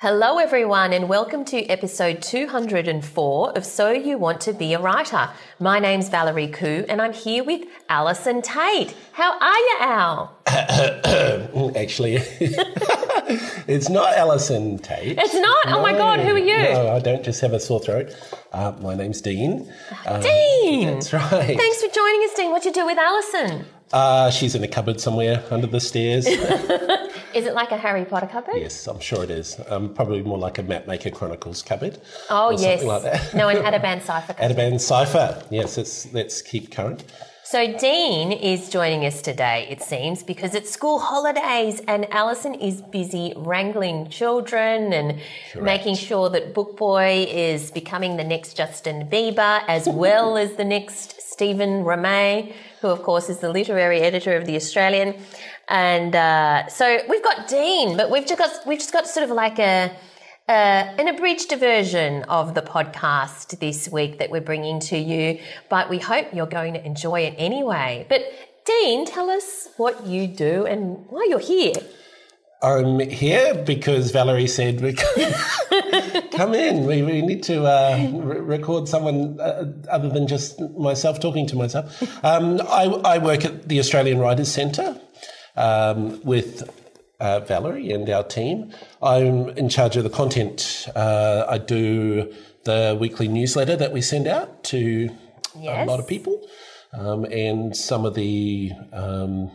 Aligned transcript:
Hello, 0.00 0.38
everyone, 0.38 0.92
and 0.92 1.08
welcome 1.08 1.44
to 1.46 1.66
episode 1.66 2.22
204 2.22 3.58
of 3.58 3.66
So 3.66 3.90
You 3.90 4.16
Want 4.16 4.40
to 4.42 4.52
Be 4.52 4.72
a 4.72 4.78
Writer. 4.78 5.28
My 5.58 5.80
name's 5.80 6.08
Valerie 6.08 6.46
Khoo, 6.46 6.86
and 6.88 7.02
I'm 7.02 7.12
here 7.12 7.42
with 7.42 7.62
Allison 7.88 8.40
Tait. 8.40 8.94
How 9.10 9.36
are 9.40 9.56
you, 9.56 9.76
Al? 9.80 10.38
Actually, 11.76 12.14
it's 13.66 13.88
not 13.88 14.14
Allison 14.14 14.78
Tait. 14.78 15.18
It's 15.18 15.34
not? 15.34 15.66
Oh 15.66 15.82
my 15.82 15.90
God, 15.90 16.20
who 16.20 16.32
are 16.32 16.38
you? 16.38 16.74
No, 16.74 16.94
I 16.94 17.00
don't 17.00 17.24
just 17.24 17.40
have 17.40 17.52
a 17.52 17.58
sore 17.58 17.80
throat. 17.80 18.14
Uh, 18.52 18.74
my 18.80 18.94
name's 18.94 19.20
Dean. 19.20 19.68
Uh, 20.06 20.20
Dean! 20.20 20.94
That's 20.94 21.12
right. 21.12 21.58
Thanks 21.58 21.82
for 21.82 21.92
joining 21.92 22.20
us, 22.22 22.34
Dean. 22.36 22.52
What 22.52 22.64
you 22.64 22.72
do 22.72 22.86
with 22.86 22.98
Allison? 22.98 23.64
Uh, 23.92 24.30
she's 24.30 24.54
in 24.54 24.62
a 24.62 24.68
cupboard 24.68 25.00
somewhere 25.00 25.42
under 25.50 25.66
the 25.66 25.80
stairs. 25.80 26.28
Is 27.34 27.46
it 27.46 27.54
like 27.54 27.70
a 27.70 27.76
Harry 27.76 28.04
Potter 28.04 28.26
cupboard? 28.26 28.56
yes, 28.56 28.86
I'm 28.86 29.00
sure 29.00 29.22
it 29.22 29.30
is. 29.30 29.60
Um, 29.68 29.92
probably 29.94 30.22
more 30.22 30.38
like 30.38 30.58
a 30.58 30.62
Mapmaker 30.62 31.12
Chronicles 31.12 31.62
cupboard. 31.62 32.00
Oh, 32.30 32.50
yes. 32.50 32.80
Something 32.80 32.88
like 32.88 33.02
that. 33.02 33.34
no, 33.34 33.48
an 33.48 33.56
Ateban 33.62 34.02
cipher 34.02 34.32
cupboard. 34.34 34.56
Ateban 34.56 34.80
Cipher. 34.80 35.42
Yes, 35.50 35.76
let's, 35.76 36.12
let's 36.12 36.42
keep 36.42 36.70
current. 36.70 37.04
So 37.50 37.72
Dean 37.78 38.30
is 38.30 38.68
joining 38.68 39.06
us 39.06 39.22
today, 39.22 39.66
it 39.70 39.80
seems, 39.80 40.22
because 40.22 40.54
it's 40.54 40.70
school 40.70 40.98
holidays 40.98 41.80
and 41.88 42.06
Alison 42.12 42.52
is 42.52 42.82
busy 42.82 43.32
wrangling 43.36 44.10
children 44.10 44.92
and 44.92 45.18
making 45.58 45.94
sure 45.94 46.28
that 46.28 46.52
Book 46.52 46.76
Boy 46.76 47.26
is 47.26 47.70
becoming 47.70 48.18
the 48.18 48.24
next 48.24 48.54
Justin 48.54 49.08
Bieber 49.08 49.62
as 49.66 49.88
well 49.88 50.36
as 50.36 50.56
the 50.56 50.64
next 50.66 51.22
Stephen 51.22 51.84
Romei, 51.84 52.52
who 52.82 52.88
of 52.88 53.02
course 53.02 53.30
is 53.30 53.38
the 53.38 53.48
literary 53.50 54.00
editor 54.00 54.36
of 54.36 54.44
the 54.44 54.54
Australian. 54.54 55.14
And 55.70 56.14
uh, 56.14 56.66
so 56.68 56.98
we've 57.08 57.24
got 57.24 57.48
Dean, 57.48 57.96
but 57.96 58.10
we've 58.10 58.26
just 58.26 58.38
got 58.38 58.66
we've 58.66 58.78
just 58.78 58.92
got 58.92 59.06
sort 59.06 59.24
of 59.24 59.30
like 59.30 59.58
a 59.58 59.90
uh, 60.48 60.94
an 60.98 61.08
abridged 61.08 61.52
version 61.52 62.22
of 62.24 62.54
the 62.54 62.62
podcast 62.62 63.58
this 63.58 63.88
week 63.88 64.18
that 64.18 64.30
we're 64.30 64.40
bringing 64.40 64.80
to 64.80 64.96
you, 64.96 65.38
but 65.68 65.90
we 65.90 65.98
hope 65.98 66.32
you're 66.32 66.46
going 66.46 66.72
to 66.72 66.84
enjoy 66.84 67.20
it 67.20 67.34
anyway. 67.36 68.06
But 68.08 68.22
Dean, 68.64 69.04
tell 69.04 69.28
us 69.28 69.68
what 69.76 70.06
you 70.06 70.26
do 70.26 70.64
and 70.66 71.04
why 71.08 71.26
you're 71.28 71.38
here. 71.38 71.74
I'm 72.62 72.98
here 72.98 73.54
because 73.54 74.10
Valerie 74.10 74.48
said 74.48 74.80
we 74.80 74.94
come 74.94 76.54
in. 76.54 76.84
We, 76.86 77.02
we 77.02 77.22
need 77.22 77.42
to 77.44 77.64
uh, 77.64 78.10
re- 78.12 78.40
record 78.40 78.88
someone 78.88 79.40
uh, 79.40 79.72
other 79.90 80.08
than 80.08 80.26
just 80.26 80.60
myself 80.76 81.20
talking 81.20 81.46
to 81.48 81.56
myself. 81.56 82.02
Um, 82.24 82.60
I, 82.68 82.84
I 83.04 83.18
work 83.18 83.44
at 83.44 83.68
the 83.68 83.80
Australian 83.80 84.18
Writers 84.18 84.50
Centre 84.50 85.00
um, 85.56 86.20
with 86.24 86.68
uh, 87.20 87.40
Valerie 87.40 87.90
and 87.92 88.08
our 88.10 88.24
team. 88.24 88.72
I'm 89.02 89.48
in 89.50 89.68
charge 89.68 89.96
of 89.96 90.04
the 90.04 90.10
content. 90.10 90.86
Uh, 90.94 91.44
I 91.48 91.58
do 91.58 92.32
the 92.64 92.96
weekly 93.00 93.28
newsletter 93.28 93.76
that 93.76 93.92
we 93.92 94.00
send 94.02 94.26
out 94.26 94.64
to 94.64 95.10
Yes. 95.58 95.86
a 95.86 95.90
lot 95.90 95.98
of 95.98 96.06
people, 96.06 96.46
um, 96.92 97.24
and 97.24 97.76
some 97.76 98.04
of 98.04 98.14
the 98.14 98.70
um, 98.92 99.50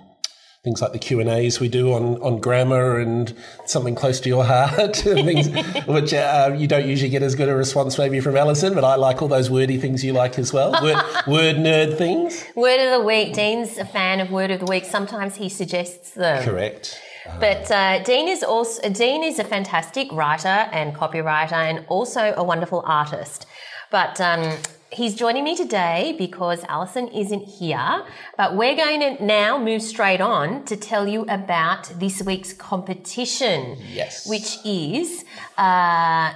things 0.66 0.81
like 0.81 0.91
the 0.91 1.00
Q 1.00 1.19
and 1.22 1.29
A's 1.29 1.59
we 1.62 1.69
do 1.69 1.94
on, 1.94 2.22
on 2.22 2.40
grammar 2.41 3.00
and 3.00 3.34
something 3.66 3.96
close 3.96 4.19
to 4.22 4.29
your 4.29 4.44
heart, 4.44 4.96
things 4.97 5.47
which 5.88 6.13
uh, 6.13 6.53
you 6.57 6.68
don't 6.68 6.85
usually 6.85 7.09
get 7.09 7.22
as 7.23 7.35
good 7.35 7.47
a 7.47 7.56
response 7.56 7.97
maybe 7.97 8.19
from 8.19 8.35
Alison, 8.35 8.73
but 8.73 8.84
I 8.84 8.96
like 8.96 9.22
all 9.22 9.28
those 9.29 9.50
wordy 9.50 9.78
things 9.78 10.03
you 10.03 10.12
like 10.12 10.38
as 10.38 10.52
well, 10.52 10.72
word, 10.81 10.97
word 11.28 11.56
nerd 11.57 11.97
things. 11.97 12.44
Word 12.56 12.79
of 12.81 13.00
the 13.00 13.06
week. 13.06 13.34
Dean's 13.34 13.78
a 13.78 13.85
fan 13.85 14.19
of 14.19 14.29
Word 14.31 14.52
of 14.52 14.59
the 14.59 14.66
Week. 14.66 14.84
Sometimes 14.84 15.35
he 15.35 15.47
suggests 15.47 16.12
them. 16.12 16.44
Correct. 16.44 17.00
But 17.39 17.72
uh, 17.72 18.03
Dean 18.03 18.28
is 18.28 18.44
also 18.44 18.89
Dean 18.89 19.23
is 19.23 19.39
a 19.39 19.44
fantastic 19.44 20.11
writer 20.11 20.47
and 20.47 20.94
copywriter, 20.95 21.53
and 21.53 21.85
also 21.88 22.34
a 22.35 22.44
wonderful 22.44 22.84
artist. 22.85 23.45
But 23.91 24.19
um, 24.19 24.57
he's 24.91 25.16
joining 25.16 25.44
me 25.44 25.56
today 25.56 26.16
because 26.17 26.63
Alison 26.66 27.07
isn't 27.09 27.44
here. 27.45 28.03
But 28.38 28.56
we're 28.56 28.75
going 28.75 29.00
to 29.01 29.23
now 29.23 29.57
move 29.57 29.81
straight 29.81 30.19
on 30.22 30.66
to 30.66 30.75
tell 30.75 31.07
you 31.07 31.22
about 31.23 31.91
this 32.00 32.22
week's 32.23 32.53
competition, 32.53 33.78
Yes. 33.91 34.28
which 34.28 34.57
is 34.66 35.23
uh, 35.57 36.34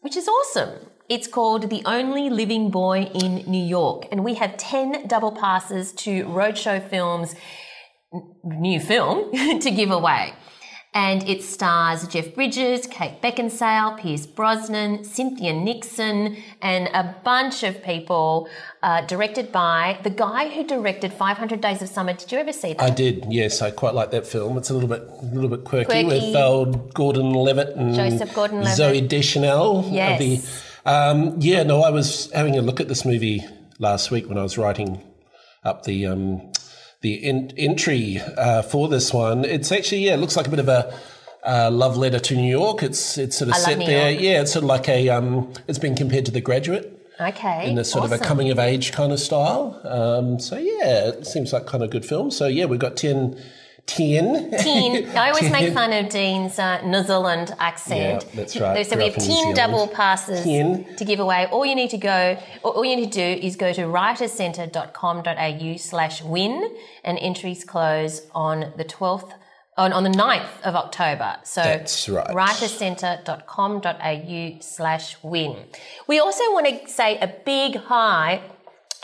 which 0.00 0.16
is 0.16 0.28
awesome. 0.28 0.70
It's 1.08 1.26
called 1.26 1.70
The 1.70 1.82
Only 1.86 2.28
Living 2.28 2.70
Boy 2.70 3.10
in 3.14 3.36
New 3.50 3.64
York, 3.64 4.06
and 4.12 4.24
we 4.24 4.34
have 4.34 4.56
ten 4.56 5.06
double 5.06 5.32
passes 5.32 5.92
to 5.92 6.24
Roadshow 6.24 6.86
Films 6.88 7.34
new 8.44 8.80
film 8.80 9.32
to 9.60 9.70
give 9.70 9.90
away. 9.90 10.34
And 10.94 11.28
it 11.28 11.42
stars 11.42 12.08
Jeff 12.08 12.34
Bridges, 12.34 12.86
Kate 12.86 13.20
Beckinsale, 13.20 13.98
Pierce 13.98 14.26
Brosnan, 14.26 15.04
Cynthia 15.04 15.52
Nixon, 15.52 16.38
and 16.62 16.88
a 16.88 17.14
bunch 17.22 17.62
of 17.62 17.82
people, 17.84 18.48
uh, 18.82 19.02
directed 19.02 19.52
by 19.52 20.00
the 20.02 20.10
guy 20.10 20.48
who 20.48 20.66
directed 20.66 21.12
500 21.12 21.60
Days 21.60 21.82
of 21.82 21.90
Summer. 21.90 22.14
Did 22.14 22.32
you 22.32 22.38
ever 22.38 22.54
see 22.54 22.72
that? 22.72 22.82
I 22.82 22.90
did, 22.90 23.26
yes. 23.28 23.60
I 23.60 23.70
quite 23.70 23.94
like 23.94 24.10
that 24.12 24.26
film. 24.26 24.56
It's 24.56 24.70
a 24.70 24.74
little 24.74 24.88
bit, 24.88 25.02
a 25.02 25.26
little 25.26 25.50
bit 25.50 25.64
quirky, 25.64 25.84
Quirky. 26.04 26.06
with 26.06 26.34
uh, 26.34 26.64
Gordon 26.94 27.32
Levitt 27.34 27.76
and 27.76 27.94
Joseph 27.94 28.34
Gordon-Levitt. 28.34 28.78
Zooey 28.78 29.06
Deschanel. 29.06 29.86
Yes. 29.92 30.18
The, 30.18 30.90
um, 30.90 31.36
yeah, 31.38 31.64
no, 31.64 31.82
I 31.82 31.90
was 31.90 32.32
having 32.32 32.56
a 32.56 32.62
look 32.62 32.80
at 32.80 32.88
this 32.88 33.04
movie 33.04 33.44
last 33.78 34.10
week 34.10 34.26
when 34.26 34.38
I 34.38 34.42
was 34.42 34.56
writing 34.56 35.02
up 35.64 35.84
the 35.84 36.06
um, 36.06 36.50
the 37.00 37.24
en- 37.24 37.52
entry 37.56 38.20
uh, 38.36 38.62
for 38.62 38.88
this 38.88 39.12
one. 39.12 39.44
It's 39.44 39.70
actually 39.72 40.06
yeah, 40.06 40.14
it 40.14 40.18
looks 40.18 40.36
like 40.36 40.46
a 40.46 40.50
bit 40.50 40.60
of 40.60 40.68
a. 40.68 40.98
Uh, 41.46 41.70
love 41.70 41.96
letter 41.96 42.18
to 42.18 42.34
New 42.34 42.50
York. 42.50 42.82
It's 42.82 43.16
it's 43.16 43.38
sort 43.38 43.48
of 43.48 43.54
I 43.54 43.58
set 43.58 43.78
there. 43.78 44.10
York. 44.10 44.22
Yeah, 44.22 44.42
it's 44.42 44.52
sort 44.52 44.64
of 44.64 44.68
like 44.68 44.88
a. 44.88 45.08
Um, 45.08 45.52
it's 45.68 45.78
been 45.78 45.94
compared 45.94 46.26
to 46.26 46.32
The 46.32 46.40
Graduate 46.40 46.98
okay. 47.20 47.70
in 47.70 47.78
a 47.78 47.84
sort 47.84 48.04
of 48.04 48.12
a 48.12 48.18
coming 48.18 48.50
of 48.50 48.58
age 48.58 48.92
kind 48.92 49.12
of 49.12 49.20
style. 49.20 49.80
Um, 49.84 50.38
so 50.38 50.56
yeah, 50.56 51.08
it 51.08 51.26
seems 51.26 51.52
like 51.52 51.66
kind 51.66 51.82
of 51.82 51.90
good 51.90 52.04
film. 52.04 52.30
So 52.30 52.46
yeah, 52.46 52.66
we've 52.66 52.80
got 52.80 52.96
10, 52.96 53.40
10. 53.88 54.52
Teen. 54.58 55.08
I 55.16 55.30
always 55.30 55.50
make 55.50 55.72
fun 55.74 55.92
of 55.92 56.08
Dean's 56.10 56.56
uh, 56.58 56.80
New 56.82 57.02
Zealand 57.02 57.52
accent. 57.58 58.24
Yeah, 58.24 58.30
that's 58.34 58.56
right. 58.56 58.86
So 58.86 58.94
Grew 58.94 59.04
we 59.04 59.10
have 59.10 59.18
in 59.18 59.26
10 59.26 59.54
double 59.54 59.88
passes 59.88 60.44
10. 60.44 60.94
to 60.96 61.04
give 61.04 61.18
away. 61.18 61.46
All 61.46 61.66
you 61.66 61.74
need 61.74 61.90
to 61.90 61.98
go, 61.98 62.38
all 62.62 62.84
you 62.84 62.94
need 62.94 63.10
to 63.12 63.18
do 63.18 63.40
is 63.46 63.56
go 63.56 63.72
to 63.72 63.80
writerscentre.com.au 63.82 65.76
slash 65.78 66.22
win 66.22 66.76
and 67.02 67.18
entries 67.18 67.64
close 67.64 68.22
on 68.34 68.72
the 68.76 68.84
12th, 68.84 69.32
on, 69.76 69.92
on 69.92 70.04
the 70.04 70.10
9th 70.10 70.60
of 70.62 70.76
October. 70.76 71.36
So 71.44 71.62
That's 71.62 72.08
right. 72.08 72.26
writerscentre.com.au 72.28 74.58
slash 74.60 75.16
win. 75.22 75.56
We 76.06 76.18
also 76.20 76.44
want 76.52 76.66
to 76.66 76.86
say 76.88 77.18
a 77.18 77.26
big 77.28 77.76
hi 77.76 78.42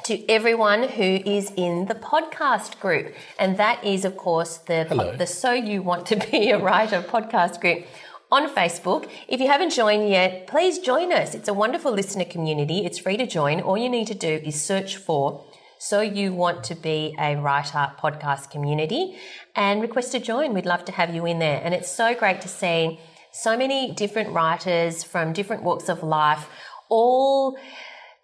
to 0.02 0.28
everyone 0.28 0.82
who 0.82 1.02
is 1.24 1.52
in 1.56 1.86
the 1.86 1.94
podcast 1.94 2.78
group. 2.80 3.14
And 3.38 3.56
that 3.56 3.82
is, 3.84 4.04
of 4.04 4.16
course, 4.16 4.58
the, 4.58 4.84
Hello. 4.84 5.16
the 5.16 5.26
So 5.26 5.52
You 5.52 5.82
Want 5.82 6.06
to 6.06 6.16
Be 6.16 6.50
a 6.50 6.58
Writer 6.58 7.00
podcast 7.00 7.60
group 7.60 7.86
on 8.30 8.50
Facebook. 8.50 9.08
If 9.28 9.40
you 9.40 9.46
haven't 9.46 9.70
joined 9.70 10.08
yet, 10.08 10.46
please 10.46 10.78
join 10.78 11.12
us. 11.12 11.34
It's 11.34 11.48
a 11.48 11.54
wonderful 11.54 11.92
listener 11.92 12.24
community. 12.24 12.84
It's 12.84 12.98
free 12.98 13.16
to 13.16 13.26
join. 13.26 13.60
All 13.60 13.78
you 13.78 13.88
need 13.88 14.08
to 14.08 14.14
do 14.14 14.40
is 14.44 14.60
search 14.60 14.96
for 14.96 15.44
So 15.78 16.00
You 16.00 16.34
Want 16.34 16.64
to 16.64 16.74
Be 16.74 17.14
a 17.18 17.36
Writer 17.36 17.92
podcast 17.98 18.50
community 18.50 19.16
and 19.54 19.80
request 19.80 20.12
to 20.12 20.18
join. 20.18 20.52
We'd 20.52 20.66
love 20.66 20.84
to 20.86 20.92
have 20.92 21.14
you 21.14 21.24
in 21.24 21.38
there. 21.38 21.60
And 21.62 21.72
it's 21.72 21.90
so 21.90 22.14
great 22.14 22.40
to 22.42 22.48
see 22.48 23.00
so 23.32 23.56
many 23.56 23.92
different 23.92 24.30
writers 24.30 25.02
from 25.02 25.32
different 25.32 25.62
walks 25.62 25.88
of 25.88 26.02
life 26.02 26.48
all 26.88 27.56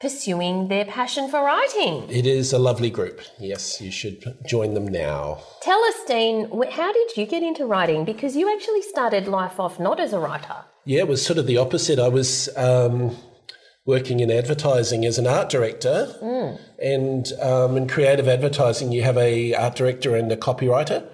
pursuing 0.01 0.69
their 0.69 0.87
passion 0.87 1.29
for 1.29 1.45
writing. 1.45 2.09
It 2.09 2.27
is 2.27 2.53
a 2.53 2.59
lovely 2.59 2.91
group. 2.91 3.21
Yes, 3.39 3.81
you 3.81 3.91
should 3.91 4.25
join 4.47 4.73
them 4.75 4.89
now. 4.89 5.43
Tell 5.61 5.83
us, 5.85 5.97
Dean, 6.07 6.51
how 6.71 6.93
did 6.93 7.17
you 7.17 7.27
get 7.27 7.43
into 7.43 7.67
writing? 7.67 8.05
Because 8.05 8.35
you 8.35 8.51
actually 8.53 8.83
started 8.83 9.29
life 9.29 9.61
off 9.61 9.79
not 9.79 10.01
as 10.01 10.13
a 10.13 10.19
writer. 10.19 10.57
Yeah, 10.87 11.01
it 11.01 11.09
was 11.09 11.25
sort 11.25 11.39
of 11.39 11.47
the 11.47 11.59
opposite. 11.59 11.99
I 11.99 12.09
was 12.09 12.49
um, 12.57 13.15
working 13.85 14.21
in 14.21 14.31
advertising 14.31 15.05
as 15.05 15.19
an 15.19 15.27
art 15.27 15.51
director, 15.51 16.15
and 16.83 17.31
um, 17.43 17.77
in 17.77 17.87
creative 17.87 18.27
advertising, 18.27 18.93
you 18.93 19.03
have 19.03 19.19
a 19.19 19.55
art 19.55 19.77
director 19.77 20.17
and 20.17 20.33
a 20.33 20.37
copywriter. 20.37 21.07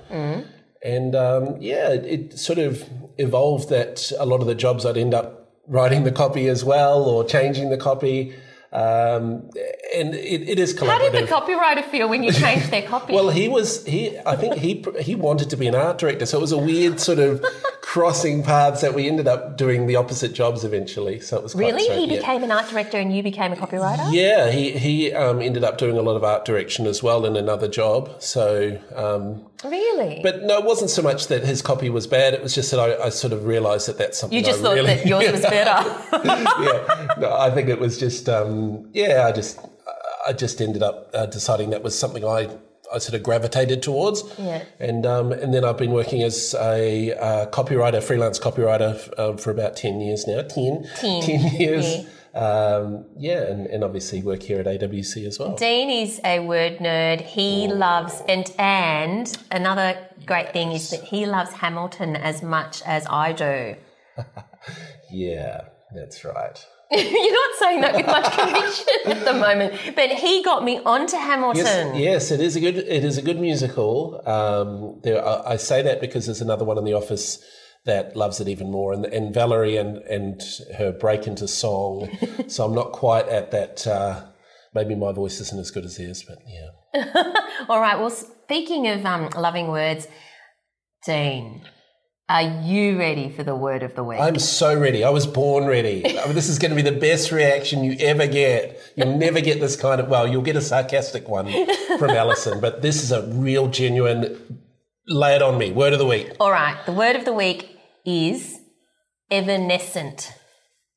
And 0.85 1.17
um, 1.17 1.57
yeah, 1.59 1.89
it, 1.91 2.05
it 2.05 2.39
sort 2.39 2.61
of 2.61 2.89
evolved 3.19 3.71
that 3.71 4.13
a 4.21 4.25
lot 4.25 4.41
of 4.41 4.47
the 4.47 4.55
jobs 4.55 4.87
I'd 4.87 4.97
end 4.97 5.15
up 5.15 5.53
writing 5.67 6.05
the 6.05 6.13
copy 6.13 6.47
as 6.47 6.63
well 6.63 7.03
or 7.03 7.25
changing 7.25 7.71
the 7.71 7.77
copy. 7.77 8.33
Um, 8.73 9.51
and 9.97 10.15
it, 10.15 10.49
it 10.49 10.59
is 10.59 10.79
How 10.79 10.99
did 10.99 11.13
the 11.13 11.23
copywriter 11.33 11.85
feel 11.85 12.09
when 12.09 12.23
you 12.23 12.33
changed 12.45 12.71
their 12.71 12.83
copy? 12.83 13.15
Well, 13.15 13.31
he 13.31 13.49
was 13.49 13.85
he. 13.87 14.19
I 14.25 14.37
think 14.37 14.55
he 14.55 14.85
he 15.01 15.15
wanted 15.15 15.51
to 15.51 15.57
be 15.57 15.67
an 15.67 15.75
art 15.75 15.99
director, 15.99 16.27
so 16.27 16.39
it 16.39 16.41
was 16.43 16.53
a 16.53 16.59
weird 16.59 17.01
sort 17.01 17.19
of 17.19 17.45
crossing 17.83 18.43
paths 18.43 18.81
that 18.83 18.93
we 18.95 19.09
ended 19.09 19.27
up 19.27 19.57
doing 19.57 19.87
the 19.87 19.97
opposite 19.97 20.33
jobs 20.35 20.65
eventually. 20.65 21.19
So 21.21 21.37
it 21.39 21.43
was 21.43 21.55
really? 21.55 21.85
strange, 21.85 22.11
He 22.11 22.15
yeah. 22.15 22.21
became 22.21 22.43
an 22.45 22.51
art 22.51 22.69
director 22.69 22.99
and 22.99 23.17
you 23.17 23.23
became 23.23 23.53
a 23.53 23.57
copywriter? 23.57 24.13
Yeah, 24.13 24.51
he 24.51 24.73
he 24.73 25.13
um, 25.15 25.41
ended 25.41 25.65
up 25.65 25.79
doing 25.79 25.97
a 25.97 26.03
lot 26.03 26.17
of 26.17 26.23
art 26.25 26.45
direction 26.45 26.87
as 26.87 27.03
well 27.03 27.25
in 27.25 27.37
another 27.37 27.69
job. 27.69 28.11
So, 28.21 28.79
um, 28.95 29.47
Really? 29.65 30.21
but 30.23 30.43
no, 30.43 30.59
it 30.59 30.65
wasn't 30.65 30.91
so 30.91 31.01
much 31.01 31.29
that 31.29 31.45
his 31.45 31.63
copy 31.63 31.89
was 31.89 32.07
bad. 32.07 32.35
It 32.35 32.43
was 32.43 32.55
just 32.55 32.71
that 32.73 32.81
I, 32.81 33.07
I 33.07 33.09
sort 33.09 33.33
of 33.33 33.47
realised 33.47 33.89
that 33.89 33.97
that's 33.99 34.19
something 34.19 34.37
you 34.37 34.45
just 34.45 34.61
I 34.61 34.63
thought 34.63 34.75
really, 34.75 34.95
that 34.97 35.07
yours 35.07 35.33
was 35.33 35.41
better. 35.57 35.79
yeah, 36.27 37.15
no, 37.19 37.35
I 37.37 37.51
think 37.51 37.69
it 37.69 37.79
was 37.81 37.99
just 37.99 38.29
um, 38.29 38.89
yeah. 38.93 39.27
I 39.27 39.33
just 39.33 39.59
I 40.27 40.33
just 40.33 40.61
ended 40.61 40.83
up 40.83 41.11
uh, 41.15 41.27
deciding 41.27 41.71
that 41.71 41.83
was 41.83 41.99
something 41.99 42.25
I 42.25 42.49
I 42.93 42.99
sort 42.99 43.15
of 43.15 43.23
gravitated 43.23 43.83
towards. 43.83 44.23
Yeah. 44.39 44.65
And 44.79 45.07
um, 45.07 45.33
and 45.33 45.53
then 45.53 45.65
I've 45.65 45.79
been 45.79 45.93
working 45.93 46.23
as 46.23 46.55
a 46.55 47.13
uh, 47.13 47.47
copywriter, 47.47 48.03
freelance 48.03 48.39
copywriter 48.39 49.19
um, 49.19 49.39
for 49.39 49.51
about 49.51 49.77
ten 49.77 50.01
years 50.01 50.27
now. 50.27 50.43
Ten. 50.43 50.89
Ten, 50.97 51.23
10 51.23 51.61
years. 51.61 52.07
Um, 52.35 53.07
yeah, 53.17 53.45
and, 53.45 53.67
and 53.67 53.83
obviously 53.83 54.21
work 54.21 54.43
here 54.43 54.61
at 54.61 54.67
AWC 54.67 55.27
as 55.27 55.39
well. 55.39 55.57
Dean 55.57 55.89
is 55.89 56.21
a 56.23 56.41
word 56.41 56.79
nerd. 56.79 57.23
He 57.23 57.67
loves 57.67 58.23
and 58.29 58.53
and 58.59 59.35
another 59.51 59.97
great 60.27 60.53
thing 60.53 60.73
is 60.73 60.91
that 60.91 61.03
he 61.03 61.25
loves 61.25 61.53
Hamilton 61.53 62.15
as 62.15 62.43
much 62.43 62.83
as 62.83 63.07
I 63.09 63.33
do. 63.33 63.77
Yeah, 65.11 65.69
that's 65.95 66.25
right. 66.25 66.67
You're 66.93 67.33
not 67.33 67.59
saying 67.59 67.81
that 67.81 67.95
with 67.97 68.07
much 68.07 68.33
conviction 68.33 68.95
at 69.07 69.25
the 69.25 69.33
moment, 69.33 69.75
but 69.97 70.11
he 70.11 70.43
got 70.45 70.63
me 70.63 70.79
onto 70.85 71.17
Hamilton. 71.17 71.97
Yes, 71.97 72.31
yes, 72.31 72.31
it 72.31 72.41
is 72.41 72.55
a 72.55 72.61
good 72.61 72.77
it 72.77 73.05
is 73.05 73.19
a 73.19 73.23
good 73.23 73.41
musical. 73.41 74.23
Um, 74.25 75.01
there, 75.03 75.27
I, 75.27 75.55
I 75.55 75.57
say 75.57 75.83
that 75.83 76.01
because 76.01 76.27
there's 76.27 76.41
another 76.41 76.65
one 76.65 76.79
in 76.79 76.85
the 76.85 76.93
office 76.93 77.43
that 77.87 78.15
loves 78.15 78.41
it 78.41 78.47
even 78.47 78.71
more, 78.71 78.93
and, 78.93 79.05
and 79.07 79.35
Valerie 79.35 79.77
and 79.77 79.99
and 79.99 80.41
her 80.77 80.93
break 80.93 81.27
into 81.27 81.49
song. 81.49 82.09
so 82.47 82.65
I'm 82.65 82.75
not 82.75 82.93
quite 82.93 83.29
at 83.29 83.51
that. 83.51 83.85
Uh, 83.85 84.25
maybe 84.73 84.95
my 84.95 85.11
voice 85.11 85.41
isn't 85.41 85.59
as 85.59 85.73
good 85.73 85.85
as 85.85 85.97
theirs, 85.97 86.23
but 86.23 86.39
yeah. 86.47 87.33
All 87.69 87.81
right. 87.81 87.99
Well, 87.99 88.11
speaking 88.11 88.87
of 88.87 89.05
um, 89.05 89.29
loving 89.37 89.69
words, 89.69 90.07
Dean, 91.05 91.63
are 92.29 92.43
you 92.43 92.99
ready 92.99 93.31
for 93.31 93.45
the 93.45 93.55
word 93.55 93.83
of 93.83 93.95
the 93.95 94.03
week? 94.03 94.19
I'm 94.21 94.39
so 94.39 94.79
ready. 94.79 95.05
I 95.05 95.11
was 95.11 95.27
born 95.27 95.67
ready. 95.67 96.05
I 96.19 96.25
mean, 96.27 96.35
this 96.35 96.49
is 96.49 96.59
going 96.59 96.71
to 96.71 96.77
be 96.77 96.83
the 96.83 96.99
best 96.99 97.31
reaction 97.31 97.85
you 97.85 97.97
ever 98.01 98.27
get. 98.27 98.81
You'll 98.97 99.17
never 99.17 99.41
get 99.41 99.61
this 99.61 99.77
kind 99.77 100.01
of, 100.01 100.09
well, 100.09 100.27
you'll 100.27 100.43
get 100.43 100.57
a 100.57 100.61
sarcastic 100.61 101.29
one 101.29 101.47
from 101.99 102.11
Alison, 102.23 102.61
but 102.61 102.83
this 102.83 103.03
is 103.03 103.13
a 103.13 103.27
real, 103.29 103.69
genuine, 103.69 104.61
lay 105.07 105.37
it 105.37 105.43
on 105.43 105.57
me, 105.57 105.71
word 105.71 105.93
of 105.93 106.01
the 106.01 106.07
week. 106.07 106.33
All 106.41 106.51
right. 106.51 106.77
The 106.85 106.93
word 106.93 107.15
of 107.15 107.25
the 107.25 107.33
week 107.33 107.79
is 108.05 108.59
evanescent. 109.31 110.33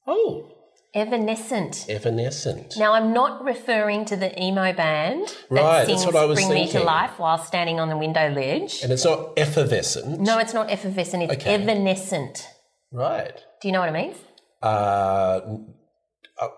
Oh, 0.07 0.51
Evanescent. 0.95 1.85
evanescent. 1.87 2.75
Now, 2.77 2.93
I'm 2.93 3.13
not 3.13 3.43
referring 3.43 4.05
to 4.05 4.15
the 4.15 4.31
emo 4.41 4.73
band 4.73 5.27
that 5.51 5.61
Right, 5.61 5.85
sings 5.85 6.01
that's 6.03 6.13
what 6.13 6.21
I 6.21 6.25
was 6.25 6.37
Bring 6.39 6.49
Me 6.49 6.67
to. 6.71 6.79
Life 6.79 7.19
while 7.19 7.37
standing 7.37 7.79
on 7.79 7.89
the 7.89 7.97
window 7.97 8.29
ledge. 8.31 8.81
And 8.81 8.91
it's 8.91 9.05
not 9.05 9.33
effervescent. 9.37 10.19
No, 10.19 10.39
it's 10.39 10.53
not 10.53 10.71
effervescent, 10.71 11.23
it's 11.23 11.33
Okay. 11.33 11.53
evanescent. 11.53 12.47
Right. 12.91 13.35
Do 13.61 13.67
you 13.67 13.71
know 13.71 13.81
what 13.81 13.89
it 13.89 13.93
means? 13.93 14.17
Uh, 14.63 15.41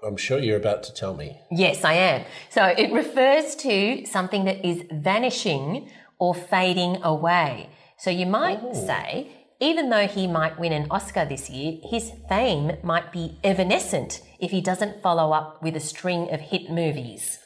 I'm 0.08 0.16
sure 0.18 0.40
you're 0.40 0.58
about 0.58 0.84
to 0.84 0.94
tell 0.94 1.14
me. 1.14 1.40
Yes, 1.52 1.84
I 1.84 1.94
am. 1.94 2.24
So 2.50 2.64
it 2.66 2.92
refers 2.94 3.56
to 3.58 4.06
something 4.06 4.46
that 4.46 4.64
is 4.66 4.84
vanishing 4.92 5.90
or 6.20 6.34
fading 6.34 6.98
away. 7.04 7.70
So 7.98 8.10
you 8.10 8.28
might 8.28 8.60
Oh. 8.64 8.74
say, 8.74 9.28
even 9.62 9.90
though 9.90 10.08
he 10.08 10.28
might 10.28 10.60
win 10.60 10.74
an 10.74 10.88
Oscar 10.92 11.24
this 11.24 11.50
year, 11.50 11.78
his 11.90 12.12
fame 12.28 12.72
might 12.84 13.12
be 13.14 13.38
evanescent 13.44 14.22
if 14.40 14.52
he 14.52 14.60
doesn't 14.60 15.02
follow 15.02 15.32
up 15.32 15.62
with 15.64 15.76
a 15.76 15.80
string 15.80 16.30
of 16.34 16.40
hit 16.42 16.70
movies. 16.70 17.38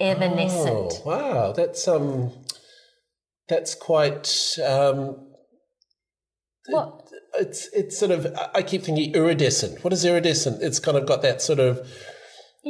Evanescent. 0.00 0.92
Oh, 0.94 1.02
wow. 1.04 1.52
That's 1.52 1.86
um, 1.86 2.32
that's 3.48 3.74
quite 3.74 4.56
um, 4.64 5.16
What? 6.70 7.08
it's 7.34 7.68
it's 7.74 7.98
sort 7.98 8.10
of 8.10 8.26
I- 8.34 8.50
I 8.56 8.62
keep 8.62 8.82
thinking 8.84 9.14
iridescent. 9.14 9.84
What 9.84 9.92
is 9.92 10.04
iridescent? 10.04 10.62
It's 10.62 10.80
kind 10.80 10.96
of 10.96 11.06
got 11.06 11.22
that 11.22 11.42
sort 11.42 11.60
of 11.60 11.86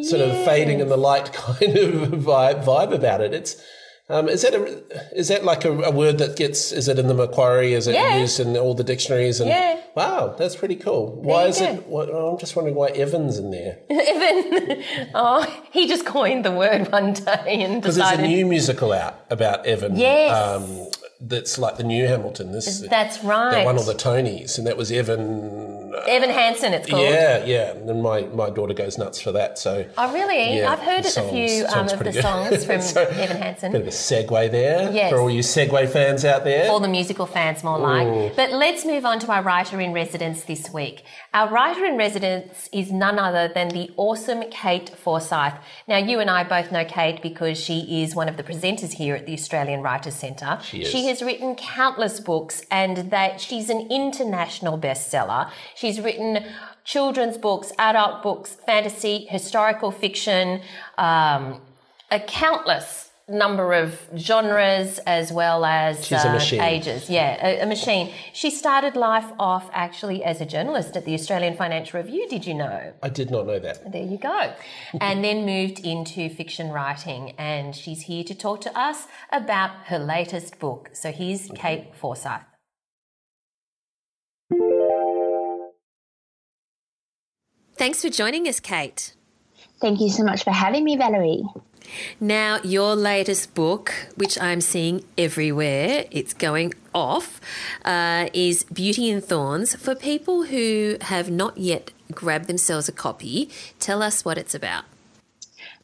sort 0.02 0.22
of 0.22 0.44
fading 0.44 0.80
in 0.80 0.88
the 0.88 0.96
light 0.96 1.32
kind 1.32 1.76
of 1.78 2.10
vibe 2.10 2.64
vibe 2.64 2.92
about 2.92 3.20
it. 3.20 3.32
It's 3.32 3.62
um, 4.08 4.28
is 4.28 4.42
that 4.42 4.54
a, 4.54 5.16
is 5.18 5.28
that 5.28 5.44
like 5.44 5.64
a, 5.64 5.72
a 5.82 5.90
word 5.90 6.18
that 6.18 6.36
gets 6.36 6.72
is 6.72 6.88
it 6.88 6.98
in 6.98 7.06
the 7.08 7.14
Macquarie? 7.14 7.72
Is 7.74 7.86
it 7.86 7.94
Yeah. 7.94 8.18
used 8.18 8.40
in 8.40 8.56
all 8.56 8.74
the 8.74 8.84
dictionaries? 8.84 9.40
And 9.40 9.48
Yeah. 9.48 9.80
wow, 9.94 10.34
that's 10.36 10.56
pretty 10.56 10.76
cool. 10.76 11.20
Why 11.22 11.44
is 11.44 11.58
go. 11.58 11.64
it? 11.66 11.86
What, 11.86 12.08
I'm 12.10 12.38
just 12.38 12.54
wondering 12.56 12.74
why 12.76 12.88
Evans 12.88 13.38
in 13.38 13.50
there 13.50 13.78
Evan. 13.90 14.82
Oh, 15.14 15.46
he 15.70 15.86
just 15.88 16.04
coined 16.04 16.44
the 16.44 16.50
word 16.52 16.90
one 16.92 17.12
day 17.14 17.62
and 17.62 17.82
decided. 17.82 17.82
because 17.82 17.96
there's 17.96 18.18
a 18.18 18.22
new 18.22 18.44
musical 18.46 18.92
out 18.92 19.24
about 19.30 19.64
Evan. 19.66 19.96
Yes. 19.96 20.32
Um, 20.36 20.88
that's 21.24 21.56
like 21.56 21.76
the 21.76 21.84
new 21.84 22.06
Hamilton. 22.08 22.50
This 22.50 22.80
That's 22.80 23.18
that 23.18 23.24
right. 23.24 23.64
won 23.64 23.78
all 23.78 23.84
the 23.84 23.94
Tonys, 23.94 24.58
and 24.58 24.66
that 24.66 24.76
was 24.76 24.90
Evan. 24.90 25.81
Evan 26.08 26.30
Hansen, 26.30 26.72
it's 26.74 26.88
called. 26.88 27.02
Yeah, 27.02 27.44
yeah. 27.44 27.72
And 27.72 28.02
my, 28.02 28.22
my 28.22 28.50
daughter 28.50 28.74
goes 28.74 28.98
nuts 28.98 29.20
for 29.20 29.32
that. 29.32 29.58
So 29.58 29.84
Oh, 29.98 30.12
really? 30.12 30.58
Yeah, 30.58 30.72
I've 30.72 30.78
heard 30.80 31.04
it 31.04 31.16
a 31.16 31.22
few 31.28 31.66
um, 31.66 31.88
of 31.88 31.98
the 31.98 32.04
good. 32.12 32.22
songs 32.22 32.64
from 32.64 32.80
So- 32.92 33.02
Evan 33.02 33.36
Hansen. 33.36 33.72
bit 33.72 33.80
of 33.82 33.86
a 33.86 33.90
segue 33.90 34.50
there 34.50 34.90
Yes. 34.92 35.10
for 35.10 35.18
all 35.18 35.30
you 35.30 35.40
Segway 35.40 35.88
fans 35.88 36.24
out 36.24 36.44
there. 36.44 36.70
All 36.70 36.80
the 36.80 36.88
musical 36.88 37.26
fans, 37.26 37.62
more 37.62 37.78
like. 37.78 38.36
But 38.36 38.52
let's 38.52 38.84
move 38.84 39.04
on 39.04 39.18
to 39.20 39.32
our 39.32 39.42
writer 39.42 39.80
in 39.80 39.92
residence 39.92 40.44
this 40.44 40.70
week. 40.72 41.04
Our 41.34 41.48
writer 41.48 41.84
in 41.84 41.96
residence 41.96 42.68
is 42.72 42.90
none 42.92 43.18
other 43.18 43.50
than 43.54 43.68
the 43.68 43.90
awesome 43.96 44.42
Kate 44.50 44.88
Forsyth. 44.90 45.54
Now, 45.88 45.98
you 45.98 46.20
and 46.20 46.30
I 46.30 46.44
both 46.44 46.70
know 46.72 46.84
Kate 46.84 47.20
because 47.22 47.58
she 47.58 48.02
is 48.02 48.14
one 48.14 48.28
of 48.28 48.36
the 48.36 48.42
presenters 48.42 48.92
here 48.94 49.14
at 49.14 49.26
the 49.26 49.32
Australian 49.34 49.80
Writers 49.82 50.14
Centre. 50.14 50.58
She 50.62 50.82
is. 50.82 50.88
She 50.90 51.06
has 51.06 51.22
written 51.22 51.54
countless 51.54 52.20
books, 52.20 52.62
and 52.70 53.10
that 53.10 53.40
she's 53.40 53.68
an 53.70 53.88
international 53.90 54.78
bestseller. 54.78 55.50
She's 55.82 56.00
written 56.00 56.44
children's 56.84 57.36
books, 57.36 57.72
adult 57.76 58.22
books, 58.22 58.56
fantasy, 58.64 59.26
historical 59.28 59.90
fiction, 59.90 60.60
um, 60.96 61.60
a 62.08 62.20
countless 62.20 63.10
number 63.28 63.72
of 63.72 64.00
genres 64.16 65.00
as 65.08 65.32
well 65.32 65.64
as 65.64 66.06
She's 66.06 66.24
a 66.24 66.30
uh, 66.30 66.34
machine. 66.34 66.60
ages. 66.60 67.10
Yeah, 67.10 67.44
a, 67.44 67.62
a 67.62 67.66
machine. 67.66 68.14
She 68.32 68.48
started 68.48 68.94
life 68.94 69.26
off 69.40 69.68
actually 69.72 70.22
as 70.22 70.40
a 70.40 70.46
journalist 70.46 70.96
at 70.96 71.04
the 71.04 71.14
Australian 71.14 71.56
Financial 71.56 72.00
Review. 72.00 72.28
Did 72.28 72.46
you 72.46 72.54
know? 72.54 72.92
I 73.02 73.08
did 73.08 73.32
not 73.32 73.48
know 73.48 73.58
that. 73.58 73.90
There 73.90 74.04
you 74.04 74.18
go. 74.18 74.54
and 75.00 75.24
then 75.24 75.44
moved 75.44 75.80
into 75.80 76.28
fiction 76.28 76.70
writing, 76.70 77.32
and 77.38 77.74
she's 77.74 78.02
here 78.02 78.22
to 78.22 78.36
talk 78.36 78.60
to 78.60 78.78
us 78.78 79.08
about 79.32 79.70
her 79.86 79.98
latest 79.98 80.60
book. 80.60 80.90
So 80.92 81.10
here's 81.10 81.48
Kate 81.56 81.92
Forsyth. 81.96 82.51
Thanks 87.82 88.00
for 88.00 88.10
joining 88.10 88.46
us, 88.46 88.60
Kate. 88.60 89.12
Thank 89.80 90.00
you 90.00 90.08
so 90.08 90.22
much 90.22 90.44
for 90.44 90.52
having 90.52 90.84
me, 90.84 90.96
Valerie. 90.96 91.42
Now, 92.20 92.60
your 92.62 92.94
latest 92.94 93.56
book, 93.56 93.92
which 94.14 94.40
I'm 94.40 94.60
seeing 94.60 95.04
everywhere, 95.18 96.04
it's 96.12 96.32
going 96.32 96.74
off, 96.94 97.40
uh, 97.84 98.28
is 98.32 98.62
Beauty 98.72 99.10
and 99.10 99.20
Thorns. 99.20 99.74
For 99.74 99.96
people 99.96 100.44
who 100.44 100.96
have 101.00 101.28
not 101.28 101.58
yet 101.58 101.90
grabbed 102.12 102.46
themselves 102.46 102.88
a 102.88 102.92
copy, 102.92 103.50
tell 103.80 104.00
us 104.00 104.24
what 104.24 104.38
it's 104.38 104.54
about. 104.54 104.84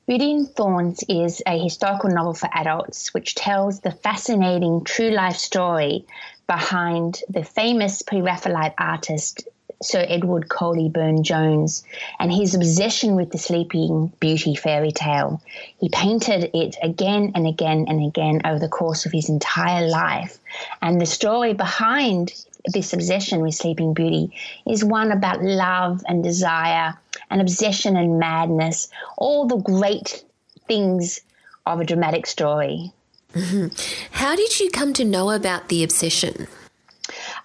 Beauty 0.07 0.31
and 0.31 0.49
Thorns 0.49 1.03
is 1.09 1.43
a 1.49 1.59
historical 1.59 2.11
novel 2.11 2.35
for 2.35 2.49
adults 2.55 3.13
which 3.13 3.35
tells 3.35 3.81
the 3.81 3.91
fascinating 3.91 4.85
true 4.85 5.11
life 5.11 5.37
story 5.37 6.07
behind 6.47 7.23
the 7.29 7.43
famous 7.43 8.03
Pre 8.03 8.21
Raphaelite 8.21 8.75
artist 8.79 9.49
Sir 9.81 10.05
Edward 10.09 10.49
Coley 10.49 10.89
Burne 10.89 11.23
Jones 11.23 11.85
and 12.19 12.33
his 12.33 12.55
obsession 12.55 13.15
with 13.15 13.31
the 13.31 13.39
Sleeping 13.39 14.13
Beauty 14.19 14.57
fairy 14.57 14.91
tale. 14.91 15.41
He 15.79 15.89
painted 15.89 16.51
it 16.53 16.77
again 16.83 17.33
and 17.35 17.47
again 17.47 17.87
and 17.89 18.05
again 18.05 18.41
over 18.45 18.59
the 18.59 18.69
course 18.69 19.07
of 19.07 19.13
his 19.13 19.29
entire 19.29 19.87
life. 19.87 20.39
And 20.83 21.01
the 21.01 21.07
story 21.07 21.55
behind 21.55 22.33
this 22.73 22.93
obsession 22.93 23.41
with 23.41 23.55
Sleeping 23.55 23.95
Beauty 23.95 24.35
is 24.67 24.85
one 24.85 25.13
about 25.13 25.43
love 25.43 26.03
and 26.09 26.25
desire 26.25 26.99
and 27.31 27.41
obsession 27.41 27.97
and 27.97 28.19
madness, 28.19 28.89
all 29.17 29.47
the 29.47 29.59
great 29.59 30.25
things 30.67 31.21
of 31.67 31.81
a 31.81 31.85
dramatic 31.85 32.27
story. 32.27 32.93
How 34.13 34.35
did 34.35 34.59
you 34.59 34.71
come 34.71 34.93
to 34.95 35.05
know 35.05 35.31
about 35.31 35.69
the 35.69 35.85
obsession? 35.85 36.49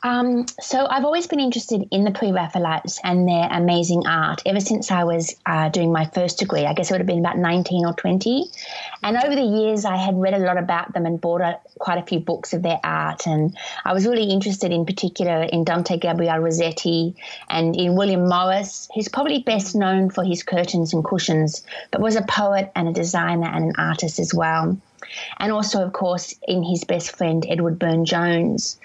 Um, 0.03 0.45
so 0.59 0.85
I've 0.85 1.05
always 1.05 1.27
been 1.27 1.39
interested 1.39 1.87
in 1.89 2.03
the 2.03 2.11
Pre-Raphaelites 2.11 2.99
and 3.05 3.25
their 3.25 3.47
amazing 3.49 4.05
art 4.05 4.41
ever 4.45 4.59
since 4.59 4.91
I 4.91 5.05
was 5.05 5.33
uh, 5.45 5.69
doing 5.69 5.93
my 5.93 6.05
first 6.05 6.39
degree. 6.39 6.65
I 6.65 6.73
guess 6.73 6.91
it 6.91 6.93
would 6.93 6.99
have 6.99 7.07
been 7.07 7.19
about 7.19 7.37
19 7.37 7.85
or 7.85 7.93
20. 7.93 8.43
And 9.01 9.15
over 9.15 9.33
the 9.33 9.41
years, 9.41 9.85
I 9.85 9.95
had 9.95 10.19
read 10.19 10.33
a 10.33 10.39
lot 10.39 10.57
about 10.57 10.93
them 10.93 11.05
and 11.05 11.21
bought 11.21 11.39
a, 11.39 11.57
quite 11.79 11.99
a 11.99 12.05
few 12.05 12.19
books 12.19 12.51
of 12.51 12.63
their 12.63 12.81
art. 12.83 13.25
And 13.27 13.57
I 13.85 13.93
was 13.93 14.05
really 14.05 14.29
interested 14.29 14.73
in 14.73 14.85
particular 14.85 15.43
in 15.43 15.63
Dante 15.63 15.97
Gabriel 15.97 16.39
Rossetti 16.39 17.15
and 17.49 17.73
in 17.73 17.95
William 17.95 18.27
Morris, 18.27 18.89
who's 18.93 19.07
probably 19.07 19.39
best 19.39 19.73
known 19.73 20.09
for 20.09 20.25
his 20.25 20.43
curtains 20.43 20.93
and 20.93 21.03
cushions, 21.03 21.63
but 21.91 22.01
was 22.01 22.17
a 22.17 22.23
poet 22.23 22.73
and 22.75 22.89
a 22.89 22.93
designer 22.93 23.47
and 23.47 23.63
an 23.63 23.73
artist 23.77 24.19
as 24.19 24.33
well 24.33 24.77
and 25.37 25.51
also, 25.51 25.83
of 25.83 25.93
course, 25.93 26.35
in 26.47 26.63
his 26.63 26.83
best 26.83 27.15
friend, 27.15 27.45
Edward 27.47 27.79
Burne 27.79 28.05
Jones. 28.05 28.79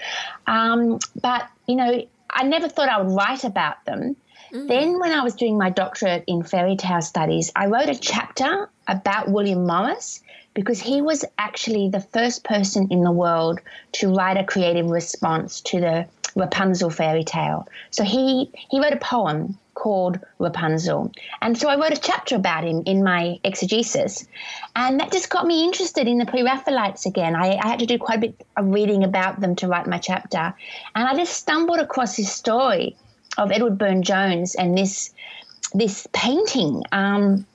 Um, 0.46 0.98
but, 1.20 1.48
you 1.66 1.76
know, 1.76 2.06
I 2.30 2.44
never 2.44 2.68
thought 2.68 2.88
I 2.88 3.00
would 3.00 3.14
write 3.14 3.44
about 3.44 3.84
them. 3.84 4.16
Mm. 4.52 4.68
Then, 4.68 5.00
when 5.00 5.12
I 5.12 5.22
was 5.22 5.34
doing 5.34 5.58
my 5.58 5.70
doctorate 5.70 6.24
in 6.26 6.42
fairy 6.42 6.76
tale 6.76 7.02
studies, 7.02 7.52
I 7.54 7.66
wrote 7.66 7.88
a 7.88 7.94
chapter 7.98 8.70
about 8.86 9.30
William 9.30 9.66
Morris 9.66 10.22
because 10.54 10.80
he 10.80 11.02
was 11.02 11.24
actually 11.38 11.88
the 11.90 12.00
first 12.00 12.44
person 12.44 12.88
in 12.90 13.02
the 13.02 13.12
world 13.12 13.60
to 13.92 14.12
write 14.12 14.36
a 14.36 14.44
creative 14.44 14.90
response 14.90 15.60
to 15.60 15.80
the 15.80 16.06
Rapunzel 16.34 16.90
fairy 16.90 17.24
tale. 17.24 17.68
So 17.90 18.04
he 18.04 18.50
he 18.70 18.80
wrote 18.80 18.92
a 18.92 18.98
poem 18.98 19.58
called 19.78 20.18
Rapunzel. 20.40 21.12
And 21.40 21.56
so 21.56 21.68
I 21.68 21.76
wrote 21.76 21.96
a 21.96 22.00
chapter 22.00 22.34
about 22.34 22.64
him 22.64 22.82
in 22.84 23.04
my 23.04 23.38
exegesis. 23.44 24.26
And 24.74 24.98
that 24.98 25.12
just 25.12 25.30
got 25.30 25.46
me 25.46 25.64
interested 25.64 26.08
in 26.08 26.18
the 26.18 26.26
Pre 26.26 26.42
Raphaelites 26.42 27.06
again. 27.06 27.36
I, 27.36 27.56
I, 27.62 27.68
had 27.68 27.78
to 27.78 27.86
do 27.86 27.96
quite 27.96 28.18
a 28.18 28.20
bit 28.22 28.46
of 28.56 28.66
reading 28.66 29.04
about 29.04 29.40
them 29.40 29.54
to 29.56 29.68
write 29.68 29.86
my 29.86 29.98
chapter. 29.98 30.52
And 30.96 31.08
I 31.08 31.14
just 31.14 31.34
stumbled 31.34 31.78
across 31.78 32.16
this 32.16 32.32
story 32.32 32.96
of 33.36 33.52
Edward 33.52 33.78
Burne 33.78 34.02
Jones 34.02 34.56
and 34.56 34.76
this 34.76 35.14
this 35.72 36.08
painting. 36.12 36.82
Um, 36.90 37.46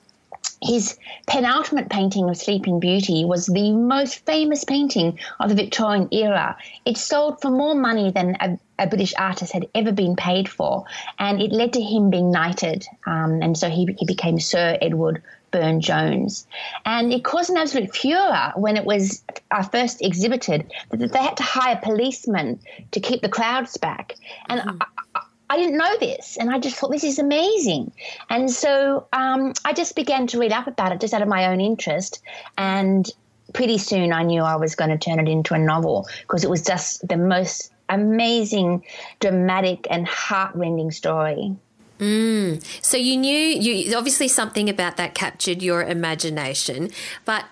his 0.62 0.96
penultimate 1.26 1.90
painting 1.90 2.30
of 2.30 2.38
Sleeping 2.38 2.80
Beauty 2.80 3.26
was 3.26 3.46
the 3.46 3.72
most 3.72 4.24
famous 4.24 4.64
painting 4.64 5.18
of 5.38 5.50
the 5.50 5.54
Victorian 5.54 6.08
era. 6.10 6.56
It 6.86 6.96
sold 6.96 7.42
for 7.42 7.50
more 7.50 7.74
money 7.74 8.10
than 8.10 8.36
a, 8.40 8.58
a 8.78 8.86
British 8.86 9.14
artist 9.18 9.52
had 9.52 9.68
ever 9.74 9.92
been 9.92 10.16
paid 10.16 10.48
for, 10.48 10.84
and 11.18 11.40
it 11.40 11.52
led 11.52 11.72
to 11.74 11.82
him 11.82 12.10
being 12.10 12.30
knighted. 12.30 12.86
Um, 13.06 13.42
and 13.42 13.56
so 13.56 13.68
he, 13.68 13.94
he 13.98 14.06
became 14.06 14.38
Sir 14.40 14.78
Edward 14.80 15.22
Burne 15.50 15.80
Jones. 15.80 16.46
And 16.84 17.12
it 17.12 17.22
caused 17.22 17.50
an 17.50 17.56
absolute 17.56 17.94
furor 17.94 18.52
when 18.56 18.76
it 18.76 18.84
was 18.84 19.22
uh, 19.50 19.62
first 19.62 20.02
exhibited 20.02 20.70
that 20.90 21.12
they 21.12 21.18
had 21.18 21.36
to 21.36 21.44
hire 21.44 21.80
policemen 21.82 22.58
to 22.90 23.00
keep 23.00 23.22
the 23.22 23.28
crowds 23.28 23.76
back. 23.76 24.14
And 24.48 24.60
mm. 24.60 24.78
I, 25.14 25.20
I 25.50 25.56
didn't 25.56 25.76
know 25.76 25.96
this, 25.98 26.36
and 26.38 26.50
I 26.50 26.58
just 26.58 26.76
thought 26.76 26.90
this 26.90 27.04
is 27.04 27.18
amazing. 27.18 27.92
And 28.30 28.50
so 28.50 29.06
um, 29.12 29.52
I 29.64 29.72
just 29.72 29.94
began 29.94 30.26
to 30.28 30.38
read 30.38 30.52
up 30.52 30.66
about 30.66 30.90
it 30.90 31.00
just 31.00 31.14
out 31.14 31.22
of 31.22 31.28
my 31.28 31.46
own 31.46 31.60
interest. 31.60 32.20
And 32.58 33.08
pretty 33.52 33.78
soon 33.78 34.12
I 34.12 34.22
knew 34.22 34.42
I 34.42 34.56
was 34.56 34.74
going 34.74 34.90
to 34.90 34.98
turn 34.98 35.20
it 35.20 35.30
into 35.30 35.54
a 35.54 35.58
novel 35.58 36.08
because 36.22 36.44
it 36.44 36.50
was 36.50 36.62
just 36.62 37.06
the 37.06 37.16
most 37.16 37.70
amazing, 37.94 38.84
dramatic, 39.20 39.86
and 39.90 40.06
heartrending 40.06 40.90
story. 40.90 41.56
Mm. 41.98 42.62
So 42.84 42.96
you 42.96 43.16
knew 43.16 43.38
you 43.38 43.96
obviously 43.96 44.28
something 44.28 44.68
about 44.68 44.96
that 44.96 45.14
captured 45.14 45.62
your 45.62 45.82
imagination, 45.82 46.90
but 47.24 47.44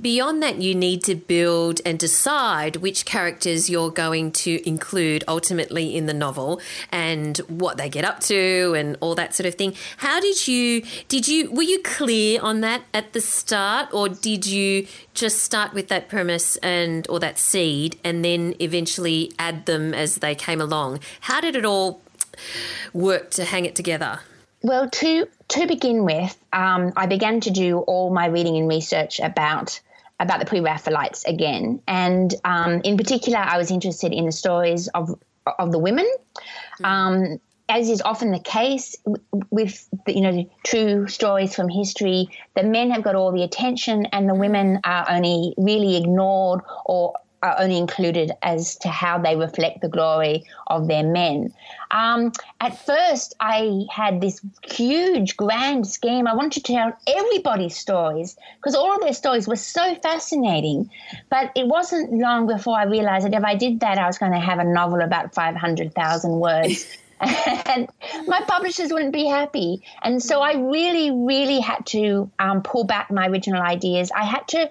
beyond 0.00 0.42
that, 0.42 0.60
you 0.60 0.74
need 0.74 1.02
to 1.04 1.14
build 1.14 1.80
and 1.84 1.98
decide 1.98 2.76
which 2.76 3.04
characters 3.04 3.68
you're 3.68 3.90
going 3.90 4.32
to 4.32 4.66
include 4.68 5.24
ultimately 5.26 5.96
in 5.96 6.06
the 6.06 6.14
novel 6.14 6.60
and 6.90 7.38
what 7.48 7.76
they 7.76 7.88
get 7.88 8.04
up 8.04 8.20
to 8.20 8.74
and 8.76 8.96
all 9.00 9.14
that 9.14 9.34
sort 9.34 9.46
of 9.46 9.54
thing. 9.54 9.74
How 9.98 10.20
did 10.20 10.46
you, 10.46 10.82
did 11.08 11.26
you, 11.28 11.50
were 11.50 11.62
you 11.62 11.80
clear 11.82 12.40
on 12.40 12.60
that 12.60 12.82
at 12.94 13.12
the 13.12 13.20
start 13.20 13.92
or 13.92 14.08
did 14.08 14.46
you 14.46 14.86
just 15.14 15.38
start 15.38 15.72
with 15.72 15.88
that 15.88 16.08
premise 16.08 16.56
and, 16.56 17.06
or 17.08 17.18
that 17.20 17.38
seed 17.38 17.98
and 18.04 18.24
then 18.24 18.54
eventually 18.60 19.32
add 19.38 19.66
them 19.66 19.92
as 19.94 20.16
they 20.16 20.34
came 20.34 20.60
along? 20.60 21.00
How 21.22 21.40
did 21.40 21.56
it 21.56 21.64
all 21.64 22.02
work 22.92 23.30
to 23.32 23.44
hang 23.44 23.64
it 23.64 23.74
together? 23.74 24.20
Well, 24.62 24.90
to 24.90 25.26
to 25.48 25.66
begin 25.66 26.04
with, 26.04 26.36
um, 26.52 26.92
I 26.96 27.06
began 27.06 27.40
to 27.40 27.50
do 27.50 27.78
all 27.78 28.12
my 28.12 28.26
reading 28.26 28.56
and 28.56 28.68
research 28.68 29.18
about 29.20 29.80
about 30.18 30.38
the 30.38 30.46
pre-Raphaelites 30.46 31.24
again, 31.24 31.80
and 31.88 32.34
um, 32.44 32.82
in 32.84 32.98
particular, 32.98 33.38
I 33.38 33.56
was 33.56 33.70
interested 33.70 34.12
in 34.12 34.26
the 34.26 34.32
stories 34.32 34.88
of 34.88 35.18
of 35.58 35.72
the 35.72 35.78
women. 35.78 36.08
Mm. 36.80 36.84
Um, 36.84 37.40
as 37.70 37.88
is 37.88 38.02
often 38.02 38.32
the 38.32 38.40
case 38.40 38.96
with 39.50 39.88
the, 40.04 40.12
you 40.12 40.20
know 40.20 40.50
true 40.64 41.06
stories 41.06 41.54
from 41.54 41.68
history, 41.68 42.28
the 42.54 42.64
men 42.64 42.90
have 42.90 43.02
got 43.02 43.14
all 43.14 43.32
the 43.32 43.42
attention, 43.42 44.06
and 44.12 44.28
the 44.28 44.34
women 44.34 44.80
are 44.84 45.06
only 45.08 45.54
really 45.56 45.96
ignored 45.96 46.60
or 46.84 47.14
are 47.42 47.56
only 47.58 47.78
included 47.78 48.32
as 48.42 48.76
to 48.76 48.88
how 48.88 49.18
they 49.18 49.36
reflect 49.36 49.80
the 49.80 49.88
glory 49.88 50.44
of 50.66 50.88
their 50.88 51.02
men. 51.02 51.52
Um, 51.90 52.32
at 52.60 52.84
first, 52.84 53.34
I 53.40 53.86
had 53.90 54.20
this 54.20 54.40
huge, 54.62 55.36
grand 55.36 55.86
scheme. 55.86 56.26
I 56.26 56.34
wanted 56.34 56.64
to 56.64 56.72
tell 56.72 56.92
everybody's 57.06 57.76
stories 57.76 58.36
because 58.56 58.74
all 58.74 58.94
of 58.94 59.00
their 59.00 59.14
stories 59.14 59.48
were 59.48 59.56
so 59.56 59.94
fascinating. 59.96 60.90
But 61.30 61.50
it 61.56 61.66
wasn't 61.66 62.12
long 62.12 62.46
before 62.46 62.78
I 62.78 62.84
realized 62.84 63.26
that 63.26 63.34
if 63.34 63.44
I 63.44 63.54
did 63.54 63.80
that, 63.80 63.98
I 63.98 64.06
was 64.06 64.18
going 64.18 64.32
to 64.32 64.38
have 64.38 64.58
a 64.58 64.64
novel 64.64 65.00
about 65.00 65.34
500,000 65.34 66.30
words. 66.30 66.96
and 67.20 67.88
my 68.26 68.40
publishers 68.46 68.92
wouldn't 68.92 69.12
be 69.12 69.26
happy. 69.26 69.82
And 70.02 70.22
so 70.22 70.40
I 70.40 70.54
really, 70.54 71.10
really 71.10 71.60
had 71.60 71.84
to 71.86 72.30
um, 72.38 72.62
pull 72.62 72.84
back 72.84 73.10
my 73.10 73.28
original 73.28 73.62
ideas. 73.62 74.10
I 74.10 74.24
had 74.24 74.46
to 74.48 74.70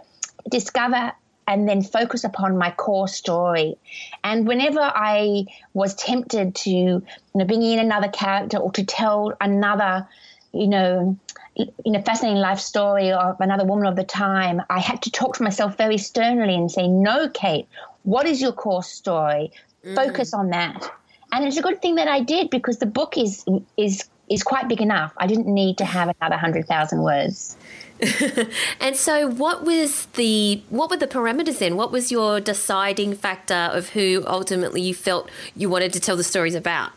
discover 0.50 1.14
and 1.50 1.68
then 1.68 1.82
focus 1.82 2.24
upon 2.24 2.60
my 2.60 2.70
core 2.70 3.08
story. 3.08 3.76
And 4.24 4.48
whenever 4.48 4.82
I 4.82 5.46
was 5.74 5.96
tempted 5.96 6.54
to, 6.56 6.70
you 6.70 7.04
know, 7.34 7.46
bring 7.46 7.64
in 7.64 7.80
another 7.80 8.08
character 8.08 8.58
or 8.58 8.72
to 8.74 8.86
tell 8.86 9.34
another, 9.42 10.08
you 10.54 10.68
know, 10.68 11.18
you 11.56 11.92
know, 11.92 12.02
fascinating 12.04 12.38
life 12.38 12.60
story 12.60 13.12
of 13.12 13.42
another 13.42 13.66
woman 13.66 13.88
of 13.88 13.96
the 13.96 14.04
time, 14.04 14.62
I 14.70 14.80
had 14.80 15.02
to 15.02 15.12
talk 15.12 15.38
to 15.38 15.44
myself 15.44 15.76
very 15.76 15.98
sternly 15.98 16.54
and 16.54 16.72
say, 16.72 16.88
"No, 16.88 17.30
Kate, 17.30 17.68
what 18.04 18.28
is 18.28 18.40
your 18.40 18.54
core 18.54 18.84
story? 18.84 19.52
Mm. 19.84 19.96
Focus 19.96 20.36
on 20.36 20.52
that." 20.52 20.90
And 21.32 21.46
it's 21.46 21.58
a 21.58 21.64
good 21.64 21.82
thing 21.82 21.96
that 21.96 22.08
I 22.08 22.22
did 22.22 22.52
because 22.52 22.78
the 22.78 22.86
book 22.86 23.18
is 23.18 23.44
is 23.76 24.08
is 24.30 24.44
quite 24.44 24.68
big 24.70 24.82
enough. 24.82 25.14
I 25.18 25.26
didn't 25.26 25.48
need 25.48 25.80
to 25.80 25.86
have 25.86 26.14
another 26.22 26.38
hundred 26.38 26.68
thousand 26.68 27.02
words. 27.02 27.58
and 28.80 28.96
so, 28.96 29.28
what 29.28 29.64
was 29.64 30.06
the 30.16 30.62
what 30.70 30.90
were 30.90 30.98
the 30.98 31.08
parameters 31.08 31.60
then? 31.60 31.76
What 31.76 31.92
was 31.92 32.12
your 32.12 32.40
deciding 32.40 33.16
factor 33.16 33.70
of 33.74 33.90
who 33.90 34.24
ultimately 34.26 34.82
you 34.82 34.94
felt 34.94 35.30
you 35.56 35.70
wanted 35.70 35.92
to 35.94 36.00
tell 36.00 36.16
the 36.16 36.24
stories 36.24 36.56
about? 36.56 36.92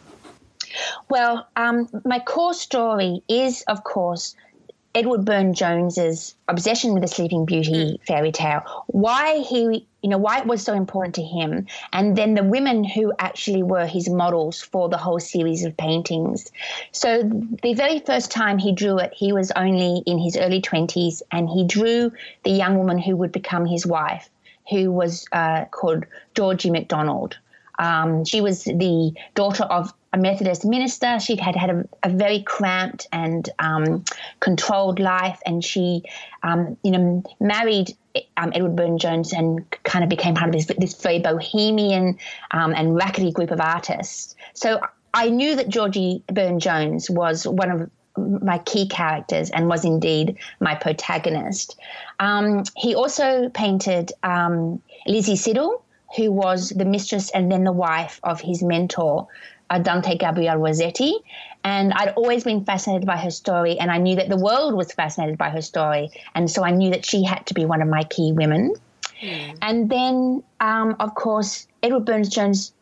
Well, 1.08 1.48
um, 1.56 1.88
my 2.04 2.18
core 2.20 2.54
story 2.54 3.22
is, 3.28 3.62
of 3.68 3.84
course, 3.84 4.34
Edward 4.94 5.24
Burne 5.24 5.54
Jones's 5.54 6.34
obsession 6.48 6.94
with 6.94 7.02
the 7.02 7.08
Sleeping 7.08 7.46
Beauty 7.46 7.72
mm. 7.72 8.06
fairy 8.06 8.32
tale, 8.32 8.62
why 8.86 9.38
he, 9.38 9.86
you 10.02 10.08
know, 10.08 10.18
why 10.18 10.38
it 10.38 10.46
was 10.46 10.62
so 10.62 10.74
important 10.74 11.14
to 11.14 11.22
him, 11.22 11.66
and 11.92 12.16
then 12.16 12.34
the 12.34 12.42
women 12.42 12.84
who 12.84 13.12
actually 13.18 13.62
were 13.62 13.86
his 13.86 14.08
models 14.08 14.60
for 14.60 14.88
the 14.88 14.98
whole 14.98 15.20
series 15.20 15.64
of 15.64 15.76
paintings. 15.76 16.50
So 16.90 17.22
the 17.62 17.74
very 17.74 18.00
first 18.00 18.30
time 18.30 18.58
he 18.58 18.72
drew 18.72 18.98
it, 18.98 19.12
he 19.14 19.32
was 19.32 19.52
only 19.52 20.02
in 20.06 20.18
his 20.18 20.36
early 20.36 20.60
twenties, 20.60 21.22
and 21.30 21.48
he 21.48 21.64
drew 21.64 22.12
the 22.44 22.50
young 22.50 22.78
woman 22.78 22.98
who 22.98 23.16
would 23.16 23.32
become 23.32 23.64
his 23.64 23.86
wife, 23.86 24.28
who 24.68 24.90
was 24.90 25.26
uh, 25.32 25.66
called 25.66 26.04
Georgie 26.34 26.70
MacDonald. 26.70 27.38
Um, 27.78 28.24
she 28.24 28.40
was 28.40 28.64
the 28.64 29.12
daughter 29.34 29.64
of 29.64 29.92
a 30.12 30.18
Methodist 30.18 30.64
minister. 30.64 31.18
She 31.20 31.36
had 31.36 31.56
had 31.56 31.70
a, 31.70 31.88
a 32.02 32.10
very 32.10 32.42
cramped 32.42 33.06
and 33.12 33.48
um, 33.58 34.04
controlled 34.40 34.98
life, 34.98 35.40
and 35.46 35.64
she, 35.64 36.02
um, 36.42 36.76
you 36.82 36.90
know, 36.90 37.22
married 37.40 37.96
um, 38.36 38.52
Edward 38.54 38.76
Burne 38.76 38.98
Jones 38.98 39.32
and 39.32 39.64
kind 39.84 40.04
of 40.04 40.10
became 40.10 40.34
part 40.34 40.48
of 40.48 40.54
this, 40.54 40.70
this 40.78 41.00
very 41.00 41.18
bohemian 41.18 42.18
um, 42.50 42.74
and 42.74 42.94
rackety 42.94 43.32
group 43.32 43.50
of 43.50 43.60
artists. 43.60 44.36
So 44.54 44.80
I 45.14 45.30
knew 45.30 45.56
that 45.56 45.68
Georgie 45.68 46.22
Burne 46.26 46.60
Jones 46.60 47.08
was 47.10 47.46
one 47.46 47.70
of 47.70 47.90
my 48.16 48.58
key 48.58 48.86
characters 48.88 49.50
and 49.50 49.68
was 49.68 49.84
indeed 49.84 50.36
my 50.60 50.74
protagonist. 50.74 51.78
Um, 52.20 52.64
he 52.76 52.94
also 52.94 53.48
painted 53.48 54.12
um, 54.22 54.82
Lizzie 55.06 55.34
Siddal, 55.34 55.82
who 56.16 56.30
was 56.30 56.70
the 56.70 56.84
mistress 56.84 57.30
and 57.30 57.50
then 57.50 57.64
the 57.64 57.72
wife 57.72 58.20
of 58.22 58.40
his 58.40 58.62
mentor, 58.62 59.28
uh, 59.72 59.78
Dante 59.78 60.16
Gabriel 60.16 60.56
Rossetti. 60.56 61.16
And 61.64 61.92
I'd 61.94 62.10
always 62.10 62.44
been 62.44 62.64
fascinated 62.64 63.06
by 63.06 63.16
her 63.16 63.30
story, 63.30 63.78
and 63.78 63.90
I 63.90 63.98
knew 63.98 64.16
that 64.16 64.28
the 64.28 64.36
world 64.36 64.74
was 64.74 64.92
fascinated 64.92 65.38
by 65.38 65.48
her 65.50 65.62
story. 65.62 66.10
And 66.34 66.50
so 66.50 66.64
I 66.64 66.70
knew 66.70 66.90
that 66.90 67.06
she 67.06 67.24
had 67.24 67.46
to 67.46 67.54
be 67.54 67.64
one 67.64 67.80
of 67.80 67.88
my 67.88 68.02
key 68.04 68.32
women. 68.32 68.74
Mm. 69.22 69.58
And 69.62 69.88
then, 69.88 70.42
um, 70.60 70.96
of 71.00 71.14
course, 71.14 71.68
Edward 71.82 72.04
Burne 72.04 72.28
Jones' 72.28 72.72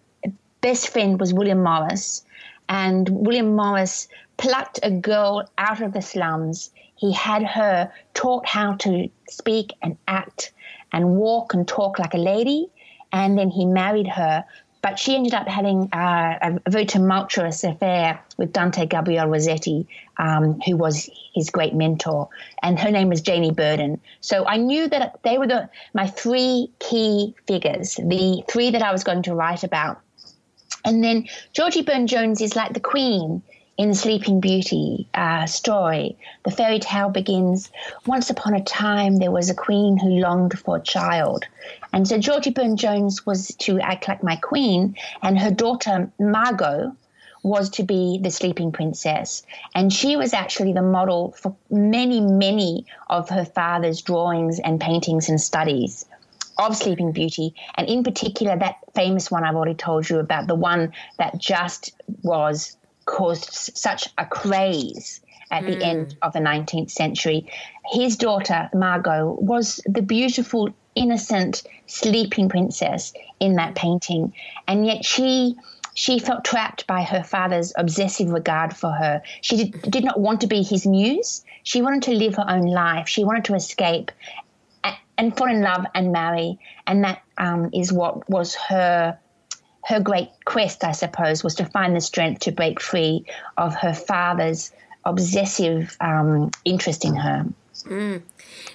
best 0.63 0.89
friend 0.89 1.21
was 1.21 1.33
William 1.33 1.63
Morris. 1.63 2.25
And 2.69 3.09
William 3.09 3.55
Morris 3.55 4.09
plucked 4.39 4.81
a 4.83 4.91
girl 4.91 5.49
out 5.59 5.83
of 5.83 5.93
the 5.93 6.03
slums. 6.03 6.71
He 6.97 7.13
had 7.13 7.43
her 7.43 7.93
taught 8.15 8.47
how 8.47 8.75
to 8.77 9.11
speak 9.29 9.75
and 9.83 9.97
act 10.09 10.53
and 10.93 11.17
walk 11.17 11.53
and 11.55 11.69
talk 11.69 11.99
like 11.99 12.15
a 12.15 12.19
lady. 12.19 12.69
And 13.13 13.37
then 13.37 13.51
he 13.51 13.67
married 13.67 14.07
her. 14.09 14.45
But 14.83 14.99
she 14.99 15.15
ended 15.15 15.35
up 15.35 15.47
having 15.47 15.91
uh, 15.93 16.59
a 16.65 16.71
very 16.71 16.87
tumultuous 16.87 17.65
affair 17.65 18.21
with 18.39 18.53
Dante 18.53 18.87
Gabriel 18.87 19.27
Rossetti, 19.27 19.87
um, 20.17 20.59
who 20.61 20.77
was 20.77 21.11
his 21.35 21.51
great 21.51 21.75
mentor. 21.75 22.29
And 22.63 22.79
her 22.79 22.91
name 22.91 23.09
was 23.09 23.21
Janie 23.21 23.53
Burden. 23.53 24.01
So 24.21 24.47
I 24.47 24.57
knew 24.57 24.89
that 24.89 25.21
they 25.23 25.37
were 25.37 25.47
the, 25.47 25.69
my 25.93 26.07
three 26.07 26.71
key 26.79 27.35
figures, 27.47 27.97
the 27.97 28.43
three 28.51 28.71
that 28.71 28.83
I 28.83 28.91
was 28.91 29.05
going 29.05 29.23
to 29.25 29.35
write 29.35 29.65
about. 29.65 30.01
And 30.85 31.05
then 31.05 31.29
Georgie 31.53 31.83
Burne 31.83 32.07
Jones 32.07 32.41
is 32.41 32.57
like 32.57 32.73
the 32.73 32.81
queen 32.81 33.43
in 33.77 33.95
Sleeping 33.95 34.41
Beauty 34.41 35.09
uh, 35.15 35.47
story, 35.47 36.17
the 36.45 36.51
fairy 36.51 36.79
tale 36.79 37.09
begins 37.09 37.71
Once 38.07 38.29
upon 38.29 38.55
a 38.55 38.63
time, 38.63 39.17
there 39.17 39.31
was 39.31 39.49
a 39.49 39.55
queen 39.55 39.97
who 39.97 40.21
longed 40.21 40.59
for 40.59 40.77
a 40.77 40.83
child. 40.83 41.45
And 41.93 42.07
so 42.07 42.19
Georgie 42.19 42.51
Burne 42.51 42.77
Jones 42.77 43.25
was 43.25 43.49
to 43.61 43.81
act 43.81 44.07
like 44.07 44.23
my 44.23 44.37
queen, 44.37 44.97
and 45.23 45.39
her 45.39 45.51
daughter, 45.51 46.11
Margot, 46.19 46.95
was 47.43 47.71
to 47.71 47.83
be 47.83 48.19
the 48.23 48.31
sleeping 48.31 48.71
princess. 48.71 49.45
And 49.75 49.93
she 49.93 50.17
was 50.17 50.35
actually 50.35 50.75
the 50.75 50.83
model 50.83 51.33
for 51.33 51.57
many, 51.71 52.21
many 52.21 52.85
of 53.09 53.31
her 53.31 53.45
father's 53.45 54.03
drawings 54.03 54.61
and 54.61 54.79
paintings 54.79 55.31
and 55.31 55.41
studies 55.41 56.05
of 56.59 56.77
Sleeping 56.77 57.13
Beauty, 57.13 57.55
and 57.77 57.89
in 57.89 58.05
particular, 58.05 58.59
that 58.59 58.77
famous 58.95 59.31
one 59.31 59.45
I've 59.45 59.57
already 59.57 59.75
told 59.75 60.11
you 60.11 60.19
about, 60.19 60.47
the 60.47 60.55
one 60.55 60.93
that 61.17 61.39
just 61.39 61.95
was 62.23 62.77
caused 63.11 63.77
such 63.77 64.09
a 64.17 64.25
craze 64.25 65.21
at 65.51 65.65
mm. 65.65 65.67
the 65.67 65.85
end 65.85 66.13
hmm. 66.13 66.19
of 66.23 66.33
the 66.33 66.39
19th 66.39 66.91
century. 66.91 67.51
His 67.91 68.17
daughter, 68.17 68.71
Margot, 68.73 69.37
was 69.41 69.81
the 69.85 70.03
beautiful, 70.03 70.71
innocent, 70.95 71.65
sleeping 71.87 72.49
princess 72.49 73.13
in 73.41 73.55
that 73.57 73.75
painting. 73.75 74.33
And 74.67 74.87
yet 74.87 75.05
she. 75.05 75.57
She 75.93 76.21
felt 76.21 76.45
trapped 76.45 76.87
by 76.87 77.03
her 77.03 77.25
father's 77.25 77.73
obsessive 77.77 78.31
regard 78.31 78.75
for 78.75 78.93
her. 78.93 79.23
She 79.41 79.57
did, 79.57 79.83
did 79.83 80.05
not 80.05 80.21
want 80.21 80.41
to 80.43 80.47
be 80.47 80.63
his 80.63 80.87
muse. 80.87 81.45
She 81.65 81.83
wanted 81.83 82.05
to 82.05 82.13
live 82.13 82.37
her 82.37 82.49
own 82.49 82.67
life. 82.67 83.09
She 83.09 83.25
wanted 83.25 83.45
to 83.47 83.55
escape 83.55 84.13
and, 84.85 84.97
and 85.19 85.37
fall 85.37 85.51
in 85.51 85.63
love 85.63 85.85
and 85.93 86.13
marry. 86.13 86.61
And 86.87 87.03
that 87.03 87.23
um, 87.37 87.71
is 87.75 87.93
what 87.93 88.31
was 88.31 88.55
her 88.55 89.19
her 89.85 90.01
great 90.01 90.29
quest, 90.45 90.85
I 90.85 90.93
suppose, 90.93 91.43
was 91.43 91.55
to 91.57 91.65
find 91.65 91.97
the 91.97 92.01
strength 92.01 92.41
to 92.43 92.53
break 92.53 92.81
free 92.81 93.25
of 93.57 93.75
her 93.77 93.95
father's 93.95 94.73
obsessive 95.05 95.97
um, 96.01 96.51
interest 96.65 97.05
in 97.05 97.17
her. 97.17 97.47
Mm. 97.85 98.23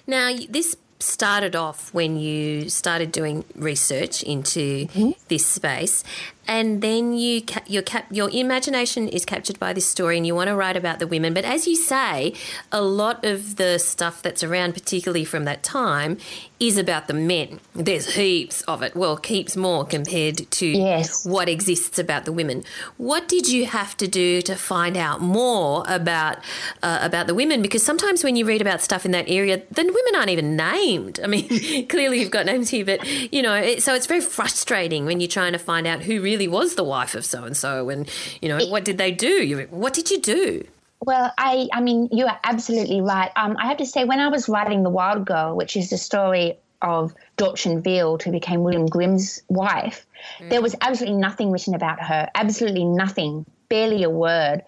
Now, 0.07 0.35
this 0.49 0.75
started 0.99 1.55
off 1.55 1.93
when 1.93 2.17
you 2.17 2.69
started 2.69 3.11
doing 3.11 3.43
research 3.55 4.23
into 4.23 4.87
mm-hmm. 4.87 5.11
this 5.27 5.45
space 5.45 6.03
and 6.47 6.81
then 6.81 7.13
you 7.13 7.41
your 7.67 7.81
cap, 7.81 8.05
your 8.09 8.29
imagination 8.31 9.07
is 9.07 9.25
captured 9.25 9.59
by 9.59 9.73
this 9.73 9.87
story 9.87 10.17
and 10.17 10.25
you 10.27 10.35
want 10.35 10.47
to 10.47 10.55
write 10.55 10.77
about 10.77 10.99
the 10.99 11.07
women. 11.07 11.33
But 11.33 11.45
as 11.45 11.67
you 11.67 11.75
say 11.75 12.33
a 12.71 12.81
lot 12.81 13.25
of 13.25 13.55
the 13.55 13.79
stuff 13.79 14.21
that's 14.21 14.43
around 14.43 14.73
particularly 14.73 15.25
from 15.25 15.45
that 15.45 15.63
time 15.63 16.17
is 16.59 16.77
about 16.77 17.07
the 17.07 17.13
men. 17.13 17.59
There's 17.73 18.15
heaps 18.15 18.61
of 18.61 18.81
it. 18.81 18.95
Well 18.95 19.17
heaps 19.17 19.57
more 19.57 19.85
compared 19.85 20.49
to 20.51 20.65
yes. 20.65 21.25
what 21.25 21.49
exists 21.49 21.99
about 21.99 22.25
the 22.25 22.31
women. 22.31 22.63
What 22.97 23.27
did 23.27 23.47
you 23.47 23.65
have 23.65 23.97
to 23.97 24.07
do 24.07 24.41
to 24.43 24.55
find 24.55 24.95
out 24.95 25.21
more 25.21 25.83
about 25.87 26.37
uh, 26.81 26.99
about 27.01 27.27
the 27.27 27.33
women? 27.33 27.61
Because 27.61 27.83
sometimes 27.83 28.23
when 28.23 28.35
you 28.35 28.45
read 28.45 28.61
about 28.61 28.81
stuff 28.81 29.05
in 29.05 29.11
that 29.11 29.25
area 29.27 29.61
the 29.71 29.83
women 29.83 30.15
aren't 30.15 30.29
even 30.29 30.55
named. 30.55 31.19
I 31.23 31.27
mean 31.27 31.87
clearly 31.89 32.19
you've 32.19 32.31
got 32.31 32.45
names 32.45 32.69
here 32.69 32.85
but 32.85 33.05
you 33.33 33.41
know 33.41 33.55
it, 33.55 33.83
so 33.83 33.93
it's 33.93 34.05
very 34.05 34.21
frustrating 34.21 35.05
when 35.05 35.19
you're 35.19 35.27
trying 35.27 35.53
to 35.53 35.59
find 35.59 35.87
out 35.87 36.03
who 36.03 36.21
really 36.21 36.34
really 36.35 36.47
was 36.47 36.75
the 36.75 36.83
wife 36.83 37.15
of 37.15 37.25
so 37.25 37.45
and 37.45 37.55
so, 37.55 37.89
and 37.89 38.09
you 38.41 38.49
know 38.49 38.65
what 38.67 38.83
did 38.85 38.97
they 38.97 39.11
do? 39.11 39.67
What 39.69 39.93
did 39.93 40.11
you 40.11 40.19
do? 40.19 40.67
Well, 41.01 41.31
I, 41.37 41.67
I 41.71 41.81
mean, 41.81 42.09
you 42.11 42.25
are 42.25 42.39
absolutely 42.43 43.01
right. 43.01 43.31
Um, 43.35 43.55
I 43.59 43.67
have 43.67 43.77
to 43.77 43.85
say, 43.85 44.05
when 44.05 44.19
I 44.19 44.27
was 44.29 44.49
writing 44.49 44.83
The 44.83 44.89
Wild 44.89 45.25
Girl, 45.25 45.55
which 45.55 45.77
is 45.77 45.89
the 45.89 45.97
story 45.97 46.57
of 46.81 47.13
Dortchen 47.37 47.83
Wild, 47.85 48.23
who 48.23 48.31
became 48.31 48.63
William 48.63 48.87
Grimm's 48.87 49.41
wife, 49.47 50.05
mm. 50.39 50.49
there 50.49 50.61
was 50.61 50.75
absolutely 50.81 51.19
nothing 51.19 51.51
written 51.51 51.75
about 51.75 52.01
her, 52.01 52.29
absolutely 52.33 52.85
nothing, 52.85 53.45
barely 53.69 54.03
a 54.03 54.09
word. 54.09 54.63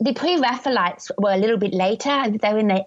The 0.00 0.14
pre 0.14 0.38
Raphaelites 0.38 1.10
were 1.18 1.32
a 1.32 1.36
little 1.36 1.58
bit 1.58 1.74
later. 1.74 2.30
They 2.30 2.52
were 2.52 2.60
in 2.60 2.68
the 2.68 2.86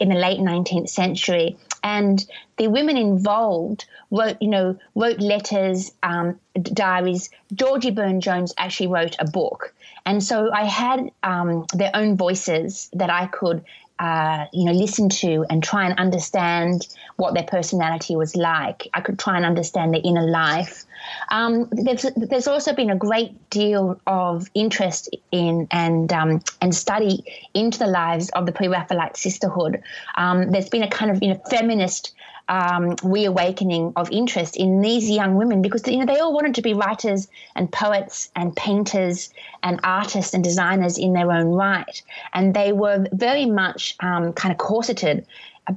in 0.00 0.08
the 0.08 0.16
late 0.16 0.40
19th 0.40 0.88
century, 0.88 1.56
and 1.82 2.24
the 2.56 2.68
women 2.68 2.96
involved 2.96 3.86
wrote, 4.10 4.36
you 4.40 4.48
know, 4.48 4.78
wrote 4.94 5.18
letters, 5.18 5.92
um, 6.02 6.38
diaries. 6.62 7.30
Georgie 7.54 7.90
Burne 7.90 8.20
Jones 8.20 8.54
actually 8.58 8.88
wrote 8.88 9.16
a 9.18 9.30
book, 9.30 9.74
and 10.04 10.22
so 10.22 10.50
I 10.52 10.64
had 10.64 11.10
um, 11.22 11.66
their 11.74 11.90
own 11.94 12.16
voices 12.16 12.88
that 12.92 13.10
I 13.10 13.26
could 13.26 13.64
uh, 14.02 14.46
you 14.52 14.64
know, 14.64 14.72
listen 14.72 15.08
to 15.08 15.46
and 15.48 15.62
try 15.62 15.86
and 15.86 15.96
understand 15.96 16.88
what 17.16 17.34
their 17.34 17.44
personality 17.44 18.16
was 18.16 18.34
like. 18.34 18.88
I 18.94 19.00
could 19.00 19.16
try 19.16 19.36
and 19.36 19.46
understand 19.46 19.94
their 19.94 20.00
inner 20.02 20.26
life. 20.28 20.84
Um, 21.30 21.68
there's, 21.70 22.04
there's 22.16 22.48
also 22.48 22.72
been 22.74 22.90
a 22.90 22.96
great 22.96 23.48
deal 23.48 24.00
of 24.08 24.50
interest 24.54 25.08
in 25.30 25.68
and 25.70 26.12
um, 26.12 26.40
and 26.60 26.74
study 26.74 27.24
into 27.54 27.78
the 27.78 27.86
lives 27.86 28.28
of 28.30 28.44
the 28.44 28.50
pre-Raphaelite 28.50 29.16
sisterhood. 29.16 29.80
Um, 30.16 30.50
there's 30.50 30.68
been 30.68 30.82
a 30.82 30.90
kind 30.90 31.12
of 31.12 31.22
you 31.22 31.28
know 31.28 31.40
feminist 31.48 32.12
um, 32.52 32.96
reawakening 33.02 33.94
of 33.96 34.10
interest 34.10 34.58
in 34.58 34.82
these 34.82 35.08
young 35.08 35.36
women 35.36 35.62
because 35.62 35.88
you 35.88 35.96
know 35.96 36.04
they 36.04 36.18
all 36.18 36.34
wanted 36.34 36.54
to 36.56 36.60
be 36.60 36.74
writers 36.74 37.26
and 37.56 37.72
poets 37.72 38.30
and 38.36 38.54
painters 38.54 39.30
and 39.62 39.80
artists 39.82 40.34
and 40.34 40.44
designers 40.44 40.98
in 40.98 41.14
their 41.14 41.32
own 41.32 41.46
right, 41.46 42.02
and 42.34 42.52
they 42.52 42.72
were 42.72 43.06
very 43.10 43.46
much 43.46 43.96
um, 44.00 44.34
kind 44.34 44.52
of 44.52 44.58
corseted 44.58 45.26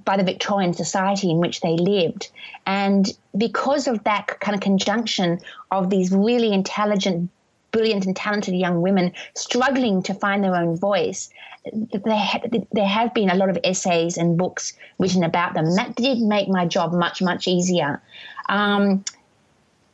by 0.04 0.18
the 0.18 0.24
Victorian 0.24 0.74
society 0.74 1.32
in 1.32 1.38
which 1.38 1.62
they 1.62 1.78
lived. 1.78 2.30
And 2.66 3.08
because 3.38 3.88
of 3.88 4.04
that 4.04 4.40
kind 4.42 4.56
of 4.56 4.60
conjunction 4.60 5.40
of 5.72 5.90
these 5.90 6.12
really 6.12 6.52
intelligent, 6.52 7.30
brilliant, 7.76 8.06
and 8.06 8.16
talented 8.16 8.56
young 8.56 8.82
women 8.82 9.12
struggling 9.36 10.02
to 10.02 10.14
find 10.14 10.42
their 10.42 10.56
own 10.56 10.78
voice, 10.78 11.30
there, 11.74 12.88
have 12.88 13.14
been 13.14 13.30
a 13.30 13.36
lot 13.36 13.50
of 13.50 13.58
essays 13.66 14.16
and 14.16 14.38
books 14.38 14.72
written 14.98 15.26
about 15.26 15.54
them. 15.54 15.66
And 15.66 15.78
that 15.78 15.94
did 15.94 16.20
make 16.20 16.48
my 16.48 16.66
job 16.66 16.94
much, 16.94 17.22
much 17.22 17.50
easier. 17.50 18.02
Um, 18.48 19.04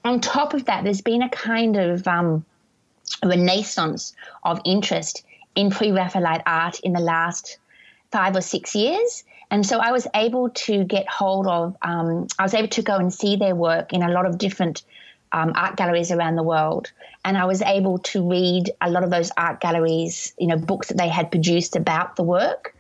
on 0.06 0.20
top 0.20 0.54
of 0.54 0.66
that, 0.66 0.84
there's 0.84 1.02
been 1.02 1.24
a 1.24 1.30
kind 1.30 1.76
of 1.76 2.08
um, 2.08 2.46
renaissance 3.26 4.14
of 4.44 4.62
interest 4.64 5.24
in 5.56 5.72
pre 5.72 5.90
Raphaelite 5.90 6.44
art 6.46 6.80
in 6.82 6.94
the 6.94 7.00
last 7.00 7.58
five 8.12 8.36
or 8.36 8.42
six 8.42 8.76
years. 8.76 9.24
And 9.50 9.66
so 9.66 9.80
I 9.80 9.92
was 9.92 10.06
able 10.14 10.50
to 10.50 10.84
get 10.84 11.08
hold 11.08 11.48
of, 11.48 11.76
um, 11.82 12.28
I 12.38 12.44
was 12.44 12.54
able 12.54 12.70
to 12.70 12.84
go 12.84 12.98
and 12.98 13.12
see 13.12 13.38
their 13.38 13.56
work 13.56 13.92
in 13.92 14.04
a 14.04 14.12
lot 14.12 14.28
of 14.28 14.38
different 14.38 14.84
um, 15.32 15.54
art 15.56 15.76
galleries 15.78 16.12
around 16.12 16.36
the 16.36 16.44
world. 16.44 16.92
And 17.24 17.38
I 17.38 17.46
was 17.46 17.62
able 17.62 18.00
to 18.00 18.30
read 18.30 18.72
a 18.82 18.90
lot 18.90 19.04
of 19.04 19.10
those 19.10 19.32
art 19.38 19.62
galleries, 19.62 20.34
you 20.38 20.48
know, 20.48 20.58
books 20.58 20.88
that 20.88 20.98
they 20.98 21.10
had 21.10 21.32
produced 21.32 21.76
about 21.76 22.16
the 22.16 22.24
work. 22.24 22.76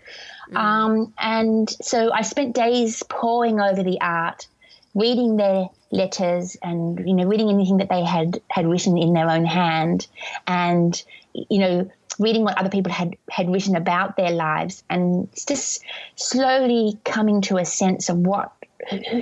Mm. 0.51 0.57
Um, 0.57 1.13
and 1.17 1.69
so 1.69 2.11
I 2.11 2.23
spent 2.23 2.55
days 2.55 3.03
poring 3.03 3.59
over 3.59 3.83
the 3.83 3.99
art, 4.01 4.47
reading 4.93 5.37
their 5.37 5.69
letters 5.91 6.57
and, 6.61 7.07
you 7.07 7.13
know, 7.13 7.25
reading 7.25 7.49
anything 7.49 7.77
that 7.77 7.89
they 7.89 8.03
had, 8.03 8.41
had 8.49 8.67
written 8.67 8.97
in 8.97 9.13
their 9.13 9.29
own 9.29 9.45
hand 9.45 10.07
and, 10.47 11.01
you 11.33 11.59
know, 11.59 11.89
reading 12.19 12.43
what 12.43 12.57
other 12.57 12.69
people 12.69 12.91
had, 12.91 13.15
had 13.29 13.49
written 13.49 13.75
about 13.75 14.17
their 14.17 14.31
lives 14.31 14.83
and 14.89 15.29
just 15.47 15.83
slowly 16.15 16.99
coming 17.05 17.41
to 17.41 17.57
a 17.57 17.65
sense 17.65 18.09
of 18.09 18.17
what 18.17 18.51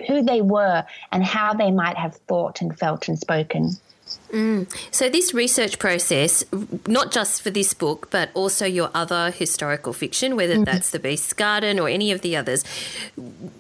who 0.08 0.24
they 0.24 0.42
were 0.42 0.86
and 1.12 1.24
how 1.24 1.54
they 1.54 1.72
might 1.72 1.98
have 1.98 2.16
thought 2.28 2.62
and 2.62 2.78
felt 2.78 3.08
and 3.08 3.20
spoken. 3.20 3.78
Mm. 4.32 4.68
So, 4.92 5.10
this 5.10 5.34
research 5.34 5.80
process, 5.80 6.44
not 6.88 7.12
just 7.12 7.42
for 7.42 7.50
this 7.50 7.74
book, 7.74 8.10
but 8.12 8.30
also 8.34 8.66
your 8.66 8.90
other 8.94 9.32
historical 9.32 9.94
fiction, 9.94 10.36
whether 10.36 10.56
mm-hmm. 10.56 10.64
that's 10.64 10.90
The 10.92 11.00
Beast's 11.00 11.34
Garden 11.34 11.80
or 11.80 11.90
any 11.90 12.12
of 12.12 12.22
the 12.22 12.36
others, 12.36 12.64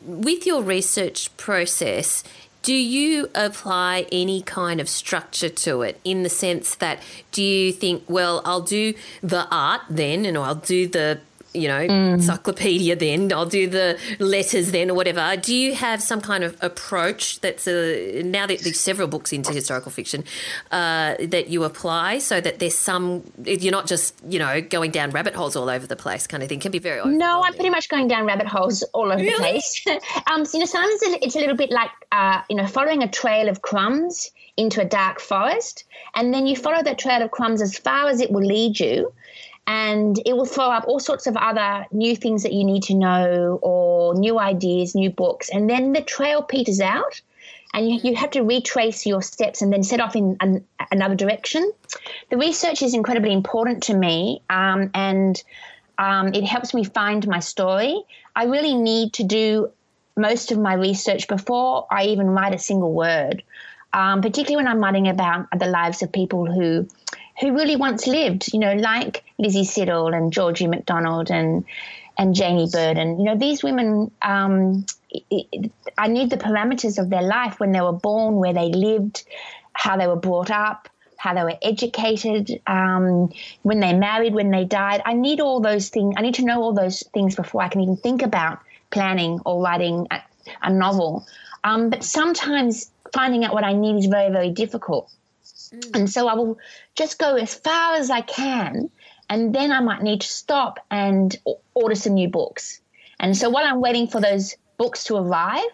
with 0.05 0.45
your 0.45 0.61
research 0.61 1.35
process, 1.37 2.23
do 2.61 2.73
you 2.73 3.29
apply 3.35 4.05
any 4.11 4.41
kind 4.41 4.81
of 4.81 4.89
structure 4.89 5.49
to 5.49 5.81
it 5.81 5.99
in 6.03 6.23
the 6.23 6.29
sense 6.29 6.75
that 6.75 7.01
do 7.31 7.41
you 7.41 7.71
think, 7.71 8.03
well, 8.07 8.41
I'll 8.43 8.61
do 8.61 8.93
the 9.21 9.47
art 9.49 9.81
then, 9.89 10.25
and 10.25 10.37
I'll 10.37 10.55
do 10.55 10.87
the 10.87 11.19
you 11.53 11.67
know, 11.67 11.87
mm. 11.87 12.13
encyclopedia 12.13 12.95
then, 12.95 13.31
I'll 13.33 13.45
do 13.45 13.67
the 13.67 13.97
letters 14.19 14.71
then 14.71 14.91
or 14.91 14.93
whatever. 14.93 15.35
Do 15.37 15.55
you 15.55 15.73
have 15.73 16.01
some 16.01 16.21
kind 16.21 16.43
of 16.43 16.55
approach 16.61 17.39
that's 17.41 17.67
a, 17.67 18.21
now 18.23 18.45
that 18.45 18.59
there's 18.59 18.79
several 18.79 19.07
books 19.07 19.33
into 19.33 19.51
historical 19.51 19.91
fiction 19.91 20.23
uh, 20.71 21.15
that 21.19 21.47
you 21.47 21.63
apply 21.63 22.19
so 22.19 22.39
that 22.39 22.59
there's 22.59 22.75
some, 22.75 23.23
you're 23.43 23.71
not 23.71 23.87
just, 23.87 24.15
you 24.27 24.37
know, 24.37 24.61
going 24.61 24.91
down 24.91 25.09
rabbit 25.11 25.33
holes 25.33 25.55
all 25.55 25.69
over 25.69 25.87
the 25.87 25.95
place 25.95 26.27
kind 26.27 26.43
of 26.43 26.49
thing? 26.49 26.59
It 26.59 26.61
can 26.61 26.71
be 26.71 26.79
very 26.79 27.03
No, 27.05 27.41
I'm 27.43 27.53
pretty 27.53 27.71
much 27.71 27.89
going 27.89 28.07
down 28.07 28.25
rabbit 28.25 28.47
holes 28.47 28.83
all 28.93 29.11
over 29.11 29.17
really? 29.17 29.31
the 29.31 29.37
place. 29.37 29.85
um, 30.31 30.45
so, 30.45 30.57
you 30.57 30.61
know, 30.61 30.65
sometimes 30.65 31.01
it's 31.21 31.35
a 31.35 31.39
little 31.39 31.55
bit 31.55 31.71
like, 31.71 31.91
uh, 32.11 32.41
you 32.49 32.55
know, 32.55 32.67
following 32.67 33.01
a 33.01 33.07
trail 33.07 33.49
of 33.49 33.61
crumbs 33.61 34.31
into 34.55 34.81
a 34.81 34.85
dark 34.85 35.19
forest. 35.19 35.85
And 36.15 36.33
then 36.33 36.45
you 36.45 36.55
follow 36.55 36.83
that 36.83 36.99
trail 36.99 37.21
of 37.21 37.31
crumbs 37.31 37.61
as 37.61 37.77
far 37.77 38.09
as 38.09 38.19
it 38.19 38.29
will 38.29 38.45
lead 38.45 38.79
you 38.79 39.13
and 39.69 40.19
it 40.25 40.35
will 40.35 40.47
throw 40.47 40.65
up 40.65 40.85
all 40.87 40.99
sorts 40.99 41.27
of 41.27 41.37
other 41.37 41.85
new 41.91 42.15
things 42.15 42.41
that 42.41 42.53
you 42.53 42.63
need 42.63 42.81
to 42.81 42.95
know 42.95 43.59
or 43.61 44.15
new 44.15 44.39
ideas, 44.39 44.95
new 44.95 45.11
books. 45.11 45.47
And 45.49 45.69
then 45.69 45.93
the 45.93 46.01
trail 46.01 46.41
peters 46.41 46.81
out 46.81 47.21
and 47.75 47.87
you, 47.87 47.99
you 48.03 48.15
have 48.15 48.31
to 48.31 48.41
retrace 48.41 49.05
your 49.05 49.21
steps 49.21 49.61
and 49.61 49.71
then 49.71 49.83
set 49.83 49.99
off 49.99 50.15
in 50.15 50.37
an, 50.39 50.65
another 50.89 51.13
direction. 51.13 51.71
The 52.31 52.37
research 52.37 52.81
is 52.81 52.95
incredibly 52.95 53.31
important 53.31 53.83
to 53.83 53.93
me 53.93 54.41
um, 54.49 54.89
and 54.95 55.41
um, 55.99 56.33
it 56.33 56.45
helps 56.45 56.73
me 56.73 56.83
find 56.83 57.27
my 57.27 57.39
story. 57.39 58.01
I 58.35 58.45
really 58.45 58.73
need 58.73 59.13
to 59.13 59.23
do 59.23 59.71
most 60.17 60.51
of 60.51 60.57
my 60.57 60.73
research 60.73 61.27
before 61.27 61.85
I 61.91 62.05
even 62.05 62.25
write 62.31 62.55
a 62.55 62.57
single 62.57 62.91
word, 62.91 63.43
um, 63.93 64.23
particularly 64.23 64.55
when 64.55 64.67
I'm 64.67 64.81
writing 64.81 65.07
about 65.07 65.45
the 65.55 65.67
lives 65.67 66.01
of 66.01 66.11
people 66.11 66.51
who 66.51 66.87
who 67.39 67.53
really 67.53 67.75
once 67.75 68.07
lived, 68.07 68.53
you 68.53 68.59
know, 68.59 68.73
like 68.73 69.23
Lizzie 69.37 69.63
Siddal 69.63 70.15
and 70.15 70.31
Georgie 70.33 70.67
MacDonald 70.67 71.31
and 71.31 71.65
and 72.17 72.35
Janie 72.35 72.67
Bird. 72.71 72.97
And, 72.97 73.17
you 73.17 73.23
know, 73.23 73.37
these 73.37 73.63
women, 73.63 74.11
um, 74.21 74.85
it, 75.09 75.47
it, 75.53 75.71
I 75.97 76.07
need 76.09 76.29
the 76.29 76.37
parameters 76.37 76.99
of 76.99 77.09
their 77.09 77.21
life 77.21 77.61
when 77.61 77.71
they 77.71 77.79
were 77.79 77.93
born, 77.93 78.35
where 78.35 78.53
they 78.53 78.67
lived, 78.67 79.25
how 79.71 79.95
they 79.95 80.05
were 80.05 80.17
brought 80.17 80.51
up, 80.51 80.89
how 81.15 81.33
they 81.33 81.43
were 81.43 81.57
educated, 81.61 82.61
um, 82.67 83.31
when 83.61 83.79
they 83.79 83.93
married, 83.93 84.33
when 84.33 84.51
they 84.51 84.65
died. 84.65 85.01
I 85.05 85.13
need 85.13 85.39
all 85.39 85.61
those 85.61 85.87
things. 85.87 86.15
I 86.17 86.21
need 86.21 86.35
to 86.35 86.45
know 86.45 86.61
all 86.61 86.73
those 86.73 87.03
things 87.13 87.37
before 87.37 87.61
I 87.61 87.69
can 87.69 87.79
even 87.79 87.95
think 87.95 88.21
about 88.21 88.59
planning 88.91 89.39
or 89.45 89.63
writing 89.63 90.05
a, 90.11 90.19
a 90.61 90.69
novel. 90.69 91.25
Um, 91.63 91.89
but 91.89 92.03
sometimes 92.03 92.91
finding 93.13 93.45
out 93.45 93.53
what 93.53 93.63
I 93.63 93.71
need 93.71 93.97
is 93.97 94.07
very, 94.07 94.29
very 94.29 94.51
difficult. 94.51 95.09
Mm. 95.73 95.95
And 95.95 96.09
so 96.09 96.27
I 96.27 96.33
will 96.33 96.57
just 96.95 97.19
go 97.19 97.35
as 97.35 97.53
far 97.53 97.95
as 97.95 98.09
I 98.09 98.21
can, 98.21 98.89
and 99.29 99.53
then 99.53 99.71
I 99.71 99.79
might 99.81 100.01
need 100.01 100.21
to 100.21 100.27
stop 100.27 100.79
and 100.89 101.35
order 101.73 101.95
some 101.95 102.13
new 102.13 102.29
books. 102.29 102.81
And 103.19 103.35
so 103.35 103.49
while 103.49 103.65
I'm 103.65 103.81
waiting 103.81 104.07
for 104.07 104.21
those 104.21 104.55
books 104.77 105.03
to 105.05 105.17
arrive, 105.17 105.69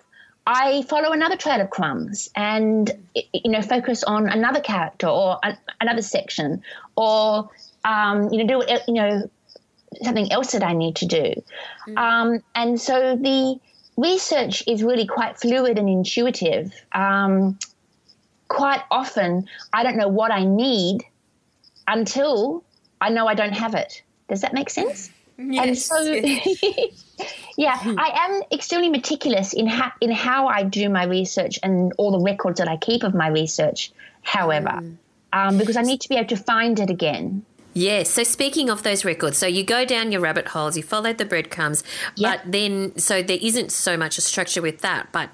I 0.47 0.83
follow 0.83 1.11
another 1.11 1.37
trail 1.37 1.61
of 1.61 1.69
crumbs 1.69 2.29
and 2.35 2.91
you 3.15 3.51
know 3.51 3.61
focus 3.61 4.03
on 4.03 4.29
another 4.29 4.59
character 4.59 5.07
or 5.07 5.39
another 5.81 6.03
section 6.03 6.61
or 6.95 7.49
um, 7.83 8.31
you 8.31 8.43
know 8.43 8.61
do 8.61 8.77
you 8.87 8.93
know 8.93 9.29
something 10.03 10.31
else 10.31 10.51
that 10.51 10.63
I 10.63 10.73
need 10.73 10.97
to 10.97 11.05
do. 11.05 11.33
Mm. 11.87 11.97
Um, 11.97 12.43
and 12.53 12.79
so 12.79 13.15
the 13.15 13.59
research 13.97 14.63
is 14.67 14.83
really 14.83 15.07
quite 15.07 15.39
fluid 15.39 15.77
and 15.79 15.89
intuitive. 15.89 16.73
Um, 16.91 17.57
quite 18.55 18.81
often 18.89 19.47
I 19.73 19.83
don't 19.83 19.97
know 19.97 20.07
what 20.07 20.31
I 20.31 20.45
need 20.45 21.03
until 21.87 22.63
I 23.01 23.09
know 23.09 23.27
I 23.27 23.33
don't 23.33 23.53
have 23.53 23.75
it. 23.75 24.01
Does 24.29 24.41
that 24.41 24.53
make 24.53 24.69
sense? 24.69 25.11
Yes. 25.37 25.67
And 25.67 25.77
so, 25.77 26.01
yeah, 27.57 27.77
I 27.83 28.27
am 28.29 28.41
extremely 28.51 28.89
meticulous 28.89 29.53
in 29.53 29.67
how 29.67 29.91
in 29.99 30.11
how 30.11 30.47
I 30.47 30.63
do 30.63 30.87
my 30.89 31.03
research 31.03 31.59
and 31.61 31.91
all 31.97 32.11
the 32.11 32.23
records 32.23 32.59
that 32.59 32.69
I 32.69 32.77
keep 32.77 33.03
of 33.03 33.13
my 33.13 33.27
research. 33.27 33.91
However, 34.21 34.69
mm. 34.69 34.95
um, 35.33 35.57
because 35.57 35.75
I 35.75 35.81
need 35.81 35.99
to 36.01 36.09
be 36.09 36.15
able 36.15 36.29
to 36.29 36.37
find 36.37 36.79
it 36.79 36.89
again. 36.89 37.45
Yes. 37.73 38.09
So 38.09 38.23
speaking 38.23 38.69
of 38.69 38.83
those 38.83 39.03
records, 39.03 39.37
so 39.37 39.47
you 39.47 39.65
go 39.65 39.83
down 39.83 40.13
your 40.13 40.21
rabbit 40.21 40.47
holes, 40.47 40.77
you 40.77 40.83
follow 40.83 41.11
the 41.11 41.25
breadcrumbs, 41.25 41.83
yep. 42.15 42.39
but 42.41 42.51
then 42.53 42.97
so 42.97 43.21
there 43.21 43.39
isn't 43.41 43.73
so 43.73 43.97
much 43.97 44.17
a 44.17 44.21
structure 44.21 44.61
with 44.61 44.79
that, 44.79 45.09
but 45.11 45.29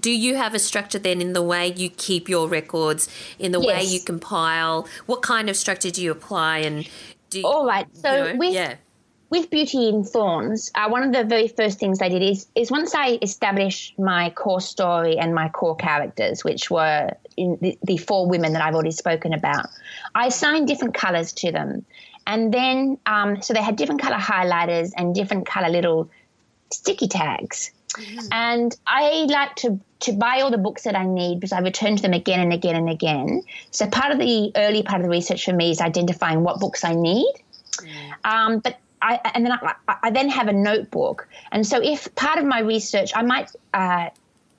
do 0.00 0.10
you 0.10 0.36
have 0.36 0.54
a 0.54 0.58
structure 0.58 0.98
then 0.98 1.20
in 1.20 1.32
the 1.32 1.42
way 1.42 1.68
you 1.68 1.90
keep 1.90 2.28
your 2.28 2.48
records, 2.48 3.08
in 3.38 3.52
the 3.52 3.60
yes. 3.60 3.68
way 3.68 3.84
you 3.84 4.00
compile? 4.00 4.88
What 5.06 5.22
kind 5.22 5.50
of 5.50 5.56
structure 5.56 5.90
do 5.90 6.02
you 6.02 6.10
apply? 6.10 6.58
And 6.58 6.88
do 7.30 7.40
you, 7.40 7.46
all 7.46 7.66
right. 7.66 7.86
So 7.94 8.26
you 8.26 8.32
know, 8.32 8.38
with 8.38 8.54
yeah. 8.54 8.74
with 9.30 9.50
Beauty 9.50 9.88
in 9.88 10.04
Thorns, 10.04 10.70
uh, 10.74 10.88
one 10.88 11.02
of 11.02 11.12
the 11.12 11.24
very 11.24 11.48
first 11.48 11.78
things 11.78 12.00
I 12.00 12.08
did 12.08 12.22
is 12.22 12.46
is 12.54 12.70
once 12.70 12.94
I 12.94 13.18
established 13.20 13.98
my 13.98 14.30
core 14.30 14.60
story 14.60 15.18
and 15.18 15.34
my 15.34 15.48
core 15.48 15.76
characters, 15.76 16.44
which 16.44 16.70
were 16.70 17.10
the, 17.36 17.78
the 17.82 17.96
four 17.98 18.28
women 18.28 18.52
that 18.54 18.62
I've 18.62 18.74
already 18.74 18.92
spoken 18.92 19.32
about, 19.32 19.66
I 20.14 20.26
assigned 20.26 20.68
different 20.68 20.94
colors 20.94 21.32
to 21.34 21.52
them. 21.52 21.84
And 22.26 22.52
then, 22.52 22.98
um, 23.06 23.40
so 23.40 23.54
they 23.54 23.62
had 23.62 23.76
different 23.76 24.02
color 24.02 24.18
highlighters 24.18 24.92
and 24.94 25.14
different 25.14 25.46
color 25.46 25.70
little 25.70 26.10
sticky 26.70 27.08
tags. 27.08 27.70
Mm-hmm. 27.96 28.28
And 28.32 28.76
I 28.86 29.26
like 29.28 29.56
to 29.56 29.80
to 30.00 30.12
buy 30.12 30.40
all 30.40 30.50
the 30.50 30.58
books 30.58 30.84
that 30.84 30.94
I 30.94 31.04
need 31.04 31.40
because 31.40 31.52
I 31.52 31.58
return 31.58 31.96
to 31.96 32.02
them 32.02 32.12
again 32.12 32.38
and 32.38 32.52
again 32.52 32.76
and 32.76 32.88
again. 32.88 33.42
So 33.72 33.88
part 33.88 34.12
of 34.12 34.18
the 34.18 34.52
early 34.54 34.82
part 34.82 35.00
of 35.00 35.04
the 35.04 35.10
research 35.10 35.44
for 35.44 35.52
me 35.52 35.70
is 35.70 35.80
identifying 35.80 36.44
what 36.44 36.60
books 36.60 36.84
I 36.84 36.94
need. 36.94 37.32
Mm. 37.76 38.12
Um, 38.24 38.58
but 38.60 38.78
I 39.02 39.20
and 39.34 39.44
then 39.44 39.52
I, 39.52 39.74
I, 40.02 40.10
then 40.10 40.28
have 40.28 40.48
a 40.48 40.52
notebook. 40.52 41.28
And 41.52 41.66
so 41.66 41.80
if 41.82 42.14
part 42.14 42.38
of 42.38 42.44
my 42.44 42.60
research, 42.60 43.12
I 43.14 43.22
might 43.22 43.50
uh, 43.74 44.10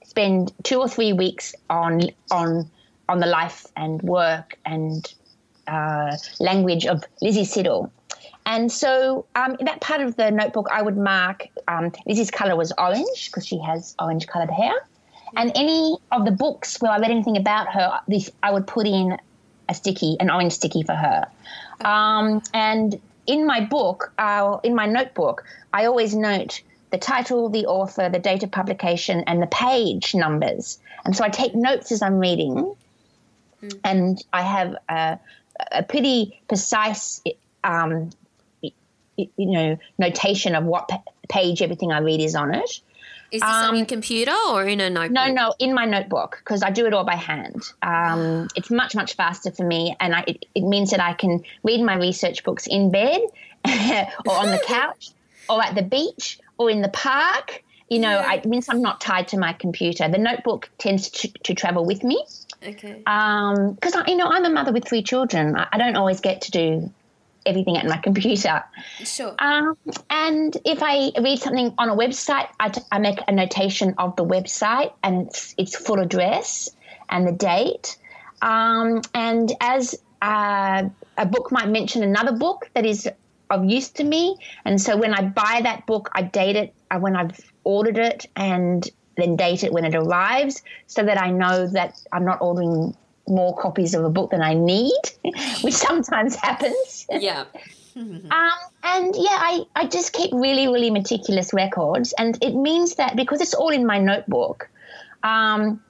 spend 0.04 0.52
two 0.64 0.80
or 0.80 0.90
three 0.90 1.14
weeks 1.14 1.54
on 1.70 2.02
on 2.32 2.70
on 3.08 3.20
the 3.20 3.28
life 3.28 3.66
and 3.76 4.02
work 4.02 4.58
and 4.66 5.14
uh, 5.68 6.16
language 6.40 6.86
of 6.86 7.04
Lizzie 7.22 7.44
Siddal. 7.44 7.92
And 8.50 8.72
so 8.72 9.28
um, 9.36 9.56
in 9.60 9.68
that 9.68 9.80
part 9.80 10.02
of 10.02 10.16
the 10.16 10.32
notebook, 10.32 10.70
I 10.72 10.82
would 10.82 10.98
mark 10.98 11.48
um, 11.68 11.92
Lizzie's 12.08 12.32
colour 12.32 12.56
was 12.56 12.74
orange 12.80 13.28
because 13.28 13.46
she 13.46 13.60
has 13.60 13.94
orange 14.00 14.26
coloured 14.26 14.50
hair. 14.50 14.74
And 15.38 15.52
any 15.54 15.98
of 16.12 16.26
the 16.26 16.32
books 16.32 16.82
where 16.82 16.92
I 16.92 16.98
read 16.98 17.12
anything 17.12 17.38
about 17.38 17.72
her, 17.72 18.00
this 18.08 18.32
I 18.42 18.52
would 18.52 18.66
put 18.66 18.88
in 18.88 19.16
a 19.70 19.76
sticky, 19.76 20.18
an 20.20 20.32
orange 20.32 20.54
sticky 20.54 20.82
for 20.82 20.96
her. 20.96 21.28
Um, 21.82 22.42
and 22.52 23.00
in 23.28 23.46
my 23.46 23.62
book, 23.62 24.12
uh, 24.18 24.58
in 24.64 24.74
my 24.74 24.88
notebook, 24.88 25.46
I 25.72 25.86
always 25.86 26.16
note 26.16 26.64
the 26.90 26.98
title, 26.98 27.50
the 27.50 27.68
author, 27.68 28.10
the 28.10 28.18
date 28.18 28.42
of 28.42 28.50
publication, 28.50 29.24
and 29.28 29.44
the 29.44 29.48
page 29.48 30.16
numbers. 30.16 30.80
And 31.06 31.16
so 31.16 31.24
I 31.24 31.30
take 31.30 31.54
notes 31.54 31.92
as 31.92 32.02
I'm 32.02 32.18
reading, 32.18 32.76
mm. 33.62 33.80
and 33.84 34.26
I 34.34 34.42
have 34.42 34.76
a, 34.90 35.20
a 35.72 35.84
pretty 35.84 36.42
precise 36.48 37.22
um, 37.64 38.10
you 39.36 39.52
know 39.52 39.78
notation 39.98 40.56
of 40.56 40.64
what 40.64 40.90
page 41.28 41.62
everything 41.62 41.92
I 41.92 42.00
read 42.00 42.22
is 42.22 42.36
on 42.36 42.54
it. 42.54 42.82
Is 43.32 43.42
this 43.42 43.50
um, 43.50 43.72
on 43.72 43.78
your 43.78 43.86
computer 43.86 44.34
or 44.50 44.66
in 44.66 44.82
a 44.82 44.90
notebook? 44.90 45.12
No, 45.12 45.32
no, 45.32 45.54
in 45.60 45.74
my 45.74 45.86
notebook 45.86 46.42
because 46.44 46.64
I 46.64 46.72
do 46.72 46.88
it 46.88 46.94
all 46.94 47.04
by 47.04 47.16
hand. 47.16 47.62
Um, 47.82 48.48
it's 48.56 48.72
much, 48.72 48.96
much 48.96 49.16
faster 49.16 49.52
for 49.52 49.64
me, 49.64 49.96
and 50.00 50.16
I, 50.16 50.24
it, 50.28 50.46
it, 50.56 50.64
means 50.64 50.92
that 50.92 51.00
I 51.00 51.14
can 51.14 51.44
read 51.64 51.82
my 51.82 51.96
research 51.96 52.44
books 52.44 52.66
in 52.68 52.92
bed 52.92 53.22
or 54.26 54.36
on 54.36 54.52
the 54.52 54.62
couch 54.66 55.12
or 55.48 55.64
at 55.64 55.76
the 55.76 55.84
beach 55.84 56.40
or 56.58 56.70
in 56.70 56.82
the 56.82 56.90
park. 56.90 57.64
You 57.90 58.00
know, 58.00 58.20
yeah. 58.20 58.28
I, 58.28 58.34
it 58.36 58.46
means 58.46 58.68
I'm 58.70 58.82
not 58.82 59.02
tied 59.02 59.28
to 59.30 59.38
my 59.38 59.54
computer. 59.54 60.08
The 60.08 60.18
notebook 60.18 60.70
tends 60.78 61.10
to, 61.10 61.28
to 61.44 61.54
travel 61.54 61.86
with 61.86 62.04
me. 62.04 62.24
Okay. 62.64 62.98
Because 63.00 63.96
um, 63.96 64.04
you 64.08 64.16
know, 64.16 64.28
I'm 64.28 64.46
a 64.46 64.50
mother 64.50 64.72
with 64.72 64.88
three 64.88 65.02
children. 65.02 65.56
I, 65.56 65.68
I 65.72 65.78
don't 65.78 65.96
always 65.96 66.20
get 66.20 66.42
to 66.42 66.52
do 66.52 66.92
everything 67.46 67.78
at 67.78 67.86
my 67.86 67.98
computer. 67.98 68.64
Sure. 69.04 69.36
Um, 69.40 69.78
and 70.10 70.56
if 70.66 70.80
I 70.82 71.12
read 71.22 71.40
something 71.40 71.74
on 71.78 71.90
a 71.90 71.96
website, 71.96 72.48
I, 72.60 72.70
t- 72.70 72.82
I 72.92 73.00
make 73.00 73.20
a 73.28 73.32
notation 73.32 73.96
of 73.98 74.16
the 74.16 74.26
website 74.26 74.94
and 75.04 75.28
its 75.28 75.56
its 75.58 75.76
full 75.76 76.00
address 76.00 76.70
and 77.10 77.28
the 77.28 77.32
date. 77.32 77.98
Um, 78.42 79.02
and 79.14 79.52
as 79.62 79.96
uh, 80.22 80.90
a 81.18 81.26
book 81.26 81.52
might 81.52 81.70
mention 81.70 82.04
another 82.04 82.32
book 82.32 82.70
that 82.74 82.86
is 82.86 83.10
of 83.50 83.66
use 83.66 83.90
to 83.90 84.04
me, 84.04 84.38
and 84.64 84.80
so 84.80 84.96
when 84.96 85.14
I 85.14 85.24
buy 85.24 85.62
that 85.64 85.86
book, 85.88 86.10
I 86.14 86.22
date 86.22 86.56
it 86.56 86.74
uh, 86.92 87.00
when 87.00 87.16
I've 87.16 87.40
ordered 87.64 87.98
it 87.98 88.28
and 88.36 88.88
then 89.18 89.36
date 89.36 89.64
it 89.64 89.74
when 89.74 89.86
it 89.86 89.96
arrives 89.96 90.62
so 90.88 91.04
that 91.04 91.20
I 91.20 91.32
know 91.32 91.68
that 91.68 92.00
I'm 92.12 92.26
not 92.26 92.40
ordering 92.42 92.96
more 93.30 93.56
copies 93.56 93.94
of 93.94 94.04
a 94.04 94.10
book 94.10 94.32
than 94.32 94.42
I 94.42 94.54
need, 94.54 95.02
which 95.62 95.74
sometimes 95.74 96.36
happens. 96.36 97.08
Yeah. 97.10 97.46
Um, 98.00 98.52
and 98.84 99.14
yeah, 99.14 99.38
I, 99.42 99.66
I 99.76 99.86
just 99.86 100.14
keep 100.14 100.32
really, 100.32 100.68
really 100.68 100.90
meticulous 100.90 101.54
records. 101.54 102.14
And 102.18 102.42
it 102.42 102.56
means 102.56 102.96
that 102.96 103.18
because 103.18 103.42
it's 103.42 103.54
all 103.54 103.70
in 103.70 103.86
my 103.86 104.00
notebook, 104.00 104.70
um, 105.22 105.82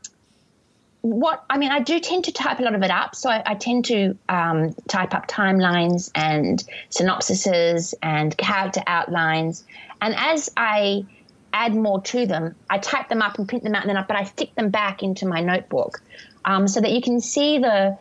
what 1.01 1.45
I 1.49 1.57
mean, 1.57 1.71
I 1.71 1.79
do 1.79 1.99
tend 1.99 2.25
to 2.25 2.31
type 2.31 2.59
a 2.59 2.63
lot 2.63 2.75
of 2.75 2.81
it 2.83 2.91
up. 2.91 3.15
So 3.15 3.29
I, 3.29 3.43
I 3.45 3.55
tend 3.55 3.85
to 3.85 4.17
um, 4.27 4.73
type 4.87 5.13
up 5.13 5.27
timelines 5.27 6.09
and 6.15 6.63
synopsises 6.89 7.93
and 8.01 8.35
character 8.37 8.81
outlines. 8.87 9.63
And 10.01 10.15
as 10.17 10.49
I 10.57 11.05
add 11.53 11.75
more 11.75 12.01
to 12.01 12.25
them, 12.25 12.55
I 12.69 12.77
type 12.79 13.09
them 13.09 13.21
up 13.21 13.37
and 13.37 13.47
print 13.47 13.63
them 13.63 13.75
out, 13.75 13.83
and 13.83 13.89
then 13.89 13.97
I, 13.97 14.03
but 14.03 14.17
I 14.17 14.23
stick 14.23 14.53
them 14.55 14.69
back 14.69 15.03
into 15.03 15.25
my 15.25 15.41
notebook 15.41 16.01
um, 16.49 16.67
so 16.67 16.81
that 16.81 16.91
you 16.91 17.01
can 17.01 17.21
see 17.21 17.59
the 17.59 17.97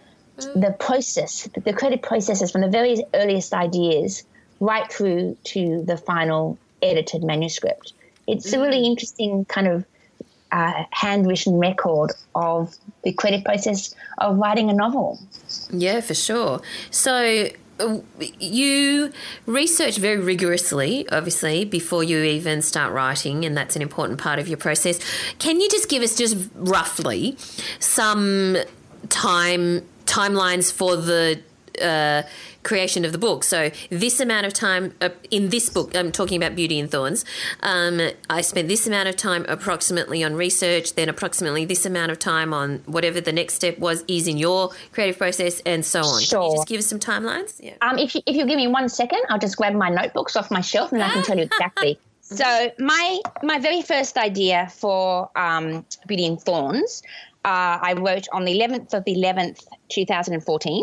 the 0.54 0.74
process, 0.78 1.48
the 1.64 1.72
creative 1.72 2.00
processes 2.00 2.52
from 2.52 2.60
the 2.60 2.68
very 2.68 3.04
earliest 3.12 3.52
ideas 3.52 4.22
right 4.60 4.90
through 4.90 5.36
to 5.42 5.82
the 5.82 5.96
final 5.96 6.56
edited 6.80 7.24
manuscript. 7.24 7.92
It's 8.28 8.52
a 8.52 8.60
really 8.60 8.86
interesting 8.86 9.44
kind 9.46 9.66
of 9.66 9.84
uh, 10.52 10.84
handwritten 10.90 11.58
record 11.58 12.12
of 12.36 12.74
the 13.02 13.12
creative 13.12 13.44
process 13.44 13.94
of 14.18 14.38
writing 14.38 14.70
a 14.70 14.72
novel. 14.72 15.18
Yeah, 15.70 16.00
for 16.00 16.14
sure. 16.14 16.60
So 16.90 17.48
you 18.38 19.12
research 19.46 19.98
very 19.98 20.18
rigorously, 20.18 21.08
obviously, 21.10 21.64
before 21.64 22.02
you 22.04 22.22
even 22.22 22.62
start 22.62 22.92
writing, 22.92 23.44
and 23.44 23.56
that's 23.56 23.76
an 23.76 23.82
important 23.82 24.18
part 24.20 24.38
of 24.38 24.48
your 24.48 24.58
process. 24.58 24.98
Can 25.38 25.60
you 25.60 25.68
just 25.68 25.88
give 25.88 26.02
us 26.02 26.16
just 26.16 26.36
roughly 26.54 27.36
some 27.78 28.56
time 29.08 29.82
timelines 30.06 30.72
for 30.72 30.96
the 30.96 31.40
uh, 31.82 32.22
creation 32.68 33.04
of 33.06 33.12
the 33.12 33.18
book. 33.18 33.42
So 33.42 33.70
this 33.88 34.20
amount 34.20 34.44
of 34.44 34.52
time 34.52 34.94
uh, 35.00 35.08
in 35.30 35.48
this 35.48 35.70
book, 35.70 35.96
I'm 35.96 36.12
talking 36.12 36.36
about 36.36 36.54
Beauty 36.54 36.78
and 36.78 36.90
Thorns. 36.90 37.24
Um, 37.60 38.10
I 38.28 38.42
spent 38.42 38.68
this 38.68 38.86
amount 38.86 39.08
of 39.08 39.16
time 39.16 39.46
approximately 39.48 40.22
on 40.22 40.34
research, 40.36 40.94
then 40.94 41.08
approximately 41.08 41.64
this 41.64 41.86
amount 41.86 42.12
of 42.12 42.18
time 42.18 42.52
on 42.52 42.82
whatever 42.84 43.22
the 43.22 43.32
next 43.32 43.54
step 43.54 43.78
was 43.78 44.04
is 44.06 44.28
in 44.28 44.36
your 44.36 44.70
creative 44.92 45.16
process, 45.16 45.60
and 45.64 45.84
so 45.84 46.00
on. 46.00 46.20
Sure. 46.20 46.40
Can 46.40 46.50
you 46.50 46.56
just 46.58 46.68
give 46.68 46.78
us 46.78 46.86
some 46.86 47.00
timelines? 47.00 47.58
Yeah. 47.58 47.74
Um, 47.80 47.98
if 47.98 48.14
you 48.14 48.20
if 48.26 48.36
you 48.36 48.44
give 48.44 48.58
me 48.58 48.68
one 48.68 48.88
second, 48.90 49.22
I'll 49.30 49.38
just 49.38 49.56
grab 49.56 49.72
my 49.72 49.88
notebooks 49.88 50.36
off 50.36 50.50
my 50.50 50.60
shelf 50.60 50.92
and 50.92 51.02
I 51.02 51.08
can 51.10 51.22
tell 51.22 51.38
you 51.38 51.44
exactly. 51.44 51.98
So 52.20 52.44
my 52.78 53.20
my 53.42 53.58
very 53.58 53.80
first 53.80 54.18
idea 54.18 54.68
for 54.70 55.30
um, 55.34 55.86
Beauty 56.06 56.26
and 56.26 56.38
Thorns, 56.38 57.02
uh, 57.42 57.78
I 57.80 57.94
wrote 57.94 58.26
on 58.32 58.44
the 58.44 58.52
11th 58.52 58.92
of 58.92 59.04
the 59.04 59.14
11th, 59.14 59.64
2014 59.88 60.82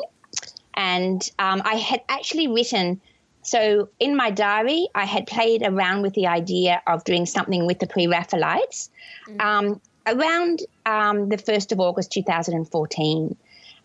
and 0.75 1.29
um, 1.39 1.61
I 1.65 1.75
had 1.75 2.01
actually 2.09 2.47
written. 2.47 3.01
So 3.41 3.89
in 3.99 4.15
my 4.15 4.31
diary, 4.31 4.87
I 4.95 5.05
had 5.05 5.27
played 5.27 5.61
around 5.63 6.01
with 6.01 6.13
the 6.13 6.27
idea 6.27 6.81
of 6.87 7.03
doing 7.03 7.25
something 7.25 7.65
with 7.65 7.79
the 7.79 7.87
pre-Raphaelites 7.87 8.89
mm. 9.27 9.39
um, 9.39 9.81
around 10.07 10.61
um, 10.85 11.29
the 11.29 11.37
first 11.37 11.71
of 11.71 11.79
August 11.79 12.11
2014, 12.11 13.35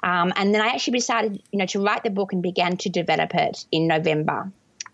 um, 0.02 0.32
and 0.36 0.54
then 0.54 0.62
I 0.62 0.68
actually 0.68 0.98
decided, 0.98 1.42
you 1.52 1.58
know, 1.58 1.66
to 1.66 1.80
write 1.80 2.02
the 2.02 2.10
book 2.10 2.32
and 2.32 2.42
began 2.42 2.76
to 2.78 2.88
develop 2.88 3.34
it 3.34 3.66
in 3.70 3.86
November 3.86 4.50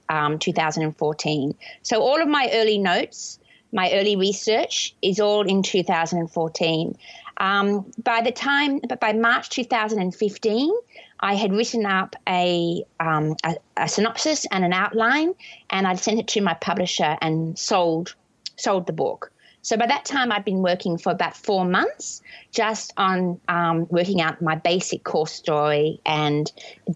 um, 0.08 0.38
2014. 0.38 1.54
So 1.82 2.00
all 2.00 2.20
of 2.20 2.28
my 2.28 2.50
early 2.52 2.78
notes, 2.78 3.38
my 3.72 3.92
early 3.92 4.16
research 4.16 4.94
is 5.02 5.20
all 5.20 5.42
in 5.42 5.62
2014. 5.62 6.96
Um, 7.38 7.92
by 8.02 8.22
the 8.22 8.32
time, 8.32 8.80
but 8.88 8.98
by 8.98 9.12
March 9.12 9.50
2015, 9.50 10.72
I 11.20 11.34
had 11.34 11.52
written 11.52 11.86
up 11.86 12.16
a, 12.28 12.84
um, 13.00 13.36
a, 13.44 13.56
a, 13.76 13.88
synopsis 13.88 14.46
and 14.50 14.64
an 14.64 14.72
outline, 14.72 15.34
and 15.70 15.86
I'd 15.86 15.98
sent 15.98 16.18
it 16.18 16.28
to 16.28 16.40
my 16.40 16.54
publisher 16.54 17.16
and 17.20 17.58
sold 17.58 18.14
sold 18.56 18.86
the 18.86 18.92
book. 18.92 19.30
So 19.66 19.76
by 19.76 19.86
that 19.86 20.04
time, 20.04 20.30
I'd 20.30 20.44
been 20.44 20.62
working 20.62 20.96
for 20.96 21.10
about 21.10 21.36
four 21.36 21.64
months 21.64 22.22
just 22.52 22.92
on 22.96 23.40
um, 23.48 23.88
working 23.90 24.20
out 24.20 24.40
my 24.40 24.54
basic 24.54 25.02
core 25.02 25.26
story 25.26 26.00
and 26.06 26.52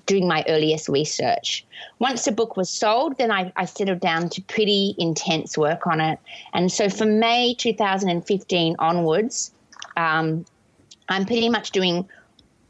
doing 0.06 0.28
my 0.28 0.44
earliest 0.46 0.88
research. 0.88 1.66
Once 1.98 2.24
the 2.24 2.30
book 2.30 2.56
was 2.56 2.70
sold, 2.70 3.18
then 3.18 3.32
I, 3.32 3.52
I 3.56 3.64
settled 3.64 3.98
down 3.98 4.28
to 4.30 4.42
pretty 4.42 4.94
intense 4.98 5.58
work 5.58 5.88
on 5.88 6.00
it. 6.00 6.20
And 6.52 6.70
so 6.70 6.88
from 6.88 7.18
May 7.18 7.54
2015 7.54 8.76
onwards, 8.78 9.50
um, 9.96 10.46
I'm 11.08 11.26
pretty 11.26 11.48
much 11.48 11.72
doing 11.72 12.08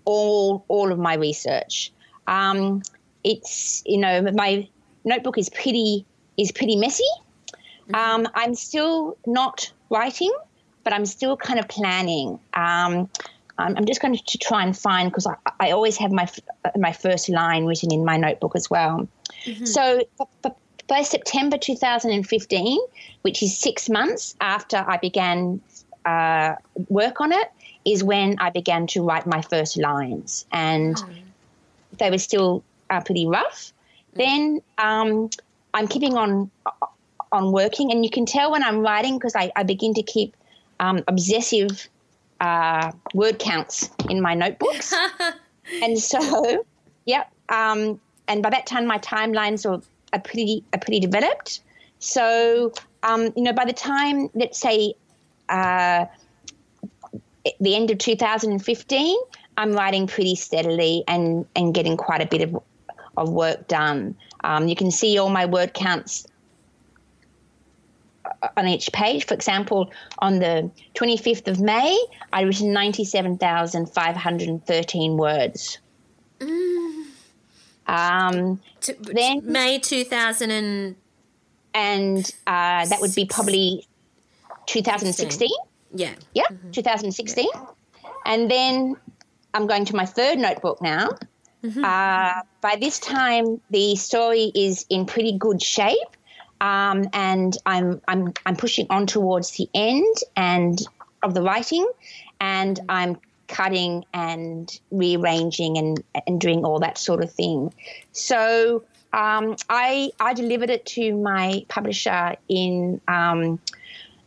all 0.05 0.65
all 0.69 0.93
of 0.93 0.99
my 0.99 1.15
research. 1.15 1.93
Um, 2.27 2.83
it's 3.25 3.83
you 3.87 3.99
know 3.99 4.23
my 4.33 4.69
notebook 5.05 5.39
is 5.39 5.49
pretty 5.49 6.07
is 6.37 6.53
pretty 6.53 6.77
messy. 6.77 7.05
Mm-hmm. 7.89 7.95
Um, 7.95 8.29
I'm 8.35 8.55
still 8.55 9.17
not 9.27 9.73
writing, 9.91 10.33
but 10.85 10.93
I'm 10.93 11.07
still 11.07 11.37
kind 11.37 11.59
of 11.59 11.69
planning. 11.69 12.39
Um, 12.55 13.09
I'm 13.59 13.85
just 13.85 14.01
going 14.01 14.17
to 14.17 14.39
try 14.39 14.63
and 14.63 14.77
find 14.77 15.11
because 15.11 15.27
I, 15.27 15.35
I, 15.61 15.71
always 15.73 15.99
have 15.99 16.13
my 16.13 16.27
my 16.77 16.93
first 16.93 17.29
line 17.29 17.67
written 17.67 17.93
in 17.93 18.07
my 18.07 18.17
notebook 18.17 18.57
as 18.57 18.71
well. 18.71 19.07
Mm-hmm. 19.45 19.67
So 19.67 20.03
by 20.89 21.03
September 21.03 21.59
2015, 21.59 22.79
which 23.23 23.43
is 23.43 23.57
six 23.57 23.89
months 23.89 24.35
after 24.41 24.79
I 24.79 24.97
began 24.97 25.61
uh, 26.05 26.55
work 26.89 27.21
on 27.21 27.33
it, 27.33 27.53
is 27.85 28.05
when 28.05 28.37
I 28.39 28.51
began 28.51 28.87
to 28.89 29.03
write 29.03 29.27
my 29.27 29.43
first 29.43 29.77
lines, 29.77 30.47
and 30.53 30.97
oh. 30.99 31.09
they 31.99 32.11
were 32.11 32.19
still 32.19 32.63
uh, 32.89 33.01
pretty 33.01 33.27
rough. 33.27 33.73
Mm. 34.15 34.17
Then 34.17 34.63
um, 34.79 35.31
I'm 35.73 35.89
keeping 35.89 36.17
on 36.17 36.51
on 37.33 37.53
working, 37.53 37.91
and 37.93 38.05
you 38.05 38.11
can 38.11 38.27
tell 38.27 38.51
when 38.51 38.63
I'm 38.63 38.81
writing 38.81 39.17
because 39.17 39.37
I, 39.37 39.53
I, 39.55 39.63
begin 39.63 39.95
to 39.95 40.03
keep 40.03 40.37
um, 40.81 41.05
obsessive 41.07 41.89
uh, 42.41 42.91
word 43.15 43.39
counts 43.39 43.91
in 44.09 44.21
my 44.21 44.35
notebooks, 44.35 44.93
and 45.83 45.99
so 45.99 46.65
yeah. 47.05 47.25
Um, 47.49 48.01
and 48.29 48.43
by 48.43 48.51
that 48.51 48.67
time, 48.67 48.87
my 48.87 48.99
timelines 48.99 49.69
are, 49.69 49.83
are 50.13 50.21
pretty 50.21 50.65
are 50.73 50.79
pretty 50.79 51.01
developed. 51.01 51.61
So 51.99 52.73
um, 53.03 53.31
you 53.37 53.43
know, 53.43 53.53
by 53.53 53.65
the 53.65 53.73
time 53.73 54.29
let's 54.35 54.59
say 54.61 54.95
uh, 55.49 56.07
the 57.61 57.75
end 57.75 57.91
of 57.91 57.99
2015, 57.99 59.19
I'm 59.57 59.73
writing 59.73 60.07
pretty 60.07 60.35
steadily 60.35 61.05
and, 61.09 61.47
and 61.57 61.75
getting 61.75 61.97
quite 61.97 62.21
a 62.23 62.27
bit 62.27 62.43
of, 62.43 62.63
of 63.17 63.31
work 63.31 63.67
done. 63.69 64.15
Um, 64.43 64.69
you 64.69 64.77
can 64.77 64.91
see 64.91 65.19
all 65.19 65.31
my 65.31 65.47
word 65.47 65.73
counts 65.75 66.27
on 68.57 68.69
each 68.69 68.93
page. 68.93 69.27
For 69.27 69.35
example, 69.35 69.93
on 70.19 70.39
the 70.39 70.71
25th 70.95 71.49
of 71.49 71.61
May, 71.61 71.99
I 72.33 72.43
written 72.43 72.73
97,513 72.73 75.17
words. 75.17 75.79
Mm. 76.39 77.07
Um, 77.87 78.61
to, 78.83 78.95
then 79.01 79.41
May 79.45 79.79
2000 79.79 80.51
and, 80.51 80.97
and 81.75 82.35
uh, 82.47 82.85
that 82.87 83.01
would 83.01 83.15
be 83.15 83.25
probably 83.25 83.87
2016. 84.67 85.49
Yeah. 85.95 86.15
Yeah, 86.35 86.45
mm-hmm. 86.51 86.71
2016. 86.71 87.49
Yeah. 87.53 87.67
And 88.25 88.51
then 88.51 88.97
I'm 89.55 89.67
going 89.67 89.85
to 89.87 89.97
my 89.97 90.07
third 90.07 90.39
notebook 90.39 90.81
now. 90.83 91.11
Mm-hmm. 91.65 91.85
Uh, 91.85 92.43
by 92.61 92.77
this 92.81 92.99
time, 92.99 93.61
the 93.71 93.97
story 93.97 94.51
is 94.55 94.87
in 94.89 95.07
pretty 95.07 95.37
good 95.37 95.63
shape. 95.63 95.99
Um, 96.61 97.09
and 97.13 97.57
I'm, 97.65 98.01
I'm, 98.07 98.35
I'm 98.45 98.57
pushing 98.57 98.87
on 98.91 99.07
towards 99.07 99.53
the 99.53 99.69
end 99.75 100.17
and 100.37 100.79
of 101.23 101.35
the 101.35 101.43
writing, 101.43 101.91
and 102.39 102.79
I'm 102.89 103.19
cutting 103.49 104.05
and 104.15 104.81
rearranging 104.91 105.77
and, 105.77 106.03
and 106.27 106.41
doing 106.41 106.65
all 106.65 106.79
that 106.81 106.99
sort 106.99 107.23
of 107.23 107.33
thing. 107.33 107.75
So 108.13 108.85
um, 109.13 109.57
I, 109.69 110.13
I 110.21 110.35
delivered 110.35 110.71
it 110.71 110.87
to 110.87 111.17
my 111.17 111.65
publisher 111.69 112.37
in 112.49 113.01
um, 113.09 113.59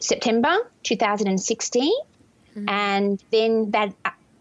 September 0.03 0.55
2016. 0.83 1.91
Mm-hmm. 2.55 2.69
And 2.69 3.23
then 3.31 3.71
that 3.71 3.93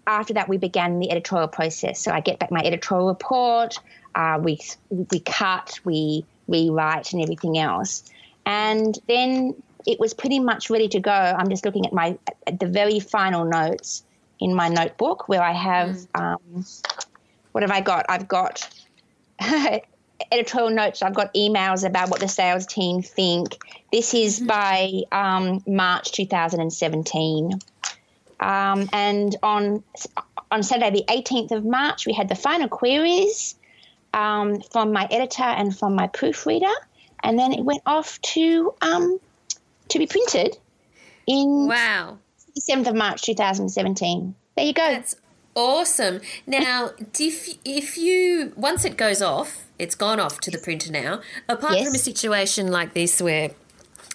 after 0.07 0.35
that, 0.35 0.49
we 0.49 0.59
began 0.59 0.99
the 0.99 1.11
editorial 1.11 1.49
process. 1.49 2.01
So 2.01 2.11
I 2.11 2.21
get 2.21 2.39
back 2.39 2.51
my 2.51 2.61
editorial 2.61 3.09
report, 3.09 3.79
uh, 4.15 4.39
we, 4.43 4.61
we 4.91 5.21
cut, 5.21 5.79
we 5.85 6.25
rewrite, 6.49 7.13
and 7.13 7.23
everything 7.23 7.57
else. 7.59 8.11
And 8.45 8.99
then 9.07 9.55
it 9.87 10.01
was 10.01 10.13
pretty 10.13 10.41
much 10.41 10.71
ready 10.71 10.89
to 10.89 11.01
go. 11.01 11.13
I'm 11.13 11.49
just 11.49 11.65
looking 11.65 11.87
at 11.87 11.93
my 11.93 12.19
at 12.47 12.59
the 12.61 12.67
very 12.67 13.01
final 13.01 13.45
notes 13.45 14.03
in 14.41 14.55
my 14.55 14.69
notebook 14.69 15.29
where 15.29 15.43
I 15.43 15.53
have 15.53 15.91
mm. 15.91 16.21
um, 16.21 16.65
what 17.53 17.63
have 17.63 17.71
I 17.71 17.81
got? 17.81 18.07
I've 18.09 18.27
got 18.27 18.69
editorial 20.31 20.71
notes. 20.71 21.03
I've 21.03 21.15
got 21.15 21.33
emails 21.35 21.87
about 21.87 22.11
what 22.11 22.21
the 22.21 22.29
sales 22.29 22.67
team 22.67 23.03
think. 23.03 23.59
This 23.93 24.15
is 24.15 24.39
mm-hmm. 24.39 24.47
by 24.47 25.03
um, 25.13 25.63
March 25.67 26.13
2017. 26.13 27.53
Um, 28.41 28.89
and 28.93 29.37
on 29.43 29.85
on 30.51 30.63
Saturday, 30.63 30.91
the 30.91 31.05
18th 31.13 31.53
of 31.53 31.65
March, 31.65 32.07
we 32.07 32.13
had 32.13 32.29
the 32.29 32.35
final 32.35 32.69
queries 32.69 33.55
um, 34.13 34.61
from 34.61 34.93
my 34.93 35.07
editor 35.11 35.45
and 35.45 35.77
from 35.77 35.95
my 35.95 36.09
proofreader, 36.09 36.75
and 37.23 37.39
then 37.39 37.53
it 37.53 37.65
went 37.65 37.83
off 37.87 38.21
to 38.21 38.75
um, 38.83 39.19
to 39.89 39.99
be 39.99 40.07
printed 40.07 40.59
in 41.27 41.69
wow 41.69 42.19
7th 42.59 42.89
of 42.89 42.95
March 42.95 43.23
2017. 43.23 44.35
There 44.57 44.65
you 44.65 44.73
go. 44.73 44.83
That's 44.83 45.17
awesome. 45.55 46.21
Now, 46.47 46.91
if 47.19 47.57
if 47.65 47.97
you 47.97 48.53
once 48.57 48.85
it 48.85 48.97
goes 48.97 49.23
off, 49.23 49.67
it's 49.83 49.95
gone 49.95 50.21
off 50.21 50.41
to 50.41 50.51
the 50.51 50.59
printer 50.59 50.91
now. 50.91 51.21
Apart 51.49 51.75
yes. 51.75 51.87
from 51.87 51.95
a 51.95 51.99
situation 51.99 52.69
like 52.69 52.95
this 52.95 53.21
where 53.21 53.51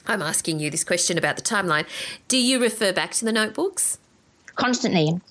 I'm 0.07 0.21
asking 0.21 0.59
you 0.59 0.69
this 0.69 0.83
question 0.83 1.17
about 1.17 1.35
the 1.35 1.41
timeline, 1.41 1.85
do 2.27 2.37
you 2.37 2.59
refer 2.59 2.93
back 2.93 3.11
to 3.11 3.25
the 3.25 3.31
notebooks? 3.31 3.99
constantly. 4.57 5.21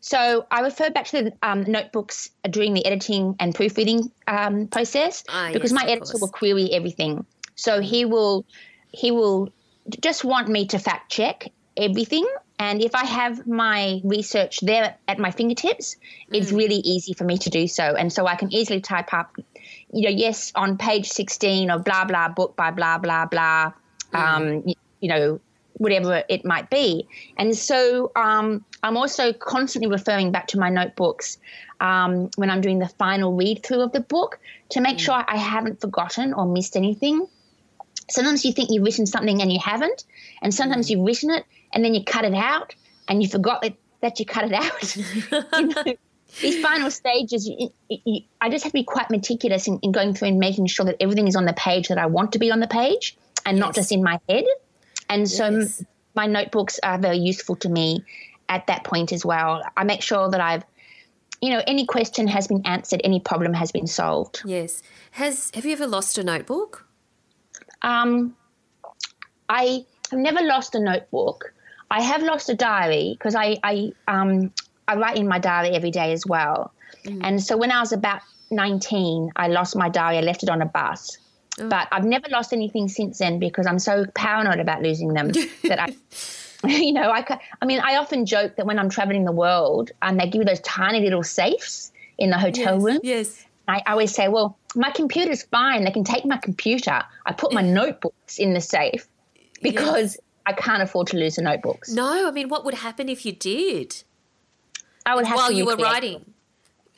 So 0.00 0.46
I 0.50 0.60
refer 0.60 0.90
back 0.90 1.06
to 1.06 1.24
the 1.24 1.32
um, 1.42 1.64
notebooks 1.64 2.30
during 2.48 2.72
the 2.72 2.86
editing 2.86 3.36
and 3.38 3.54
proofreading 3.54 4.10
um, 4.26 4.68
process 4.68 5.24
ah, 5.28 5.50
because 5.52 5.72
yes, 5.72 5.82
my 5.82 5.88
editor 5.90 6.12
course. 6.12 6.20
will 6.20 6.28
query 6.28 6.72
everything. 6.72 7.26
So 7.56 7.80
he 7.80 8.04
will 8.04 8.46
he 8.92 9.10
will 9.10 9.52
just 10.00 10.24
want 10.24 10.48
me 10.48 10.66
to 10.68 10.78
fact 10.78 11.10
check 11.10 11.48
everything. 11.76 12.26
And 12.58 12.80
if 12.80 12.94
I 12.94 13.04
have 13.04 13.46
my 13.46 14.00
research 14.04 14.60
there 14.60 14.96
at 15.08 15.18
my 15.18 15.30
fingertips, 15.30 15.96
mm. 15.96 16.38
it's 16.38 16.52
really 16.52 16.76
easy 16.76 17.12
for 17.12 17.24
me 17.24 17.36
to 17.38 17.50
do 17.50 17.66
so. 17.66 17.82
And 17.82 18.10
so 18.10 18.26
I 18.26 18.36
can 18.36 18.52
easily 18.52 18.80
type 18.80 19.12
up, 19.12 19.36
you 19.92 20.02
know, 20.02 20.10
yes, 20.16 20.52
on 20.54 20.76
page 20.76 21.08
16 21.08 21.70
of 21.70 21.84
blah, 21.84 22.04
blah, 22.04 22.28
book 22.28 22.56
by 22.56 22.70
blah, 22.70 22.98
blah, 22.98 23.26
blah, 23.26 23.72
mm. 24.12 24.18
um, 24.18 24.62
you, 24.66 24.74
you 25.00 25.08
know, 25.08 25.40
whatever 25.74 26.22
it 26.28 26.44
might 26.44 26.70
be. 26.70 27.06
And 27.36 27.56
so 27.56 28.10
um, 28.16 28.64
I'm 28.82 28.96
also 28.96 29.32
constantly 29.32 29.90
referring 29.90 30.32
back 30.32 30.46
to 30.48 30.58
my 30.58 30.70
notebooks 30.70 31.38
um, 31.80 32.30
when 32.36 32.50
I'm 32.50 32.60
doing 32.60 32.78
the 32.78 32.88
final 32.88 33.34
read 33.34 33.62
through 33.62 33.82
of 33.82 33.92
the 33.92 34.00
book 34.00 34.38
to 34.70 34.80
make 34.80 34.96
mm. 34.96 35.00
sure 35.00 35.24
I 35.26 35.36
haven't 35.36 35.80
forgotten 35.80 36.32
or 36.32 36.46
missed 36.46 36.76
anything. 36.76 37.26
Sometimes 38.08 38.44
you 38.44 38.52
think 38.52 38.70
you've 38.70 38.84
written 38.84 39.06
something 39.06 39.42
and 39.42 39.52
you 39.52 39.58
haven't, 39.58 40.04
and 40.40 40.54
sometimes 40.54 40.86
mm. 40.86 40.90
you've 40.90 41.06
written 41.06 41.30
it 41.30 41.44
and 41.72 41.84
then 41.84 41.94
you 41.94 42.04
cut 42.04 42.24
it 42.24 42.34
out 42.34 42.74
and 43.08 43.22
you 43.22 43.28
forgot 43.28 43.62
that, 43.62 43.74
that 44.00 44.18
you 44.18 44.26
cut 44.26 44.44
it 44.44 44.52
out. 44.52 44.96
you 45.58 45.66
know, 45.66 45.96
these 46.40 46.60
final 46.62 46.90
stages, 46.90 47.48
you, 47.48 47.72
you, 47.88 48.20
I 48.40 48.50
just 48.50 48.64
have 48.64 48.72
to 48.72 48.78
be 48.78 48.84
quite 48.84 49.10
meticulous 49.10 49.66
in, 49.68 49.78
in, 49.82 49.92
going 49.92 50.14
through 50.14 50.28
and 50.28 50.38
making 50.38 50.66
sure 50.66 50.84
that 50.86 50.96
everything 51.00 51.28
is 51.28 51.36
on 51.36 51.44
the 51.44 51.52
page 51.52 51.88
that 51.88 51.98
I 51.98 52.06
want 52.06 52.32
to 52.32 52.38
be 52.38 52.50
on 52.50 52.60
the 52.60 52.66
page 52.66 53.16
and 53.44 53.56
yes. 53.56 53.60
not 53.60 53.74
just 53.74 53.92
in 53.92 54.02
my 54.02 54.20
head. 54.28 54.44
And 55.08 55.28
so 55.28 55.48
yes. 55.50 55.84
my 56.14 56.26
notebooks 56.26 56.78
are 56.82 56.98
very 56.98 57.18
useful 57.18 57.56
to 57.56 57.68
me 57.68 58.04
at 58.48 58.66
that 58.66 58.84
point 58.84 59.12
as 59.12 59.24
well. 59.24 59.62
I 59.76 59.84
make 59.84 60.02
sure 60.02 60.30
that 60.30 60.40
I've 60.40 60.64
you 61.42 61.50
know 61.50 61.62
any 61.66 61.84
question 61.84 62.26
has 62.28 62.46
been 62.46 62.62
answered, 62.64 63.00
any 63.04 63.20
problem 63.20 63.52
has 63.52 63.70
been 63.70 63.86
solved. 63.86 64.42
Yes. 64.44 64.82
Has 65.12 65.50
have 65.54 65.64
you 65.64 65.72
ever 65.72 65.86
lost 65.86 66.18
a 66.18 66.24
notebook? 66.24 66.86
Um 67.82 68.36
I 69.48 69.84
have 70.10 70.20
never 70.20 70.42
lost 70.42 70.74
a 70.74 70.80
notebook. 70.80 71.52
I 71.90 72.02
have 72.02 72.22
lost 72.22 72.48
a 72.48 72.54
diary 72.54 73.14
because 73.18 73.34
I 73.34 73.58
I 73.62 73.92
um 74.08 74.52
I 74.88 74.96
write 74.96 75.16
in 75.16 75.28
my 75.28 75.38
diary 75.38 75.74
every 75.74 75.90
day 75.90 76.12
as 76.12 76.26
well. 76.26 76.72
Mm. 77.04 77.20
And 77.22 77.42
so 77.42 77.56
when 77.56 77.70
I 77.70 77.80
was 77.80 77.92
about 77.92 78.22
19, 78.50 79.32
I 79.36 79.48
lost 79.48 79.76
my 79.76 79.88
diary. 79.88 80.18
I 80.18 80.20
left 80.20 80.42
it 80.42 80.48
on 80.48 80.62
a 80.62 80.66
bus. 80.66 81.18
Oh. 81.58 81.68
But 81.68 81.88
I've 81.90 82.04
never 82.04 82.28
lost 82.30 82.52
anything 82.52 82.88
since 82.88 83.18
then 83.18 83.38
because 83.38 83.66
I'm 83.66 83.78
so 83.78 84.04
paranoid 84.14 84.60
about 84.60 84.82
losing 84.82 85.14
them 85.14 85.28
that 85.64 85.80
I, 85.80 85.96
you 86.68 86.92
know, 86.92 87.10
I, 87.10 87.24
I 87.60 87.66
mean, 87.66 87.80
I 87.80 87.96
often 87.96 88.26
joke 88.26 88.56
that 88.56 88.66
when 88.66 88.78
I'm 88.78 88.90
traveling 88.90 89.24
the 89.24 89.32
world 89.32 89.90
and 90.02 90.20
they 90.20 90.26
give 90.26 90.40
you 90.40 90.44
those 90.44 90.60
tiny 90.60 91.00
little 91.00 91.22
safes 91.22 91.92
in 92.18 92.30
the 92.30 92.38
hotel 92.38 92.74
yes, 92.74 92.82
room. 92.82 93.00
Yes. 93.02 93.46
I 93.68 93.82
always 93.86 94.14
say, 94.14 94.28
well, 94.28 94.56
my 94.76 94.90
computer's 94.90 95.42
fine. 95.42 95.84
They 95.84 95.90
can 95.90 96.04
take 96.04 96.24
my 96.24 96.36
computer. 96.36 97.02
I 97.24 97.32
put 97.32 97.52
my 97.52 97.62
notebooks 97.62 98.38
in 98.38 98.54
the 98.54 98.60
safe 98.60 99.08
because 99.60 100.14
yes. 100.14 100.18
I 100.46 100.52
can't 100.52 100.82
afford 100.82 101.08
to 101.08 101.16
lose 101.16 101.36
the 101.36 101.42
notebooks. 101.42 101.90
No, 101.90 102.28
I 102.28 102.30
mean, 102.30 102.48
what 102.48 102.64
would 102.64 102.74
happen 102.74 103.08
if 103.08 103.26
you 103.26 103.32
did? 103.32 104.04
I 105.06 105.14
would 105.14 105.24
have 105.24 105.36
while 105.36 105.52
you 105.52 105.64
were 105.64 105.76
writing. 105.76 106.24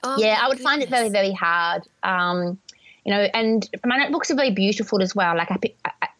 Oh, 0.02 0.16
yeah, 0.18 0.38
I 0.40 0.48
would 0.48 0.58
goodness. 0.58 0.72
find 0.72 0.82
it 0.82 0.88
very, 0.88 1.10
very 1.10 1.32
hard. 1.32 1.86
Um, 2.02 2.58
you 3.04 3.12
know, 3.12 3.20
and 3.34 3.68
my 3.84 3.98
notebooks 3.98 4.30
are 4.30 4.34
very 4.34 4.50
beautiful 4.50 5.02
as 5.02 5.14
well. 5.14 5.36
Like 5.36 5.50
I, 5.50 5.58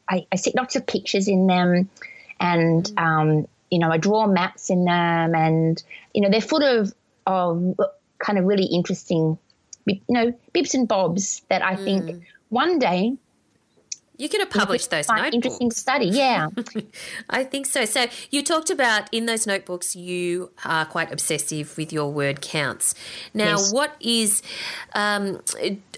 I, 0.08 0.26
I 0.30 0.36
stick 0.36 0.54
lots 0.56 0.76
of 0.76 0.86
pictures 0.86 1.28
in 1.28 1.46
them, 1.46 1.88
and 2.40 2.84
mm. 2.84 3.02
um, 3.02 3.48
you 3.70 3.78
know, 3.78 3.90
I 3.90 3.98
draw 3.98 4.26
maps 4.26 4.70
in 4.70 4.84
them, 4.84 5.34
and 5.34 5.82
you 6.14 6.22
know, 6.22 6.30
they're 6.30 6.40
full 6.40 6.62
of 6.62 6.92
of 7.26 7.78
kind 8.18 8.38
of 8.38 8.44
really 8.44 8.66
interesting, 8.66 9.38
you 9.86 10.00
know, 10.08 10.32
bibs 10.52 10.74
and 10.74 10.88
bobs 10.88 11.42
that 11.48 11.62
I 11.62 11.76
think 11.76 12.04
mm. 12.04 12.22
one 12.48 12.78
day 12.78 13.16
you're 14.18 14.28
going 14.28 14.44
to 14.44 14.58
publish 14.58 14.88
those 14.88 15.08
notebooks. 15.08 15.34
Interesting 15.34 15.70
study, 15.70 16.06
yeah. 16.06 16.48
I 17.30 17.44
think 17.44 17.66
so. 17.66 17.84
So 17.84 18.06
you 18.30 18.42
talked 18.42 18.68
about 18.68 19.08
in 19.12 19.26
those 19.26 19.46
notebooks 19.46 19.94
you 19.94 20.50
are 20.64 20.84
quite 20.84 21.12
obsessive 21.12 21.76
with 21.76 21.92
your 21.92 22.10
word 22.10 22.40
counts. 22.40 22.96
Now, 23.32 23.56
yes. 23.56 23.72
what 23.72 23.94
is? 24.00 24.42
Um, 24.94 25.40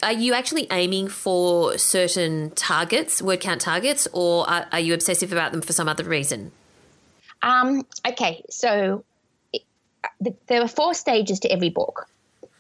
are 0.03 0.13
you 0.13 0.35
actually 0.35 0.67
aiming 0.71 1.09
for 1.09 1.79
certain 1.79 2.51
targets, 2.51 3.23
word 3.23 3.41
count 3.41 3.63
targets, 3.63 4.07
or 4.13 4.49
are, 4.49 4.67
are 4.71 4.81
you 4.81 4.93
obsessive 4.93 5.33
about 5.33 5.53
them 5.53 5.63
for 5.63 5.73
some 5.73 5.89
other 5.89 6.05
reason? 6.05 6.53
Um, 7.43 7.87
okay, 8.07 8.45
so 8.51 9.03
it, 9.55 9.63
the, 10.21 10.35
there 10.47 10.61
are 10.61 10.69
four 10.69 10.93
stages 10.93 11.41
to 11.41 11.51
every 11.51 11.71
book. 11.71 12.07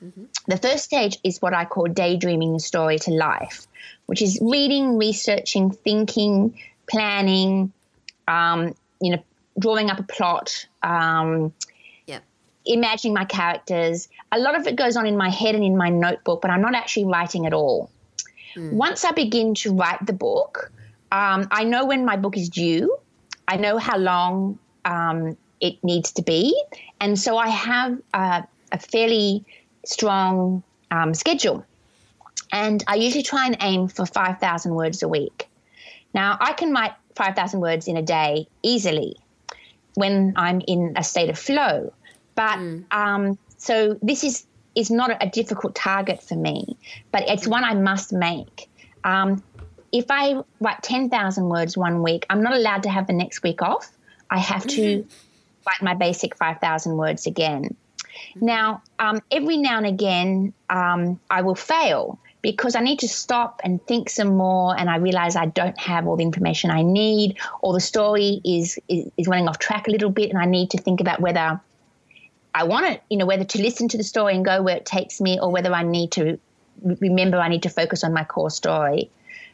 Mm-hmm. 0.02 0.24
The 0.48 0.56
first 0.56 0.84
stage 0.84 1.18
is 1.22 1.42
what 1.42 1.52
I 1.52 1.66
call 1.66 1.84
daydreaming 1.84 2.54
the 2.54 2.60
story 2.60 2.98
to 3.00 3.10
life 3.10 3.66
which 4.10 4.22
is 4.22 4.40
reading, 4.42 4.98
researching, 4.98 5.70
thinking, 5.70 6.52
planning, 6.90 7.72
um, 8.26 8.74
you 9.00 9.12
know, 9.12 9.22
drawing 9.56 9.88
up 9.88 10.00
a 10.00 10.02
plot, 10.02 10.66
um, 10.82 11.52
imagining 12.66 13.14
my 13.14 13.24
characters. 13.24 14.08
A 14.32 14.38
lot 14.40 14.58
of 14.58 14.66
it 14.66 14.74
goes 14.74 14.96
on 14.96 15.06
in 15.06 15.16
my 15.16 15.28
head 15.28 15.54
and 15.54 15.62
in 15.62 15.76
my 15.76 15.90
notebook, 15.90 16.42
but 16.42 16.50
I'm 16.50 16.60
not 16.60 16.74
actually 16.74 17.04
writing 17.04 17.46
at 17.46 17.52
all. 17.52 17.88
Mm. 18.56 18.72
Once 18.72 19.04
I 19.04 19.12
begin 19.12 19.54
to 19.62 19.72
write 19.72 20.04
the 20.04 20.12
book, 20.12 20.72
um, 21.12 21.46
I 21.52 21.62
know 21.62 21.86
when 21.86 22.04
my 22.04 22.16
book 22.16 22.36
is 22.36 22.48
due. 22.48 22.96
I 23.46 23.58
know 23.58 23.78
how 23.78 23.96
long 23.96 24.58
um, 24.84 25.36
it 25.60 25.84
needs 25.84 26.10
to 26.14 26.22
be, 26.22 26.60
and 27.00 27.16
so 27.16 27.36
I 27.36 27.46
have 27.46 27.96
a, 28.12 28.42
a 28.72 28.78
fairly 28.78 29.44
strong 29.84 30.64
um, 30.90 31.14
schedule. 31.14 31.64
And 32.52 32.82
I 32.86 32.96
usually 32.96 33.22
try 33.22 33.46
and 33.46 33.56
aim 33.60 33.88
for 33.88 34.06
5,000 34.06 34.74
words 34.74 35.02
a 35.02 35.08
week. 35.08 35.48
Now, 36.12 36.36
I 36.40 36.52
can 36.52 36.72
write 36.72 36.92
5,000 37.14 37.60
words 37.60 37.86
in 37.86 37.96
a 37.96 38.02
day 38.02 38.48
easily 38.62 39.16
when 39.94 40.32
I'm 40.36 40.60
in 40.66 40.94
a 40.96 41.04
state 41.04 41.30
of 41.30 41.38
flow. 41.38 41.92
But 42.34 42.58
mm. 42.58 42.84
um, 42.90 43.38
so 43.58 43.98
this 44.02 44.24
is, 44.24 44.46
is 44.74 44.90
not 44.90 45.10
a 45.22 45.28
difficult 45.28 45.74
target 45.74 46.22
for 46.22 46.34
me, 46.34 46.76
but 47.12 47.28
it's 47.28 47.46
one 47.46 47.64
I 47.64 47.74
must 47.74 48.12
make. 48.12 48.68
Um, 49.04 49.42
if 49.92 50.06
I 50.10 50.42
write 50.60 50.82
10,000 50.82 51.48
words 51.48 51.76
one 51.76 52.02
week, 52.02 52.26
I'm 52.30 52.42
not 52.42 52.54
allowed 52.54 52.84
to 52.84 52.90
have 52.90 53.06
the 53.06 53.12
next 53.12 53.42
week 53.42 53.62
off. 53.62 53.90
I 54.30 54.38
have 54.38 54.66
to 54.68 54.80
mm-hmm. 54.80 55.08
write 55.66 55.82
my 55.82 55.94
basic 55.94 56.36
5,000 56.36 56.96
words 56.96 57.26
again. 57.26 57.76
Mm-hmm. 58.34 58.46
Now, 58.46 58.82
um, 58.98 59.20
every 59.30 59.56
now 59.56 59.78
and 59.78 59.86
again, 59.86 60.52
um, 60.68 61.20
I 61.30 61.42
will 61.42 61.54
fail 61.54 62.18
because 62.42 62.74
I 62.74 62.80
need 62.80 62.98
to 63.00 63.08
stop 63.08 63.60
and 63.64 63.84
think 63.86 64.08
some 64.08 64.36
more 64.36 64.78
and 64.78 64.88
I 64.88 64.96
realize 64.96 65.36
I 65.36 65.46
don't 65.46 65.78
have 65.78 66.06
all 66.06 66.16
the 66.16 66.22
information 66.22 66.70
I 66.70 66.82
need 66.82 67.38
or 67.60 67.72
the 67.72 67.80
story 67.80 68.40
is, 68.44 68.78
is, 68.88 69.10
is 69.16 69.28
running 69.28 69.48
off 69.48 69.58
track 69.58 69.88
a 69.88 69.90
little 69.90 70.10
bit 70.10 70.30
and 70.30 70.38
I 70.38 70.46
need 70.46 70.70
to 70.70 70.78
think 70.78 71.00
about 71.00 71.20
whether 71.20 71.60
I 72.54 72.64
want 72.64 72.86
it, 72.86 73.02
you 73.10 73.16
know, 73.16 73.26
whether 73.26 73.44
to 73.44 73.62
listen 73.62 73.88
to 73.88 73.96
the 73.96 74.04
story 74.04 74.34
and 74.34 74.44
go 74.44 74.62
where 74.62 74.76
it 74.76 74.86
takes 74.86 75.20
me 75.20 75.38
or 75.38 75.50
whether 75.50 75.72
I 75.72 75.82
need 75.82 76.12
to 76.12 76.38
remember 76.82 77.38
I 77.38 77.48
need 77.48 77.62
to 77.64 77.70
focus 77.70 78.02
on 78.04 78.12
my 78.12 78.24
core 78.24 78.50
story. 78.50 79.10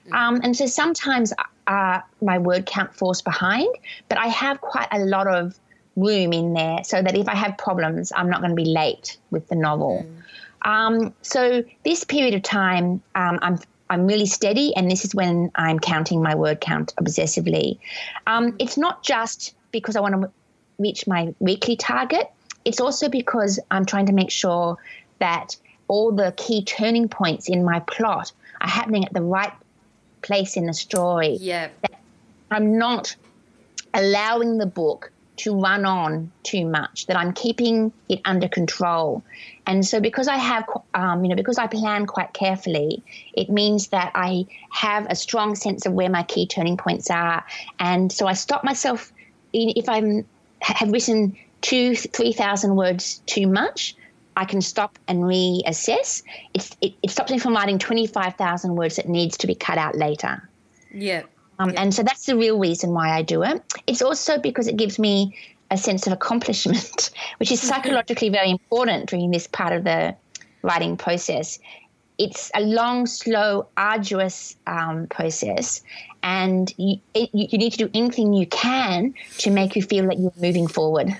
Mm. 0.09 0.15
Um, 0.15 0.41
and 0.43 0.57
so 0.57 0.67
sometimes 0.67 1.33
uh, 1.67 2.01
my 2.23 2.39
word 2.39 2.67
count 2.67 2.95
falls 2.95 3.23
behind, 3.23 3.69
but 4.09 4.19
I 4.19 4.29
have 4.29 4.61
quite 4.61 4.89
a 4.93 5.01
lot 5.01 5.27
of 5.27 5.59
room 5.97 6.33
in 6.33 6.53
there 6.53 6.85
so 6.85 7.03
that 7.03 7.17
if 7.17 7.29
I 7.29 7.35
have 7.35 7.59
problems, 7.59 8.13
I'm 8.15 8.31
not 8.31 8.41
going 8.41 8.51
to 8.51 8.57
be 8.57 8.67
late 8.67 9.17
with 9.31 9.49
the 9.49 9.57
novel. 9.57 10.07
Mm. 10.07 10.23
Um, 10.67 11.15
so 11.23 11.65
this 11.85 12.05
period 12.05 12.35
of 12.35 12.43
time, 12.43 13.01
um, 13.15 13.39
I'm 13.41 13.59
I'm 13.89 14.07
really 14.07 14.27
steady, 14.27 14.75
and 14.75 14.91
this 14.91 15.05
is 15.05 15.15
when 15.15 15.53
I'm 15.55 15.79
counting 15.79 16.21
my 16.21 16.35
word 16.35 16.61
count 16.61 16.93
obsessively. 17.01 17.79
Um, 18.27 18.57
it's 18.59 18.77
not 18.77 19.05
just 19.05 19.55
because 19.71 19.95
I 19.95 20.01
want 20.01 20.21
to 20.21 20.31
reach 20.79 21.07
my 21.07 21.33
weekly 21.39 21.77
target. 21.77 22.29
It's 22.65 22.81
also 22.81 23.09
because 23.09 23.61
I'm 23.71 23.87
trying 23.87 24.07
to 24.07 24.13
make 24.13 24.33
sure 24.33 24.77
that 25.21 25.57
all 25.87 26.11
the 26.11 26.35
key 26.37 26.65
turning 26.65 27.09
points 27.09 27.49
in 27.49 27.65
my 27.65 27.79
plot 27.79 28.33
are 28.61 28.69
happening 28.69 29.05
at 29.05 29.13
the 29.13 29.23
right 29.23 29.53
place 30.23 30.57
in 30.57 30.67
the 30.67 30.75
story. 30.75 31.37
Yeah. 31.41 31.69
I'm 32.51 32.77
not 32.77 33.15
allowing 33.95 34.59
the 34.59 34.67
book 34.67 35.13
to 35.39 35.59
run 35.59 35.85
on 35.85 36.31
too 36.43 36.67
much, 36.67 37.07
that 37.07 37.17
I'm 37.17 37.33
keeping 37.33 37.93
it 38.09 38.21
under 38.25 38.49
control. 38.49 39.23
And 39.67 39.85
so, 39.85 40.01
because 40.01 40.29
I 40.29 40.37
have, 40.37 40.65
um, 40.95 41.25
you 41.25 41.31
know, 41.31 41.37
because 41.37 41.59
I 41.59 41.67
plan 41.67 42.07
quite 42.07 42.33
carefully, 42.33 43.03
it 43.35 43.51
means 43.51 43.89
that 43.89 44.13
I 44.15 44.47
have 44.71 45.07
a 45.11 45.15
strong 45.15 45.55
sense 45.55 45.87
of 45.87 45.93
where 45.93 46.11
my 46.11 46.23
key 46.23 46.47
turning 46.47 46.77
points 46.77 47.11
are. 47.11 47.45
And 47.79 48.11
so 48.13 48.27
I 48.27 48.35
stop 48.35 48.65
myself 48.65 49.13
if 49.53 49.89
I'm 49.89 50.25
have 50.61 50.91
written 50.91 51.37
two, 51.61 51.95
three 51.95 52.33
thousand 52.33 52.77
words 52.77 53.21
too 53.27 53.47
much. 53.47 53.95
I 54.37 54.45
can 54.45 54.61
stop 54.61 54.99
and 55.09 55.23
reassess. 55.23 56.23
It, 56.53 56.95
it 57.03 57.11
stops 57.11 57.33
me 57.33 57.39
from 57.39 57.55
writing 57.55 57.79
25,000 57.79 58.77
words 58.77 58.97
that 58.97 59.09
needs 59.09 59.39
to 59.39 59.47
be 59.47 59.55
cut 59.55 59.79
out 59.79 59.97
later. 59.97 60.47
Yeah. 60.93 61.23
Um, 61.59 61.71
yeah. 61.71 61.83
And 61.83 61.95
so 61.95 62.03
that's 62.03 62.27
the 62.27 62.37
real 62.37 62.59
reason 62.59 62.91
why 62.91 63.11
I 63.11 63.23
do 63.23 63.43
it. 63.43 63.63
It's 63.87 64.03
also 64.03 64.39
because 64.39 64.67
it 64.67 64.77
gives 64.77 64.99
me 64.99 65.37
a 65.71 65.77
sense 65.77 66.07
of 66.07 66.13
accomplishment, 66.13 67.11
which 67.39 67.51
is 67.51 67.61
psychologically 67.61 68.29
very 68.29 68.51
important 68.51 69.09
during 69.11 69.31
this 69.31 69.47
part 69.47 69.73
of 69.73 69.85
the 69.85 70.15
writing 70.63 70.97
process. 70.97 71.59
It's 72.19 72.51
a 72.55 72.61
long, 72.61 73.07
slow, 73.07 73.69
arduous 73.77 74.57
um, 74.67 75.07
process, 75.09 75.83
and 76.23 76.73
you, 76.79 76.99
it, 77.15 77.29
you 77.35 77.59
need 77.59 77.73
to 77.73 77.79
do 77.79 77.91
anything 77.93 78.33
you 78.33 78.47
can 78.47 79.15
to 79.39 79.51
make 79.51 79.77
you 79.77 79.83
feel 79.83 80.07
that 80.07 80.19
you're 80.19 80.33
moving 80.41 80.67
forward. 80.67 81.15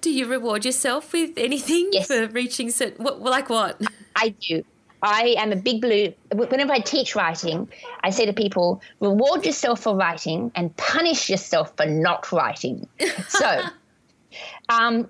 Do 0.00 0.10
you 0.10 0.26
reward 0.26 0.64
yourself 0.64 1.12
with 1.12 1.32
anything 1.36 1.90
Yes. 1.92 2.06
for 2.06 2.26
reaching 2.28 2.70
certain? 2.70 3.04
What, 3.04 3.20
like 3.20 3.48
what? 3.48 3.80
I 4.16 4.30
do. 4.30 4.64
I 5.02 5.34
am 5.38 5.52
a 5.52 5.56
big 5.56 5.80
blue. 5.80 6.14
Whenever 6.32 6.72
I 6.72 6.78
teach 6.78 7.16
writing, 7.16 7.68
I 8.02 8.10
say 8.10 8.26
to 8.26 8.32
people, 8.32 8.80
reward 9.00 9.44
yourself 9.44 9.80
for 9.80 9.96
writing 9.96 10.52
and 10.54 10.74
punish 10.76 11.28
yourself 11.28 11.76
for 11.76 11.86
not 11.86 12.30
writing. 12.32 12.88
So, 13.28 13.62
um, 14.68 15.08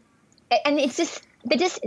and 0.65 0.79
it's 0.79 0.97
just, 0.97 1.23
they're 1.45 1.59
just 1.59 1.85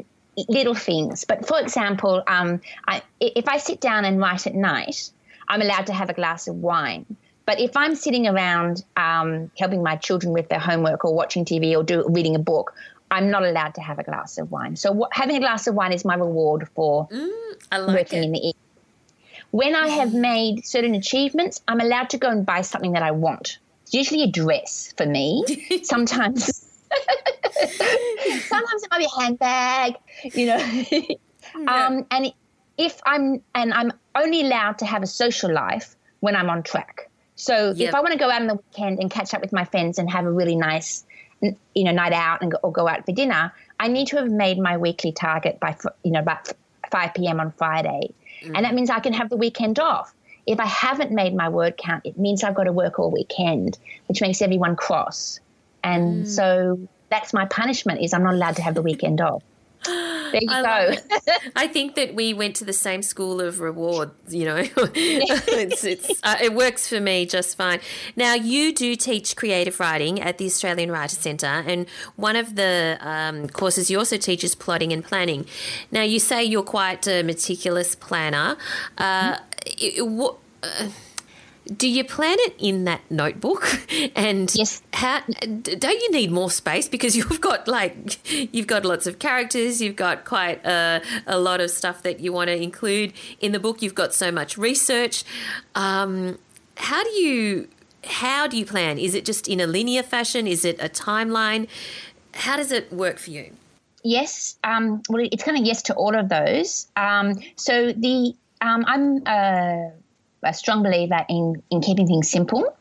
little 0.47 0.75
things. 0.75 1.25
But 1.25 1.47
for 1.47 1.59
example, 1.59 2.23
um, 2.27 2.61
I, 2.87 3.01
if 3.19 3.47
I 3.47 3.57
sit 3.57 3.81
down 3.81 4.05
and 4.05 4.19
write 4.19 4.47
at 4.47 4.53
night, 4.53 5.11
I'm 5.47 5.61
allowed 5.61 5.87
to 5.87 5.93
have 5.93 6.09
a 6.09 6.13
glass 6.13 6.47
of 6.47 6.55
wine. 6.55 7.05
But 7.45 7.59
if 7.59 7.77
I'm 7.77 7.95
sitting 7.95 8.27
around 8.27 8.83
um, 8.97 9.51
helping 9.57 9.83
my 9.83 9.95
children 9.95 10.33
with 10.33 10.49
their 10.49 10.59
homework 10.59 11.05
or 11.05 11.13
watching 11.13 11.45
TV 11.45 11.75
or 11.77 11.83
do, 11.83 12.05
reading 12.09 12.35
a 12.35 12.39
book, 12.39 12.73
I'm 13.11 13.29
not 13.29 13.43
allowed 13.43 13.75
to 13.75 13.81
have 13.81 13.99
a 13.99 14.03
glass 14.03 14.37
of 14.37 14.51
wine. 14.51 14.75
So 14.75 14.91
what, 14.91 15.11
having 15.13 15.35
a 15.37 15.39
glass 15.39 15.67
of 15.67 15.75
wine 15.75 15.93
is 15.93 16.03
my 16.05 16.15
reward 16.15 16.67
for 16.75 17.07
I 17.71 17.77
like 17.77 17.95
working 17.97 18.23
it. 18.23 18.25
in 18.25 18.31
the 18.31 18.39
evening. 18.39 18.53
When 19.51 19.75
I 19.75 19.87
have 19.87 20.13
made 20.13 20.65
certain 20.65 20.95
achievements, 20.95 21.61
I'm 21.67 21.79
allowed 21.79 22.09
to 22.11 22.17
go 22.17 22.29
and 22.29 22.45
buy 22.45 22.61
something 22.61 22.93
that 22.93 23.03
I 23.03 23.11
want. 23.11 23.59
It's 23.83 23.93
usually 23.93 24.23
a 24.23 24.27
dress 24.27 24.93
for 24.97 25.05
me. 25.05 25.45
Sometimes, 25.83 26.45
sometimes 28.47 28.83
it 28.83 28.89
might 28.91 28.99
be 28.99 29.05
a 29.05 29.21
handbag, 29.21 29.95
you 30.23 30.45
know. 30.47 30.85
um, 31.71 32.05
and 32.11 32.33
if 32.77 32.99
I'm 33.05 33.41
and 33.53 33.73
I'm 33.73 33.93
only 34.15 34.41
allowed 34.41 34.79
to 34.79 34.85
have 34.85 35.03
a 35.03 35.07
social 35.07 35.51
life 35.53 35.95
when 36.19 36.35
I'm 36.35 36.49
on 36.49 36.63
track. 36.63 37.09
So 37.35 37.73
Yep. 37.75 37.89
if 37.89 37.95
I 37.95 37.99
want 37.99 38.13
to 38.13 38.19
go 38.19 38.29
out 38.29 38.41
on 38.41 38.47
the 38.47 38.55
weekend 38.55 38.99
and 38.99 39.11
catch 39.11 39.33
up 39.33 39.41
with 39.41 39.51
my 39.53 39.65
friends 39.65 39.99
and 39.99 40.09
have 40.09 40.25
a 40.25 40.31
really 40.31 40.55
nice, 40.55 41.05
you 41.73 41.83
know, 41.83 41.91
night 41.91 42.13
out 42.13 42.41
and 42.41 42.51
go, 42.51 42.57
or 42.63 42.71
go 42.71 42.87
out 42.87 43.05
for 43.05 43.11
dinner, 43.11 43.53
I 43.79 43.87
need 43.87 44.07
to 44.07 44.17
have 44.17 44.29
made 44.29 44.57
my 44.57 44.77
weekly 44.77 45.11
target 45.11 45.59
by 45.59 45.75
you 46.03 46.11
know 46.11 46.19
about 46.19 46.51
5 46.91 47.13
p.m. 47.13 47.39
on 47.39 47.51
Friday, 47.51 48.13
and 48.43 48.55
that 48.55 48.71
mm. 48.71 48.75
means 48.75 48.89
I 48.89 48.99
can 48.99 49.13
have 49.13 49.29
the 49.29 49.37
weekend 49.37 49.79
off. 49.79 50.13
If 50.47 50.59
I 50.59 50.65
haven't 50.65 51.11
made 51.11 51.35
my 51.35 51.49
word 51.49 51.75
count, 51.77 52.05
it 52.05 52.17
means 52.17 52.43
I've 52.43 52.55
got 52.55 52.65
to 52.65 52.71
work 52.71 52.99
all 52.99 53.11
weekend, 53.11 53.77
which 54.07 54.21
makes 54.21 54.41
everyone 54.41 54.75
cross. 54.75 55.39
And 55.83 56.25
mm. 56.25 56.27
so 56.27 56.79
that's 57.09 57.33
my 57.33 57.45
punishment: 57.45 58.01
is 58.01 58.13
I'm 58.13 58.23
not 58.23 58.33
allowed 58.33 58.55
to 58.57 58.61
have 58.61 58.75
the 58.75 58.81
weekend 58.81 59.21
off. 59.21 59.43
There 59.85 60.41
you 60.41 60.47
I 60.49 60.61
go. 60.61 60.95
I 61.55 61.67
think 61.67 61.95
that 61.95 62.15
we 62.15 62.33
went 62.33 62.55
to 62.57 62.65
the 62.65 62.73
same 62.73 63.01
school 63.01 63.39
of 63.41 63.59
reward. 63.59 64.11
You 64.27 64.45
know, 64.45 64.55
it's, 64.77 65.83
it's, 65.83 66.11
uh, 66.23 66.35
it 66.41 66.53
works 66.53 66.87
for 66.87 66.99
me 66.99 67.25
just 67.25 67.55
fine. 67.57 67.79
Now, 68.15 68.33
you 68.33 68.73
do 68.73 68.95
teach 68.95 69.35
creative 69.35 69.79
writing 69.79 70.21
at 70.21 70.37
the 70.37 70.45
Australian 70.45 70.91
Writer 70.91 71.15
Centre, 71.15 71.45
and 71.45 71.87
one 72.15 72.35
of 72.35 72.55
the 72.55 72.97
um, 73.01 73.47
courses 73.49 73.89
you 73.89 73.97
also 73.99 74.17
teach 74.17 74.43
is 74.43 74.55
plotting 74.55 74.91
and 74.93 75.03
planning. 75.03 75.45
Now, 75.91 76.01
you 76.03 76.19
say 76.19 76.43
you're 76.43 76.63
quite 76.63 77.07
a 77.07 77.23
meticulous 77.23 77.95
planner. 77.95 78.57
Uh, 78.97 79.37
it- 79.65 80.05
what, 80.05 80.37
uh, 80.63 80.89
do 81.65 81.87
you 81.87 82.03
plan 82.03 82.37
it 82.41 82.55
in 82.59 82.83
that 82.85 83.01
notebook? 83.09 83.79
And 84.15 84.53
Yes. 84.55 84.81
how 84.93 85.21
don't 85.61 85.83
you 86.01 86.11
need 86.11 86.31
more 86.31 86.49
space 86.51 86.87
because 86.87 87.15
you've 87.17 87.41
got 87.41 87.67
like 87.67 88.19
you've 88.53 88.67
got 88.67 88.85
lots 88.85 89.07
of 89.07 89.19
characters, 89.19 89.81
you've 89.81 89.95
got 89.95 90.25
quite 90.25 90.63
a, 90.65 91.01
a 91.27 91.39
lot 91.39 91.61
of 91.61 91.71
stuff 91.71 92.03
that 92.03 92.19
you 92.19 92.31
want 92.31 92.49
to 92.49 92.55
include 92.61 93.13
in 93.39 93.51
the 93.51 93.59
book. 93.59 93.81
You've 93.81 93.95
got 93.95 94.13
so 94.13 94.31
much 94.31 94.57
research. 94.57 95.23
Um, 95.73 96.37
how 96.77 97.03
do 97.03 97.09
you 97.11 97.67
how 98.03 98.47
do 98.47 98.57
you 98.57 98.65
plan? 98.65 98.99
Is 98.99 99.15
it 99.15 99.25
just 99.25 99.47
in 99.47 99.59
a 99.59 99.67
linear 99.67 100.03
fashion? 100.03 100.47
Is 100.47 100.63
it 100.65 100.79
a 100.79 100.89
timeline? 100.89 101.67
How 102.33 102.57
does 102.57 102.71
it 102.71 102.91
work 102.93 103.17
for 103.17 103.31
you? 103.31 103.51
Yes. 104.03 104.57
Um, 104.63 105.01
well, 105.09 105.27
it's 105.31 105.43
kind 105.43 105.57
of 105.57 105.65
yes 105.65 105.81
to 105.83 105.95
all 105.95 106.15
of 106.15 106.29
those. 106.29 106.87
Um, 106.95 107.33
so 107.55 107.91
the 107.91 108.35
um, 108.61 108.83
I'm 108.87 109.25
a, 109.25 109.91
a 110.45 110.53
strong 110.53 110.83
believer 110.83 111.25
in 111.29 111.61
in 111.69 111.81
keeping 111.81 112.07
things 112.07 112.29
simple. 112.29 112.75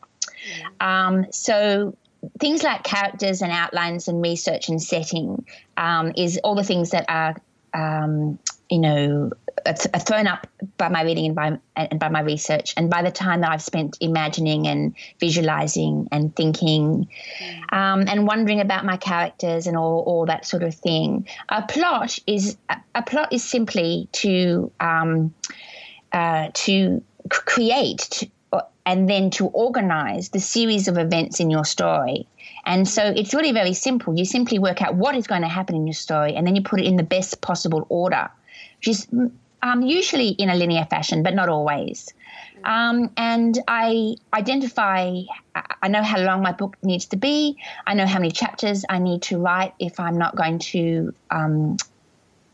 Um, 0.79 1.31
so 1.31 1.97
things 2.39 2.63
like 2.63 2.83
characters 2.83 3.41
and 3.41 3.51
outlines 3.51 4.07
and 4.07 4.21
research 4.21 4.69
and 4.69 4.81
setting 4.81 5.45
um, 5.77 6.13
is 6.17 6.39
all 6.43 6.55
the 6.55 6.63
things 6.63 6.91
that 6.91 7.05
are 7.09 7.35
um, 7.73 8.39
you 8.69 8.79
know 8.79 9.31
are 9.65 9.99
thrown 9.99 10.27
up 10.27 10.47
by 10.77 10.89
my 10.89 11.03
reading 11.03 11.25
and 11.27 11.35
by 11.35 11.57
and 11.75 11.99
by 11.99 12.09
my 12.09 12.21
research 12.21 12.73
and 12.77 12.89
by 12.89 13.01
the 13.01 13.11
time 13.11 13.41
that 13.41 13.51
I've 13.51 13.61
spent 13.63 13.97
imagining 13.99 14.67
and 14.67 14.93
visualizing 15.19 16.07
and 16.11 16.35
thinking 16.35 17.07
um, 17.71 18.05
and 18.07 18.27
wondering 18.27 18.59
about 18.59 18.85
my 18.85 18.97
characters 18.97 19.65
and 19.65 19.75
all, 19.75 20.03
all 20.05 20.25
that 20.27 20.45
sort 20.45 20.63
of 20.63 20.75
thing 20.75 21.27
a 21.49 21.63
plot 21.63 22.19
is 22.27 22.57
a, 22.93 23.01
plot 23.01 23.33
is 23.33 23.43
simply 23.43 24.07
to 24.13 24.71
um, 24.79 25.33
uh, 26.11 26.49
to 26.53 27.03
create 27.29 28.29
and 28.85 29.09
then 29.09 29.31
to 29.31 29.47
organize 29.47 30.29
the 30.29 30.39
series 30.39 30.87
of 30.87 30.97
events 30.97 31.39
in 31.39 31.49
your 31.49 31.65
story. 31.65 32.27
And 32.65 32.87
so 32.87 33.03
it's 33.03 33.33
really 33.33 33.51
very 33.51 33.73
simple. 33.73 34.17
You 34.17 34.25
simply 34.25 34.59
work 34.59 34.81
out 34.81 34.95
what 34.95 35.15
is 35.15 35.27
going 35.27 35.41
to 35.41 35.47
happen 35.47 35.75
in 35.75 35.87
your 35.87 35.93
story 35.93 36.35
and 36.35 36.45
then 36.45 36.55
you 36.55 36.61
put 36.61 36.79
it 36.79 36.85
in 36.85 36.95
the 36.95 37.03
best 37.03 37.41
possible 37.41 37.85
order, 37.89 38.29
which 38.77 38.87
is 38.87 39.07
um, 39.61 39.81
usually 39.81 40.29
in 40.29 40.49
a 40.49 40.55
linear 40.55 40.85
fashion, 40.89 41.23
but 41.23 41.33
not 41.33 41.49
always. 41.49 42.13
Um, 42.63 43.11
and 43.17 43.57
I 43.67 44.15
identify, 44.33 45.21
I- 45.55 45.87
know 45.87 46.01
how 46.01 46.19
long 46.19 46.41
my 46.41 46.51
book 46.51 46.77
needs 46.81 47.05
to 47.07 47.15
be. 47.15 47.57
I 47.85 47.93
know 47.93 48.07
how 48.07 48.19
many 48.19 48.31
chapters 48.31 48.85
I 48.89 48.99
need 48.99 49.21
to 49.23 49.37
write 49.37 49.73
if 49.79 49.99
I'm 49.99 50.17
not 50.17 50.35
going 50.35 50.59
to, 50.59 51.13
um, 51.29 51.77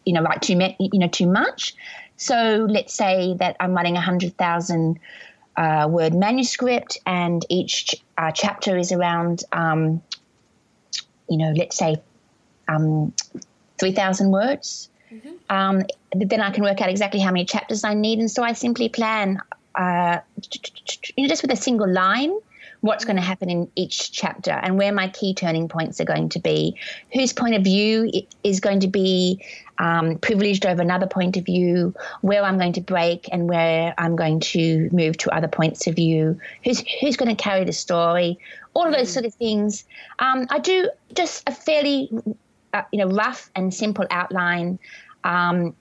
you 0.05 0.13
know, 0.13 0.21
write 0.21 0.41
too, 0.41 0.59
you 0.79 0.99
know, 0.99 1.07
too 1.07 1.27
much. 1.27 1.75
So 2.21 2.67
let's 2.69 2.93
say 2.93 3.35
that 3.39 3.55
I'm 3.59 3.73
writing 3.73 3.97
a 3.97 4.01
hundred 4.01 4.37
thousand 4.37 4.99
uh, 5.57 5.87
word 5.89 6.13
manuscript, 6.13 6.99
and 7.07 7.43
each 7.49 7.87
ch- 7.87 7.95
uh, 8.15 8.31
chapter 8.31 8.77
is 8.77 8.91
around, 8.91 9.43
um, 9.51 10.03
you 11.27 11.37
know, 11.37 11.51
let's 11.57 11.75
say 11.75 11.99
um, 12.67 13.11
three 13.79 13.91
thousand 13.91 14.29
words. 14.29 14.89
Um, 15.49 15.81
then 16.13 16.41
I 16.41 16.51
can 16.51 16.63
work 16.63 16.79
out 16.79 16.89
exactly 16.91 17.19
how 17.19 17.31
many 17.31 17.43
chapters 17.43 17.83
I 17.83 17.95
need, 17.95 18.19
and 18.19 18.29
so 18.29 18.43
I 18.43 18.53
simply 18.53 18.87
plan, 18.87 19.41
uh, 19.73 20.19
you 21.15 21.23
know, 21.23 21.27
just 21.27 21.41
with 21.41 21.51
a 21.51 21.55
single 21.55 21.91
line, 21.91 22.37
what's 22.81 23.03
going 23.03 23.15
to 23.15 23.21
happen 23.21 23.49
in 23.49 23.71
each 23.75 24.11
chapter 24.11 24.51
and 24.51 24.77
where 24.77 24.91
my 24.91 25.07
key 25.09 25.33
turning 25.33 25.67
points 25.67 25.99
are 25.99 26.05
going 26.05 26.29
to 26.29 26.39
be, 26.39 26.75
whose 27.13 27.33
point 27.33 27.55
of 27.55 27.63
view 27.63 28.11
is 28.43 28.59
going 28.59 28.79
to 28.81 28.87
be 28.87 29.43
um, 29.81 30.17
privileged 30.19 30.65
over 30.65 30.81
another 30.81 31.07
point 31.07 31.37
of 31.37 31.45
view, 31.45 31.93
where 32.21 32.43
I'm 32.43 32.57
going 32.57 32.73
to 32.73 32.81
break 32.81 33.27
and 33.31 33.49
where 33.49 33.93
I'm 33.97 34.15
going 34.15 34.39
to 34.53 34.89
move 34.91 35.17
to 35.17 35.35
other 35.35 35.47
points 35.47 35.87
of 35.87 35.95
view, 35.95 36.39
who's 36.63 36.83
who's 36.99 37.17
going 37.17 37.35
to 37.35 37.43
carry 37.43 37.65
the 37.65 37.73
story, 37.73 38.37
all 38.75 38.85
of 38.85 38.93
those 38.93 39.11
sort 39.11 39.25
of 39.25 39.33
things. 39.35 39.83
Um, 40.19 40.45
I 40.49 40.59
do 40.59 40.89
just 41.15 41.49
a 41.49 41.51
fairly, 41.51 42.09
uh, 42.73 42.83
you 42.91 42.99
know, 42.99 43.09
rough 43.09 43.49
and 43.55 43.73
simple 43.73 44.05
outline 44.11 44.77
um, 45.23 45.75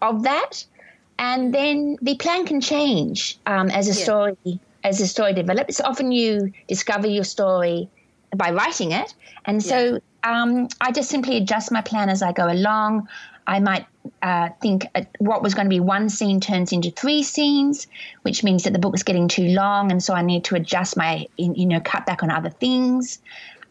of 0.00 0.22
that, 0.22 0.64
and 1.18 1.52
then 1.52 1.96
the 2.00 2.14
plan 2.16 2.46
can 2.46 2.60
change 2.60 3.36
um, 3.46 3.70
as 3.70 3.88
a 3.88 3.98
Yeah. 3.98 4.04
story 4.04 4.60
as 4.84 4.98
the 4.98 5.06
story 5.06 5.32
develops. 5.32 5.80
Often 5.80 6.12
you 6.12 6.52
discover 6.68 7.08
your 7.08 7.24
story 7.24 7.88
by 8.36 8.52
writing 8.52 8.92
it, 8.92 9.14
and 9.46 9.62
so 9.62 9.98
um, 10.24 10.68
I 10.80 10.90
just 10.90 11.10
simply 11.10 11.36
adjust 11.36 11.70
my 11.70 11.82
plan 11.82 12.08
as 12.08 12.22
I 12.22 12.32
go 12.32 12.50
along. 12.50 13.08
I 13.46 13.60
might 13.60 13.86
uh, 14.22 14.48
think 14.62 14.86
uh, 14.94 15.02
what 15.18 15.42
was 15.42 15.54
going 15.54 15.66
to 15.66 15.70
be 15.70 15.80
one 15.80 16.08
scene 16.08 16.40
turns 16.40 16.72
into 16.72 16.90
three 16.90 17.22
scenes, 17.22 17.86
which 18.22 18.42
means 18.42 18.64
that 18.64 18.72
the 18.72 18.78
book 18.78 18.94
is 18.94 19.02
getting 19.02 19.28
too 19.28 19.48
long, 19.48 19.90
and 19.90 20.02
so 20.02 20.14
I 20.14 20.22
need 20.22 20.44
to 20.44 20.56
adjust 20.56 20.96
my, 20.96 21.26
you 21.36 21.66
know, 21.66 21.80
cut 21.80 22.06
back 22.06 22.22
on 22.22 22.30
other 22.30 22.48
things, 22.50 23.20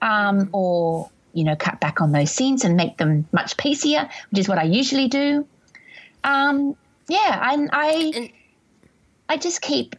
um, 0.02 0.50
or 0.52 1.10
you 1.34 1.44
know, 1.44 1.56
cut 1.56 1.80
back 1.80 2.00
on 2.00 2.12
those 2.12 2.32
scenes 2.32 2.64
and 2.64 2.78
make 2.78 2.98
them 2.98 3.28
much 3.32 3.58
piecier, 3.58 4.08
which 4.30 4.40
is 4.40 4.48
what 4.48 4.60
I 4.60 4.64
usually 4.64 5.08
do. 5.08 5.48
Um, 6.24 6.76
yeah, 7.10 7.40
I, 7.42 7.68
I, 7.74 8.34
I 9.28 9.38
just 9.38 9.62
keep, 9.62 9.96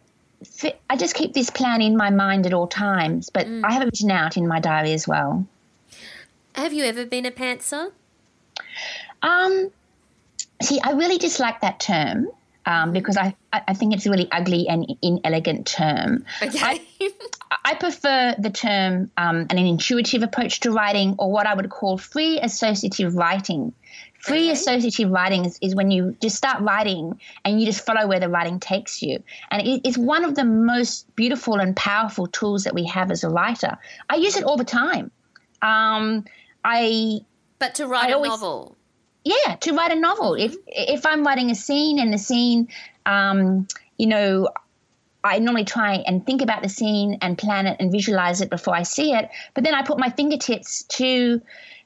I 0.89 0.95
just 0.95 1.13
keep 1.13 1.33
this 1.33 1.49
plan 1.49 1.81
in 1.81 1.97
my 1.97 2.09
mind 2.09 2.45
at 2.45 2.53
all 2.53 2.67
times, 2.67 3.29
but 3.29 3.47
mm. 3.47 3.65
I 3.65 3.73
have 3.73 3.81
it 3.81 3.85
written 3.85 4.11
out 4.11 4.37
in 4.37 4.47
my 4.47 4.61
diary 4.61 4.93
as 4.93 5.05
well. 5.07 5.45
Have 6.55 6.71
you 6.71 6.85
ever 6.85 7.05
been 7.05 7.25
a 7.25 7.31
pantser? 7.31 7.91
Um, 9.21 9.71
see, 10.61 10.79
I 10.81 10.91
really 10.91 11.17
dislike 11.17 11.59
that 11.61 11.81
term 11.81 12.29
um, 12.65 12.93
because 12.93 13.17
I, 13.17 13.35
I 13.51 13.73
think 13.73 13.93
it's 13.93 14.05
a 14.05 14.09
really 14.09 14.29
ugly 14.31 14.67
and 14.69 14.95
inelegant 15.01 15.67
term. 15.67 16.25
Okay. 16.41 16.59
I, 16.61 17.11
I 17.65 17.75
prefer 17.75 18.35
the 18.39 18.49
term 18.49 19.11
um, 19.17 19.47
an 19.49 19.57
intuitive 19.57 20.23
approach 20.23 20.61
to 20.61 20.71
writing 20.71 21.15
or 21.19 21.29
what 21.29 21.45
I 21.45 21.53
would 21.53 21.69
call 21.69 21.97
free 21.97 22.39
associative 22.39 23.15
writing. 23.15 23.73
Free 24.19 24.45
okay. 24.45 24.51
associative 24.51 25.11
writing 25.11 25.45
is, 25.45 25.59
is 25.61 25.75
when 25.75 25.91
you 25.91 26.15
just 26.21 26.37
start 26.37 26.61
writing 26.61 27.19
and 27.43 27.59
you 27.59 27.65
just 27.65 27.85
follow 27.85 28.07
where 28.07 28.19
the 28.19 28.29
writing 28.29 28.61
takes 28.61 29.01
you. 29.01 29.21
And 29.51 29.67
it 29.67 29.85
is 29.85 29.97
one 29.97 30.23
of 30.23 30.35
the 30.35 30.45
most 30.45 31.13
beautiful 31.17 31.55
and 31.55 31.75
powerful 31.75 32.27
tools 32.27 32.63
that 32.63 32.73
we 32.73 32.85
have 32.85 33.11
as 33.11 33.25
a 33.25 33.29
writer. 33.29 33.77
I 34.09 34.15
use 34.15 34.37
it 34.37 34.45
all 34.45 34.57
the 34.57 34.63
time. 34.63 35.11
Um, 35.61 36.25
I 36.65 37.21
but 37.59 37.75
to 37.75 37.87
write 37.87 38.09
I 38.09 38.11
a 38.11 38.15
always, 38.15 38.31
novel 38.31 38.75
yeah, 39.25 39.55
to 39.55 39.73
write 39.73 39.91
a 39.91 39.99
novel. 39.99 40.35
If 40.35 40.55
if 40.67 41.05
I'm 41.05 41.25
writing 41.25 41.49
a 41.49 41.55
scene 41.55 41.99
and 41.99 42.13
the 42.13 42.17
scene, 42.17 42.69
um, 43.05 43.67
you 43.97 44.07
know, 44.07 44.49
I 45.23 45.39
normally 45.39 45.65
try 45.65 45.95
and 46.05 46.25
think 46.25 46.41
about 46.43 46.61
the 46.61 46.69
scene 46.69 47.17
and 47.21 47.37
plan 47.37 47.65
it 47.65 47.77
and 47.79 47.91
visualize 47.91 48.41
it 48.41 48.51
before 48.51 48.75
I 48.75 48.83
see 48.83 49.13
it. 49.13 49.29
But 49.55 49.63
then 49.63 49.73
I 49.73 49.81
put 49.81 49.97
my 49.97 50.11
fingertips 50.11 50.83
to 50.83 51.41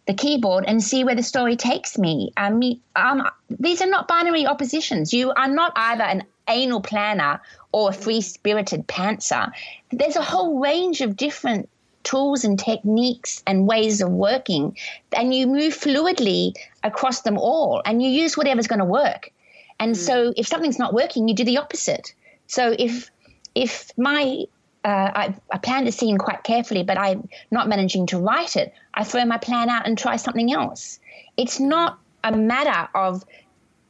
the 0.05 0.13
keyboard 0.13 0.65
and 0.67 0.83
see 0.83 1.05
where 1.05 1.15
the 1.15 1.23
story 1.23 1.55
takes 1.55 1.97
me. 1.97 2.33
I 2.35 2.49
mean, 2.49 2.81
um, 2.95 3.25
these 3.49 3.81
are 3.81 3.87
not 3.87 4.09
binary 4.09 4.45
oppositions. 4.45 5.13
You 5.13 5.31
are 5.31 5.47
not 5.47 5.71
either 5.75 6.03
an 6.03 6.23
anal 6.49 6.81
planner 6.81 7.41
or 7.71 7.89
a 7.89 7.93
free 7.93 8.19
spirited 8.19 8.87
pantser. 8.87 9.51
There's 9.91 10.17
a 10.17 10.23
whole 10.23 10.59
range 10.59 10.99
of 10.99 11.15
different 11.15 11.69
tools 12.03 12.43
and 12.43 12.57
techniques 12.57 13.43
and 13.45 13.67
ways 13.67 14.01
of 14.01 14.09
working, 14.09 14.77
and 15.11 15.33
you 15.33 15.47
move 15.47 15.73
fluidly 15.73 16.53
across 16.83 17.21
them 17.21 17.37
all, 17.37 17.81
and 17.85 18.01
you 18.01 18.09
use 18.09 18.37
whatever's 18.37 18.67
going 18.67 18.79
to 18.79 18.85
work. 18.85 19.31
And 19.79 19.95
mm. 19.95 19.97
so, 19.97 20.33
if 20.35 20.47
something's 20.47 20.79
not 20.79 20.93
working, 20.93 21.27
you 21.27 21.35
do 21.35 21.43
the 21.43 21.57
opposite. 21.57 22.13
So 22.49 22.75
if 22.77 23.11
if 23.55 23.91
my 23.97 24.45
uh, 24.83 25.11
I, 25.15 25.35
I 25.51 25.57
planned 25.59 25.87
a 25.87 25.91
scene 25.91 26.17
quite 26.17 26.43
carefully, 26.43 26.83
but 26.83 26.97
I'm 26.97 27.29
not 27.51 27.67
managing 27.67 28.07
to 28.07 28.17
write 28.17 28.55
it. 28.55 28.73
I 28.93 29.03
throw 29.03 29.23
my 29.25 29.37
plan 29.37 29.69
out 29.69 29.85
and 29.85 29.97
try 29.97 30.15
something 30.15 30.51
else. 30.51 30.99
It's 31.37 31.59
not 31.59 31.99
a 32.23 32.35
matter 32.35 32.89
of 32.95 33.23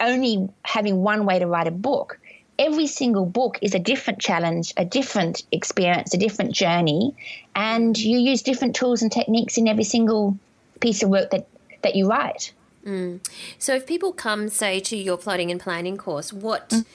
only 0.02 0.50
having 0.64 1.02
one 1.02 1.26
way 1.26 1.40
to 1.40 1.48
write 1.48 1.68
a 1.68 1.72
book 1.72 2.19
every 2.60 2.86
single 2.86 3.26
book 3.26 3.58
is 3.62 3.74
a 3.74 3.80
different 3.80 4.20
challenge, 4.20 4.74
a 4.78 4.86
different 4.86 5.44
experience, 5.52 6.14
a 6.14 6.18
different 6.18 6.52
journey, 6.52 7.16
and 7.56 7.98
you 7.98 8.20
use 8.20 8.42
different 8.44 8.76
tools 8.76 9.02
and 9.02 9.12
techniques 9.12 9.58
in 9.58 9.68
every 9.68 9.86
single 9.86 10.38
piece 10.82 11.02
of 11.02 11.10
work 11.10 11.32
that, 11.32 11.48
that 11.82 11.96
you 11.96 12.08
write. 12.08 12.54
Mm. 12.86 13.26
So, 13.58 13.74
if 13.74 13.88
people 13.88 14.12
come, 14.12 14.50
say, 14.50 14.80
to 14.82 14.98
your 14.98 15.18
plotting 15.18 15.50
and 15.50 15.60
planning 15.60 15.98
course, 15.98 16.32
what 16.32 16.70
mm. 16.70 16.86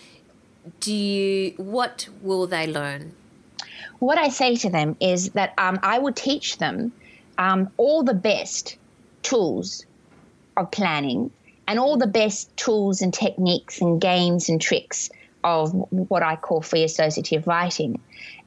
do 0.81 0.95
you? 0.95 1.55
What 1.57 2.09
will 2.23 2.47
they 2.47 2.67
learn? 2.67 3.15
What 3.99 4.19
I 4.19 4.29
say 4.29 4.57
to 4.57 4.71
them 4.71 4.97
is 5.01 5.31
that 5.31 5.55
um, 5.57 5.79
I 5.83 5.99
will 5.99 6.13
teach 6.13 6.59
them 6.59 6.93
um, 7.39 7.71
all 7.77 8.03
the 8.03 8.15
best 8.15 8.77
tools 9.23 9.87
of 10.57 10.71
planning 10.71 11.31
and 11.67 11.79
all 11.79 11.97
the 11.97 12.07
best 12.07 12.55
tools 12.57 13.01
and 13.01 13.13
techniques 13.13 13.81
and 13.81 14.01
games 14.01 14.49
and 14.49 14.61
tricks 14.61 15.11
of 15.45 15.73
what 15.91 16.23
I 16.23 16.37
call 16.37 16.63
free 16.63 16.83
associative 16.83 17.47
writing. 17.47 18.01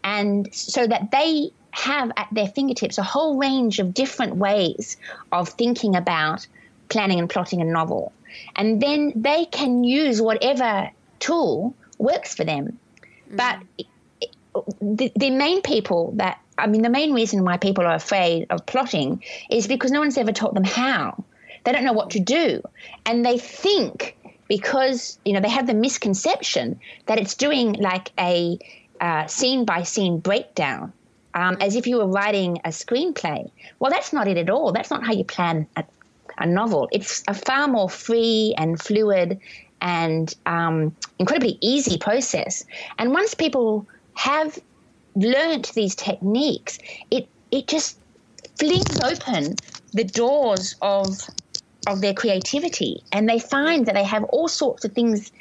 And 0.04 0.54
so 0.54 0.86
that 0.86 1.12
they 1.12 1.52
have 1.72 2.12
at 2.18 2.28
their 2.32 2.48
fingertips 2.48 2.98
a 2.98 3.04
whole 3.04 3.38
range 3.38 3.80
of 3.80 3.94
different 3.94 4.36
ways 4.36 4.98
of 5.32 5.50
thinking 5.50 5.96
about 5.96 6.48
planning 6.90 7.20
and 7.20 7.30
plotting 7.30 7.62
a 7.62 7.66
novel. 7.66 8.12
And 8.56 8.82
then 8.82 9.14
they 9.16 9.46
can 9.46 9.84
use 9.84 10.22
whatever 10.22 10.90
tool 11.20 11.76
works 12.00 12.36
for 12.36 12.44
them. 12.44 12.80
Mm. 13.30 13.38
But 13.38 14.64
the, 14.82 15.12
the 15.16 15.30
main 15.30 15.62
people 15.62 16.14
that, 16.16 16.40
I 16.58 16.66
mean, 16.66 16.82
the 16.82 16.90
main 16.90 17.14
reason 17.14 17.44
why 17.44 17.58
people 17.58 17.86
are 17.86 17.96
afraid 17.96 18.48
of 18.50 18.66
plotting 18.66 19.24
is 19.52 19.68
because 19.68 19.92
no 19.92 20.00
one's 20.00 20.18
ever 20.18 20.32
taught 20.32 20.56
them 20.56 20.64
how. 20.64 21.24
They 21.64 21.72
don't 21.74 21.84
know 21.84 21.94
what 21.94 22.12
to 22.12 22.20
do. 22.20 22.64
And 23.06 23.26
they 23.26 23.38
think 23.38 24.17
because 24.48 25.20
you 25.26 25.34
know 25.34 25.40
they 25.40 25.50
have 25.50 25.68
the 25.68 25.74
misconception 25.74 26.80
that 27.08 27.20
it's 27.20 27.36
doing 27.36 27.74
like 27.74 28.12
a 28.20 28.58
uh, 29.02 29.28
scene 29.28 29.66
by 29.66 29.84
scene 29.84 30.20
breakdown 30.20 30.92
um, 31.34 31.58
as 31.62 31.76
if 31.76 31.86
you 31.88 31.98
were 31.98 32.08
writing 32.08 32.60
a 32.66 32.70
screenplay. 32.70 33.50
Well 33.80 33.92
that's 33.92 34.14
not 34.14 34.28
it 34.28 34.38
at 34.38 34.50
all. 34.50 34.72
That's 34.72 34.90
not 34.90 35.06
how 35.06 35.14
you 35.14 35.24
plan 35.24 35.68
a, 35.76 35.84
a 36.38 36.46
novel. 36.46 36.88
It's 36.92 37.24
a 37.28 37.34
far 37.34 37.68
more 37.68 37.90
free 37.90 38.56
and 38.58 38.80
fluid 38.82 39.40
and 39.82 40.34
um, 40.46 40.96
incredibly 41.20 41.58
easy 41.62 41.98
process. 41.98 42.66
And 42.98 43.12
once 43.12 43.34
people 43.34 43.88
have 44.16 44.58
learnt 45.16 45.74
these 45.74 45.96
techniques 45.96 46.78
it 47.10 47.28
it 47.52 47.68
just 47.68 47.98
flings 48.60 49.00
open 49.04 49.56
the 49.94 50.04
doors 50.04 50.76
of 50.82 51.08
of 51.88 52.02
their 52.02 52.14
creativity 52.14 53.02
and 53.12 53.28
they 53.28 53.40
find 53.40 53.86
that 53.86 53.96
they 53.96 54.04
have 54.04 54.24
all 54.26 54.48
sorts 54.48 54.86
of 54.86 54.92
things 54.92 55.32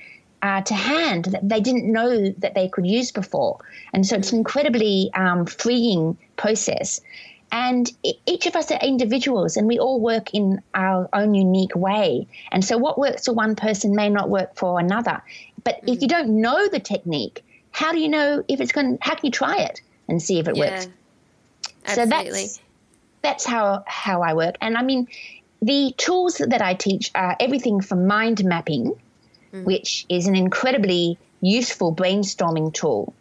uh, 0.43 0.61
to 0.63 0.75
hand 0.75 1.27
that 1.27 1.49
they 1.49 1.61
didn't 1.61 1.91
know 1.91 2.31
that 2.39 2.55
they 2.55 2.69
could 2.69 2.87
use 2.87 3.11
before. 3.11 3.59
And 3.93 4.07
so 4.07 4.17
it's 4.17 4.33
an 4.33 4.39
incredibly 4.39 5.11
um, 5.15 5.47
freeing 5.47 6.17
process. 6.37 7.01
And 7.53 7.91
each 8.27 8.47
of 8.47 8.55
us 8.55 8.71
are 8.71 8.79
individuals 8.81 9.57
and 9.57 9.67
we 9.67 9.79
all 9.79 10.01
work 10.01 10.35
in 10.35 10.61
our 10.75 11.09
own 11.13 11.35
unique 11.35 11.75
way. 11.75 12.27
And 12.53 12.65
so 12.65 12.77
what 12.77 12.99
works 12.99 13.27
for 13.27 13.33
one 13.33 13.57
person 13.57 13.95
may 13.95 14.09
not 14.09 14.29
work 14.29 14.57
for 14.57 14.79
another. 14.79 15.23
But 15.65 15.83
mm. 15.83 15.95
if 15.95 16.03
you 16.03 16.09
don't 16.09 16.41
know 16.41 16.69
the 16.69 16.81
technique, 16.81 17.45
how 17.71 17.93
do 17.93 17.99
you 17.99 18.09
know 18.09 18.45
if 18.49 18.61
it's 18.61 18.73
going 18.73 18.99
to, 18.99 19.05
how 19.05 19.15
can 19.15 19.27
you 19.27 19.31
try 19.31 19.59
it 19.59 19.81
and 20.09 20.21
see 20.23 20.39
if 20.39 20.49
it 20.49 20.57
yeah, 20.57 20.71
works? 20.71 20.89
Absolutely. 21.87 22.47
So 22.47 22.47
that's, 22.47 22.61
that's 23.23 23.47
how, 23.47 23.85
how 23.87 24.23
I 24.23 24.35
work. 24.35 24.57
And 24.61 24.77
I 24.77 24.83
mean, 24.83 25.09
the 25.67 25.93
tools 25.97 26.37
that 26.39 26.63
I 26.63 26.75
teach 26.75 27.11
are 27.15 27.37
everything 27.41 27.81
from 27.81 28.07
mind 28.07 28.45
mapping, 28.45 28.95
mm. 29.53 29.65
which 29.65 30.07
is 30.09 30.29
an 30.29 30.37
incredibly 30.37 31.19
useful 31.41 31.93
brainstorming 31.93 32.73
tool, 32.73 33.13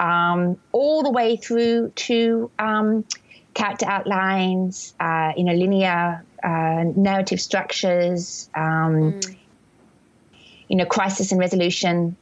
um, 0.00 0.58
all 0.72 1.04
the 1.04 1.12
way 1.12 1.36
through 1.36 1.90
to 1.90 2.50
um, 2.58 3.04
character 3.54 3.86
outlines, 3.86 4.94
uh, 4.98 5.32
you 5.36 5.44
know, 5.44 5.52
linear 5.52 6.24
uh, 6.42 6.84
narrative 6.96 7.40
structures, 7.40 8.50
um, 8.52 9.12
mm. 9.12 9.36
you 10.66 10.74
know, 10.74 10.86
crisis 10.86 11.30
and 11.30 11.38
resolution. 11.38 12.16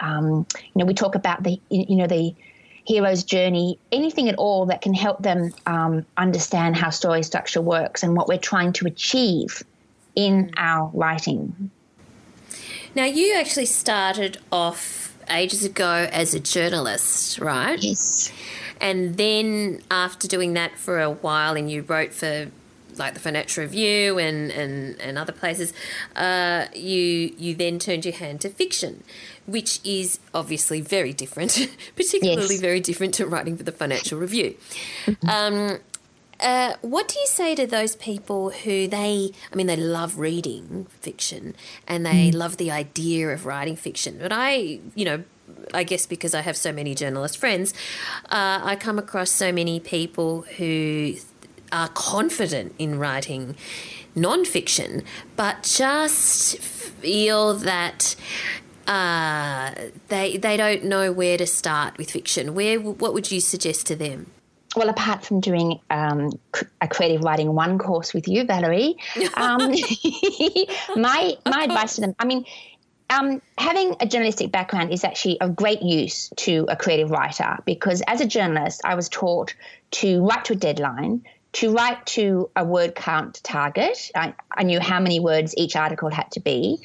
Um, 0.00 0.44
you 0.74 0.78
know, 0.80 0.86
we 0.86 0.94
talk 0.94 1.14
about 1.14 1.44
the, 1.44 1.60
you 1.70 1.96
know, 1.96 2.08
the 2.08 2.34
hero's 2.88 3.22
journey, 3.22 3.78
anything 3.92 4.30
at 4.30 4.34
all 4.36 4.64
that 4.64 4.80
can 4.80 4.94
help 4.94 5.22
them 5.22 5.52
um, 5.66 6.06
understand 6.16 6.74
how 6.74 6.88
story 6.88 7.22
structure 7.22 7.60
works 7.60 8.02
and 8.02 8.16
what 8.16 8.26
we're 8.26 8.38
trying 8.38 8.72
to 8.72 8.86
achieve 8.86 9.62
in 10.16 10.50
our 10.56 10.90
writing. 10.94 11.70
Now, 12.94 13.04
you 13.04 13.34
actually 13.36 13.66
started 13.66 14.38
off 14.50 15.14
ages 15.28 15.66
ago 15.66 16.08
as 16.10 16.32
a 16.32 16.40
journalist, 16.40 17.38
right? 17.38 17.78
Yes. 17.78 18.32
And 18.80 19.18
then 19.18 19.82
after 19.90 20.26
doing 20.26 20.54
that 20.54 20.78
for 20.78 20.98
a 20.98 21.10
while, 21.10 21.56
and 21.56 21.70
you 21.70 21.82
wrote 21.82 22.14
for 22.14 22.50
like 22.98 23.14
the 23.14 23.20
Financial 23.20 23.62
Review 23.62 24.18
and, 24.18 24.50
and, 24.50 25.00
and 25.00 25.18
other 25.18 25.32
places, 25.32 25.72
uh, 26.16 26.66
you 26.74 27.34
you 27.38 27.54
then 27.54 27.78
turned 27.78 28.04
your 28.04 28.14
hand 28.14 28.40
to 28.42 28.48
fiction 28.48 29.02
which 29.48 29.80
is 29.82 30.18
obviously 30.34 30.82
very 30.82 31.14
different, 31.14 31.52
particularly 31.96 32.54
yes. 32.56 32.60
very 32.60 32.80
different 32.80 33.14
to 33.14 33.26
writing 33.26 33.56
for 33.56 33.62
the 33.62 33.72
Financial 33.72 34.18
Review. 34.18 34.54
Mm-hmm. 35.06 35.28
Um, 35.28 35.78
uh, 36.40 36.74
what 36.82 37.08
do 37.08 37.18
you 37.18 37.26
say 37.26 37.54
to 37.54 37.66
those 37.66 37.96
people 37.96 38.50
who 38.50 38.86
they, 38.86 39.32
I 39.52 39.56
mean, 39.56 39.66
they 39.66 39.76
love 39.76 40.18
reading 40.18 40.86
fiction 41.00 41.56
and 41.88 42.06
they 42.06 42.30
mm. 42.30 42.34
love 42.34 42.58
the 42.58 42.70
idea 42.70 43.30
of 43.30 43.44
writing 43.44 43.74
fiction, 43.74 44.18
but 44.20 44.32
I, 44.32 44.80
you 44.94 45.04
know, 45.04 45.24
I 45.72 45.82
guess 45.82 46.06
because 46.06 46.34
I 46.34 46.42
have 46.42 46.56
so 46.56 46.72
many 46.72 46.94
journalist 46.94 47.38
friends, 47.38 47.72
uh, 48.26 48.60
I 48.62 48.76
come 48.76 48.98
across 48.98 49.30
so 49.30 49.50
many 49.50 49.80
people 49.80 50.42
who 50.42 51.14
are 51.72 51.88
confident 51.88 52.74
in 52.78 52.98
writing 52.98 53.56
nonfiction, 54.16 55.04
but 55.36 55.62
just 55.62 56.58
feel 56.58 57.54
that 57.54 58.16
uh, 58.86 59.74
they 60.08 60.36
they 60.36 60.56
don't 60.56 60.84
know 60.84 61.12
where 61.12 61.36
to 61.36 61.46
start 61.46 61.98
with 61.98 62.10
fiction. 62.10 62.54
Where 62.54 62.80
what 62.80 63.14
would 63.14 63.30
you 63.30 63.40
suggest 63.40 63.86
to 63.88 63.96
them? 63.96 64.30
Well, 64.76 64.88
apart 64.90 65.24
from 65.24 65.40
doing 65.40 65.80
um, 65.90 66.30
a 66.80 66.88
creative 66.88 67.22
writing 67.22 67.54
one 67.54 67.78
course 67.78 68.12
with 68.12 68.28
you, 68.28 68.44
Valerie, 68.44 68.96
um, 69.34 69.58
my 70.96 71.34
my 71.46 71.64
advice 71.64 71.96
to 71.96 72.00
them. 72.02 72.14
I 72.18 72.24
mean, 72.24 72.44
um, 73.10 73.40
having 73.56 73.96
a 74.00 74.06
journalistic 74.06 74.52
background 74.52 74.92
is 74.92 75.04
actually 75.04 75.40
of 75.40 75.56
great 75.56 75.82
use 75.82 76.30
to 76.36 76.66
a 76.68 76.76
creative 76.76 77.10
writer 77.10 77.58
because 77.64 78.02
as 78.06 78.20
a 78.20 78.26
journalist, 78.26 78.82
I 78.84 78.94
was 78.94 79.08
taught 79.08 79.54
to 79.92 80.24
write 80.24 80.44
to 80.46 80.52
a 80.52 80.56
deadline, 80.56 81.24
to 81.52 81.72
write 81.72 82.04
to 82.06 82.50
a 82.56 82.64
word 82.64 82.94
count 82.94 83.40
target. 83.42 84.10
I, 84.14 84.34
I 84.52 84.62
knew 84.64 84.80
how 84.80 85.00
many 85.00 85.20
words 85.20 85.54
each 85.56 85.76
article 85.76 86.10
had 86.10 86.30
to 86.32 86.40
be. 86.40 86.80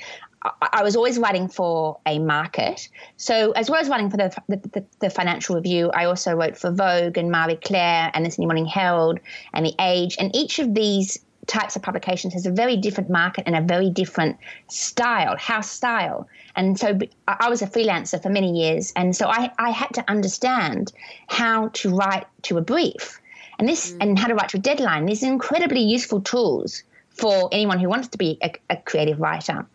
I 0.74 0.84
was 0.84 0.98
always 0.98 1.18
writing 1.18 1.48
for 1.48 2.00
a 2.06 2.20
market. 2.20 2.90
So, 3.16 3.52
as 3.54 3.70
well 3.70 3.80
as 3.80 3.88
writing 3.88 4.10
for 4.10 4.18
the, 4.18 4.36
the, 4.50 4.84
the, 5.00 5.10
Financial 5.10 5.56
Review, 5.56 5.90
I 5.92 6.04
also 6.04 6.34
wrote 6.34 6.58
for 6.58 6.70
Vogue 6.70 7.18
and 7.18 7.32
Marie 7.32 7.56
Claire 7.56 8.12
and 8.14 8.26
the 8.26 8.30
Sydney 8.30 8.48
Morning 8.48 8.66
Herald 8.66 9.22
and 9.54 9.66
The 9.66 9.74
Age. 9.80 10.18
And 10.20 10.36
each 10.36 10.60
of 10.60 10.74
these 10.74 11.20
types 11.48 11.76
of 11.76 11.82
publications 11.82 12.34
has 12.34 12.46
a 12.46 12.52
very 12.52 12.76
different 12.76 13.10
market 13.10 13.44
and 13.48 13.56
a 13.56 13.62
very 13.62 13.90
different 13.90 14.38
style, 14.70 15.38
house 15.38 15.70
style. 15.70 16.28
And 16.56 16.78
so 16.78 17.00
I 17.28 17.50
was 17.50 17.62
a 17.62 17.68
freelancer 17.68 18.22
for 18.22 18.30
many 18.30 18.52
years. 18.52 18.92
And 18.96 19.16
so 19.16 19.28
I, 19.28 19.52
I 19.58 19.70
had 19.70 19.94
to 19.94 20.10
understand 20.10 20.92
how 21.28 21.70
to 21.70 21.96
write 21.96 22.26
to 22.44 22.58
a 22.58 22.62
brief 22.62 23.20
and 23.60 23.68
this 23.68 23.92
mm. 23.92 23.98
and 24.02 24.20
how 24.20 24.28
to 24.28 24.36
write 24.36 24.50
to 24.50 24.58
a 24.58 24.62
deadline. 24.62 25.06
These 25.06 25.24
incredibly 25.24 25.82
useful 25.82 26.22
tools 26.22 26.84
for 27.14 27.50
anyone 27.52 27.80
who 27.80 27.88
wants 27.88 28.08
to 28.10 28.18
be 28.18 28.38
a, 28.42 28.52
a, 28.70 28.78
creative 28.78 29.20
writer. 29.20 29.68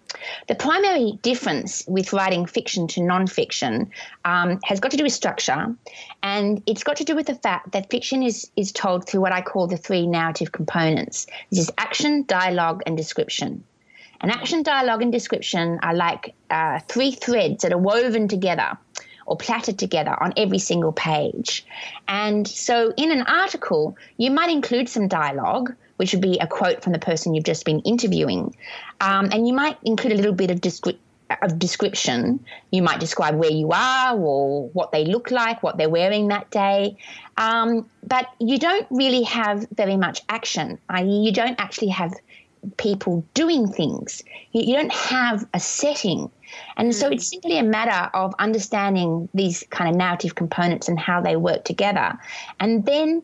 The 0.49 0.57
primary 0.57 1.19
difference 1.23 1.85
with 1.87 2.13
writing 2.13 2.47
fiction 2.47 2.89
to 2.89 3.01
nonfiction 3.01 3.91
um, 4.25 4.59
has 4.65 4.81
got 4.81 4.91
to 4.91 4.97
do 4.97 5.05
with 5.05 5.13
structure, 5.13 5.77
and 6.23 6.63
it's 6.67 6.83
got 6.83 6.97
to 6.97 7.05
do 7.05 7.15
with 7.15 7.27
the 7.27 7.37
fact 7.37 7.73
that 7.73 7.91
fiction 7.91 8.23
is 8.23 8.51
is 8.57 8.73
told 8.73 9.07
through 9.07 9.21
what 9.21 9.33
I 9.33 9.43
call 9.43 9.67
the 9.69 9.77
three 9.77 10.07
narrative 10.07 10.51
components. 10.51 11.27
This 11.51 11.61
is 11.61 11.71
action, 11.79 12.25
dialogue, 12.27 12.83
and 12.87 12.97
description. 12.97 13.65
And 14.21 14.33
action, 14.33 14.65
dialogue, 14.65 15.03
and 15.03 15.13
description 15.13 15.79
are 15.81 15.95
like 15.95 16.35
uh, 16.51 16.81
three 16.89 17.13
threads 17.13 17.63
that 17.63 17.73
are 17.73 17.79
woven 17.79 18.27
together 18.27 18.77
or 19.29 19.37
plaited 19.37 19.79
together 19.79 20.21
on 20.23 20.33
every 20.37 20.59
single 20.59 20.93
page. 20.93 21.65
And 22.09 22.49
so 22.49 22.93
in 22.97 23.13
an 23.13 23.23
article, 23.23 23.97
you 24.17 24.31
might 24.31 24.51
include 24.51 24.89
some 24.89 25.07
dialogue, 25.07 25.75
which 25.97 26.13
would 26.13 26.23
be 26.23 26.39
a 26.39 26.47
quote 26.47 26.83
from 26.83 26.95
the 26.95 26.99
person 26.99 27.35
you've 27.35 27.45
just 27.45 27.65
been 27.65 27.81
interviewing. 27.81 28.57
Um, 29.01 29.29
and 29.31 29.47
you 29.47 29.53
might 29.53 29.77
include 29.85 30.15
a 30.15 30.17
little 30.17 30.33
bit 30.33 30.51
of 30.51 30.61
description 30.61 31.03
of 31.43 31.59
description. 31.59 32.43
You 32.71 32.81
might 32.81 33.01
describe 33.01 33.35
where 33.35 33.51
you 33.51 33.71
are 33.71 34.17
or 34.17 34.71
what 34.71 34.93
they 34.93 35.05
look 35.05 35.31
like, 35.31 35.63
what 35.63 35.77
they're 35.77 35.91
wearing 35.91 36.29
that 36.29 36.51
day. 36.51 36.97
Um, 37.37 37.87
but 38.03 38.29
you 38.41 38.59
don't 38.59 38.87
really 38.91 39.25
have 39.25 39.67
very 39.75 39.99
much 39.99 40.23
action, 40.31 40.79
i.e., 40.89 41.07
you 41.07 41.33
don't 41.33 41.61
actually 41.61 41.89
have 41.89 42.15
people 42.79 43.27
doing 43.35 43.69
things. 43.69 44.23
You 44.53 44.75
don't 44.75 44.93
have 44.93 45.47
a 45.53 45.61
setting. 45.61 46.31
And 46.77 46.95
so 46.95 47.09
it's 47.09 47.27
mm. 47.27 47.31
simply 47.31 47.59
a 47.59 47.63
matter 47.63 48.11
of 48.15 48.35
understanding 48.39 49.29
these 49.35 49.65
kind 49.71 49.91
of 49.91 49.97
narrative 49.97 50.35
components 50.35 50.89
and 50.89 50.99
how 50.99 51.21
they 51.21 51.37
work 51.37 51.65
together, 51.65 52.19
and 52.61 52.85
then 52.85 53.23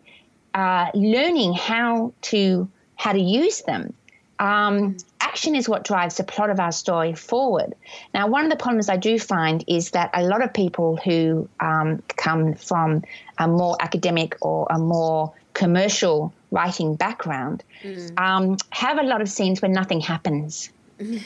uh, 0.55 0.91
learning 0.95 1.55
how 1.55 2.13
to 2.23 2.69
how 2.97 3.13
to 3.13 3.21
use 3.21 3.63
them. 3.63 3.93
Um, 4.39 4.97
action 5.21 5.55
is 5.55 5.69
what 5.69 5.85
drives 5.85 6.17
the 6.17 6.25
plot 6.25 6.51
of 6.51 6.59
our 6.61 6.73
story 6.73 7.15
forward. 7.15 7.75
Now, 8.13 8.27
one 8.27 8.45
of 8.45 8.51
the 8.51 8.57
problems 8.57 8.89
I 8.89 8.97
do 8.97 9.19
find 9.19 9.65
is 9.67 9.91
that 9.93 10.11
a 10.13 10.23
lot 10.23 10.43
of 10.43 10.53
people 10.53 10.97
who 10.97 11.49
um, 11.61 12.03
come 12.17 12.55
from 12.55 13.05
a 13.39 13.47
more 13.49 13.77
academic 13.81 14.37
or 14.41 14.67
a 14.71 14.79
more 14.79 15.33
commercial 15.55 16.33
writing 16.51 16.95
background 16.97 17.63
mm. 17.83 18.21
um, 18.21 18.57
have 18.71 18.99
a 18.99 19.03
lot 19.03 19.21
of 19.21 19.29
scenes 19.29 19.63
where 19.63 19.71
nothing 19.71 20.01
happens. 20.01 20.71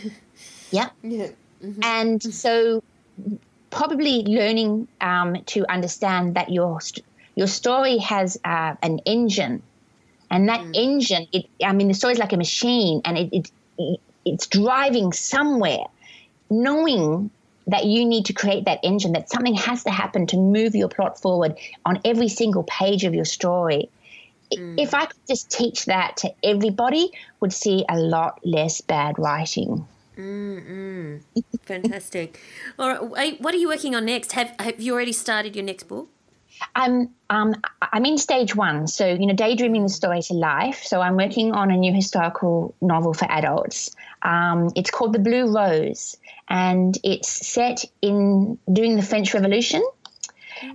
yeah. 0.71 0.91
Yeah. 1.03 1.29
Mm-hmm. 1.63 1.83
And 1.83 2.23
so, 2.23 2.83
probably 3.71 4.23
learning 4.25 4.89
um, 5.01 5.43
to 5.47 5.71
understand 5.71 6.35
that 6.35 6.51
your 6.51 6.79
your 7.35 7.47
story 7.47 7.99
has 7.99 8.39
uh, 8.45 8.75
an 8.83 9.01
engine, 9.01 9.63
and 10.31 10.49
that 10.49 10.61
mm. 10.61 10.71
engine, 10.75 11.27
it 11.33 11.47
I 11.65 11.73
mean, 11.73 11.89
the 11.89 11.95
story 11.95 12.15
is 12.15 12.19
like 12.19 12.33
a 12.33 12.37
machine, 12.37 13.01
and 13.05 13.19
it, 13.19 13.51
it 13.79 14.01
it's 14.25 14.47
driving 14.47 15.13
somewhere. 15.13 15.85
Knowing 16.51 17.31
that 17.67 17.85
you 17.85 18.07
need 18.07 18.25
to 18.25 18.33
create 18.33 18.65
that 18.65 18.81
engine, 18.83 19.13
that 19.13 19.29
something 19.31 19.55
has 19.55 19.85
to 19.85 19.91
happen 19.91 20.27
to 20.27 20.37
move 20.39 20.75
your 20.75 20.89
plot 20.89 21.21
forward 21.21 21.59
on 21.85 22.01
every 22.05 22.29
single 22.29 22.63
page 22.63 23.05
of 23.05 23.15
your 23.15 23.27
story. 23.27 23.91
Mm. 24.53 24.81
If 24.81 24.95
I 24.95 25.05
could 25.05 25.21
just 25.29 25.51
teach 25.51 25.85
that 25.85 26.17
to 26.19 26.33
everybody, 26.43 27.13
would 27.41 27.53
see 27.53 27.85
a 27.89 27.99
lot 27.99 28.41
less 28.45 28.81
bad 28.81 29.19
writing. 29.19 29.87
Mm-mm. 30.19 31.23
Fantastic. 31.63 32.41
All 32.79 32.89
right, 32.89 33.41
what 33.41 33.55
are 33.55 33.59
you 33.59 33.69
working 33.69 33.95
on 33.95 34.05
next? 34.05 34.33
Have 34.33 34.53
Have 34.59 34.81
you 34.81 34.93
already 34.93 35.13
started 35.13 35.55
your 35.55 35.65
next 35.65 35.85
book? 35.85 36.09
I'm 36.75 37.11
um, 37.31 37.55
I'm 37.81 38.05
in 38.05 38.19
stage 38.19 38.57
one, 38.57 38.89
so 38.89 39.07
you 39.07 39.27
know, 39.27 39.35
daydreaming 39.35 39.85
the 39.85 39.89
story 39.89 40.23
to 40.23 40.35
life. 40.35 40.83
So 40.83 41.01
I'm 41.01 41.17
working 41.17 41.53
on 41.53 41.71
a 41.71 41.77
new 41.77 41.95
historical 41.95 42.75
novel 42.81 43.15
for 43.15 43.31
adults. 43.31 43.95
Um, 44.23 44.73
it's 44.75 44.91
called 44.91 45.13
The 45.13 45.21
Blue 45.21 45.55
Rose, 45.55 46.17
and 46.49 46.99
it's 47.05 47.47
set 47.47 47.85
in 48.03 48.59
during 48.73 48.97
the 48.97 49.03
French 49.03 49.35
Revolution 49.35 49.85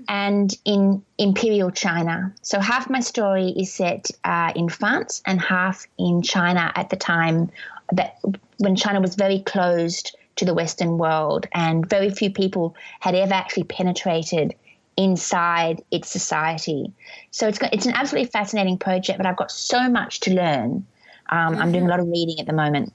and 0.08 0.54
in 0.66 1.04
imperial 1.18 1.72
China. 1.72 2.34
So 2.42 2.60
half 2.60 2.90
my 2.90 3.02
story 3.02 3.50
is 3.50 3.74
set 3.74 4.10
uh, 4.24 4.54
in 4.56 4.70
France 4.70 5.22
and 5.26 5.42
half 5.42 5.86
in 5.98 6.22
China 6.22 6.72
at 6.76 6.90
the 6.90 6.96
time 6.96 7.52
that 7.96 8.18
when 8.58 8.76
China 8.76 9.02
was 9.02 9.16
very 9.16 9.40
closed 9.40 10.16
to 10.36 10.46
the 10.46 10.54
Western 10.54 10.98
world, 10.98 11.48
and 11.54 11.88
very 11.88 12.10
few 12.10 12.32
people 12.32 12.76
had 13.00 13.16
ever 13.16 13.34
actually 13.34 13.64
penetrated 13.66 14.56
inside 14.98 15.84
its 15.92 16.10
society. 16.10 16.92
So 17.32 17.48
it's 17.48 17.60
got, 17.60 17.74
it's 17.74 17.86
an 17.86 17.94
absolutely 17.94 18.30
fascinating 18.30 18.78
project, 18.78 19.18
but 19.18 19.26
I've 19.26 19.38
got 19.38 19.52
so 19.52 19.90
much 19.90 20.22
to 20.22 20.34
learn. 20.34 20.86
Um, 21.30 21.54
mm-hmm. 21.54 21.62
I'm 21.62 21.72
doing 21.72 21.86
a 21.86 21.90
lot 21.90 22.00
of 22.00 22.08
reading 22.08 22.40
at 22.40 22.46
the 22.46 22.54
moment. 22.54 22.94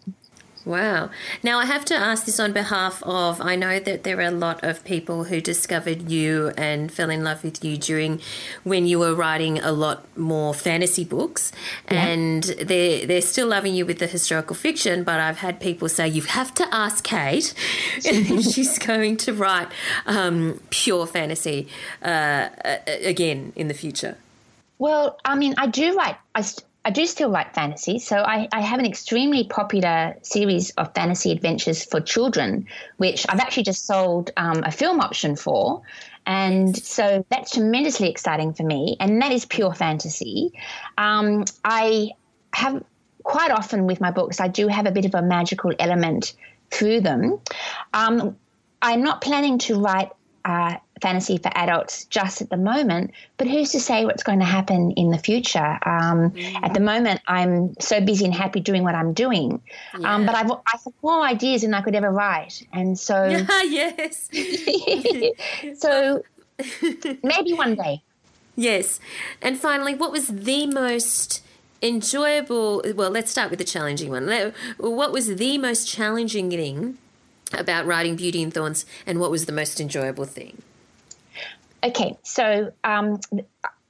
Wow. 0.64 1.10
Now, 1.42 1.58
I 1.58 1.64
have 1.64 1.84
to 1.86 1.94
ask 1.94 2.26
this 2.26 2.38
on 2.38 2.52
behalf 2.52 3.02
of 3.04 3.40
I 3.40 3.56
know 3.56 3.78
that 3.80 4.02
there 4.02 4.18
are 4.18 4.22
a 4.22 4.30
lot 4.30 4.62
of 4.62 4.84
people 4.84 5.24
who 5.24 5.40
discovered 5.40 6.10
you 6.10 6.52
and 6.58 6.92
fell 6.92 7.10
in 7.10 7.24
love 7.24 7.42
with 7.42 7.64
you 7.64 7.76
during 7.76 8.20
when 8.64 8.86
you 8.86 8.98
were 8.98 9.14
writing 9.14 9.58
a 9.60 9.72
lot 9.72 10.04
more 10.16 10.52
fantasy 10.52 11.04
books. 11.04 11.52
Yeah. 11.90 12.06
And 12.06 12.44
they're, 12.44 13.06
they're 13.06 13.22
still 13.22 13.48
loving 13.48 13.74
you 13.74 13.86
with 13.86 13.98
the 13.98 14.06
historical 14.06 14.54
fiction, 14.54 15.04
but 15.04 15.20
I've 15.20 15.38
had 15.38 15.60
people 15.60 15.88
say, 15.88 16.08
you 16.08 16.22
have 16.22 16.52
to 16.54 16.74
ask 16.74 17.02
Kate. 17.04 17.54
She's 18.02 18.78
going 18.78 19.16
to 19.18 19.32
write 19.32 19.68
um, 20.06 20.60
pure 20.70 21.06
fantasy 21.06 21.68
uh, 22.02 22.48
again 22.86 23.52
in 23.56 23.68
the 23.68 23.74
future. 23.74 24.18
Well, 24.78 25.18
I 25.24 25.34
mean, 25.34 25.54
I 25.56 25.66
do 25.66 25.96
write. 25.96 26.16
I, 26.34 26.44
I 26.88 26.90
do 26.90 27.04
still 27.04 27.30
write 27.30 27.54
fantasy. 27.54 27.98
So 27.98 28.16
I, 28.16 28.48
I, 28.50 28.62
have 28.62 28.78
an 28.78 28.86
extremely 28.86 29.44
popular 29.44 30.16
series 30.22 30.70
of 30.70 30.94
fantasy 30.94 31.30
adventures 31.30 31.84
for 31.84 32.00
children, 32.00 32.66
which 32.96 33.26
I've 33.28 33.40
actually 33.40 33.64
just 33.64 33.84
sold 33.84 34.30
um, 34.38 34.64
a 34.64 34.70
film 34.70 34.98
option 34.98 35.36
for. 35.36 35.82
And 36.24 36.74
so 36.74 37.26
that's 37.28 37.52
tremendously 37.52 38.08
exciting 38.08 38.54
for 38.54 38.62
me. 38.62 38.96
And 39.00 39.20
that 39.20 39.32
is 39.32 39.44
pure 39.44 39.74
fantasy. 39.74 40.50
Um, 40.96 41.44
I 41.62 42.12
have 42.54 42.82
quite 43.22 43.50
often 43.50 43.86
with 43.86 44.00
my 44.00 44.10
books, 44.10 44.40
I 44.40 44.48
do 44.48 44.66
have 44.68 44.86
a 44.86 44.90
bit 44.90 45.04
of 45.04 45.14
a 45.14 45.20
magical 45.20 45.72
element 45.78 46.32
through 46.70 47.02
them. 47.02 47.38
Um, 47.92 48.34
I'm 48.80 49.02
not 49.02 49.20
planning 49.20 49.58
to 49.58 49.78
write 49.78 50.10
uh, 50.46 50.76
fantasy 51.00 51.38
for 51.38 51.50
adults 51.56 52.04
just 52.06 52.40
at 52.40 52.50
the 52.50 52.56
moment, 52.56 53.12
but 53.36 53.46
who's 53.46 53.72
to 53.72 53.80
say 53.80 54.04
what's 54.04 54.22
going 54.22 54.38
to 54.40 54.44
happen 54.44 54.92
in 54.92 55.10
the 55.10 55.18
future? 55.18 55.78
Um, 55.84 56.30
mm. 56.30 56.60
At 56.62 56.74
the 56.74 56.80
moment, 56.80 57.20
I'm 57.26 57.74
so 57.80 58.00
busy 58.00 58.24
and 58.24 58.34
happy 58.34 58.60
doing 58.60 58.82
what 58.82 58.94
I'm 58.94 59.12
doing, 59.12 59.60
yeah. 59.98 60.14
um, 60.14 60.26
but 60.26 60.34
I've, 60.34 60.50
I 60.50 60.56
have 60.72 60.86
more 61.02 61.22
ideas 61.22 61.62
than 61.62 61.74
I 61.74 61.80
could 61.80 61.94
ever 61.94 62.10
write, 62.10 62.66
and 62.72 62.98
so 62.98 63.24
yes, 63.64 64.28
so 65.78 66.22
maybe 67.22 67.52
one 67.52 67.74
day. 67.74 68.02
Yes, 68.56 68.98
and 69.40 69.58
finally, 69.58 69.94
what 69.94 70.10
was 70.10 70.26
the 70.26 70.66
most 70.66 71.44
enjoyable? 71.80 72.82
Well, 72.94 73.10
let's 73.10 73.30
start 73.30 73.50
with 73.50 73.60
the 73.60 73.64
challenging 73.64 74.10
one. 74.10 74.52
What 74.78 75.12
was 75.12 75.36
the 75.36 75.58
most 75.58 75.88
challenging 75.88 76.50
thing? 76.50 76.98
about 77.52 77.86
writing 77.86 78.16
Beauty 78.16 78.42
and 78.42 78.52
Thorns, 78.52 78.84
and 79.06 79.20
what 79.20 79.30
was 79.30 79.46
the 79.46 79.52
most 79.52 79.80
enjoyable 79.80 80.24
thing? 80.24 80.62
Okay, 81.82 82.16
so 82.22 82.72
um, 82.82 83.20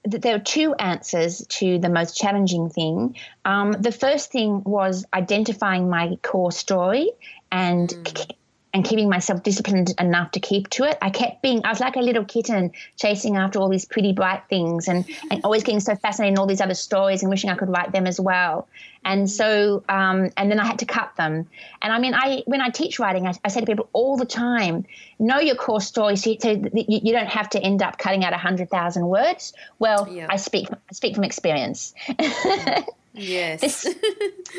there 0.05 0.37
are 0.37 0.41
two 0.41 0.75
answers 0.75 1.47
to 1.49 1.79
the 1.79 1.89
most 1.89 2.17
challenging 2.17 2.71
thing. 2.71 3.17
Um, 3.45 3.73
the 3.73 3.93
first 3.93 4.31
thing 4.31 4.63
was 4.65 5.05
identifying 5.13 5.89
my 5.89 6.17
core 6.23 6.53
story 6.53 7.11
and 7.51 7.89
mm 7.89 8.31
and 8.75 8.85
keeping 8.85 9.09
myself 9.09 9.43
disciplined 9.43 9.95
enough 9.99 10.31
to 10.33 10.41
keep 10.41 10.69
to 10.71 10.85
it. 10.85 10.99
I 11.01 11.11
kept 11.11 11.43
being, 11.43 11.65
I 11.65 11.71
was 11.71 11.81
like 11.81 11.97
a 11.97 12.01
little 12.01 12.25
kitten 12.25 12.73
chasing 12.97 13.37
after 13.37 13.59
all 13.59 13.69
these 13.69 13.87
pretty 13.87 14.13
bright 14.13 14.43
things 14.51 14.89
and, 14.89 15.07
and 15.31 15.41
always 15.43 15.63
getting 15.63 15.81
so 15.81 15.95
fascinated 15.97 16.35
in 16.35 16.39
all 16.39 16.47
these 16.47 16.61
other 16.61 16.75
stories 16.75 17.23
and 17.23 17.31
wishing 17.31 17.49
I 17.49 17.55
could 17.55 17.71
write 17.71 17.93
them 17.93 18.07
as 18.07 18.21
well. 18.21 18.69
And 19.05 19.31
so, 19.31 19.85
um, 19.89 20.31
and 20.37 20.51
then 20.51 20.61
I 20.61 20.67
had 20.67 20.81
to 20.81 20.85
cut 20.85 21.17
them. 21.17 21.49
And 21.81 21.93
I 21.93 21.99
mean, 21.99 22.15
I 22.15 22.43
when 22.47 22.61
I 22.61 22.69
teach 22.69 22.99
writing, 22.99 23.27
I, 23.27 23.33
I 23.45 23.49
say 23.49 23.61
to 23.61 23.67
people 23.67 23.89
all 23.93 24.17
the 24.17 24.27
time, 24.27 24.85
know 25.19 25.39
your 25.39 25.55
core 25.55 25.81
story 25.81 26.17
so, 26.17 26.37
so 26.39 26.51
you, 26.51 27.01
you, 27.03 27.13
don't 27.13 27.29
have 27.29 27.49
to 27.51 27.61
end 27.61 27.83
up 27.83 27.97
cutting 27.97 28.25
out 28.25 28.33
100,000 28.33 29.07
words. 29.07 29.55
Well, 29.79 30.09
yeah. 30.11 30.27
I 30.29 30.37
speak 30.37 30.69
I 30.71 30.93
speak 30.93 31.15
from 31.15 31.25
experience. 31.25 31.95
Yes. 33.19 33.61
This, 33.61 33.95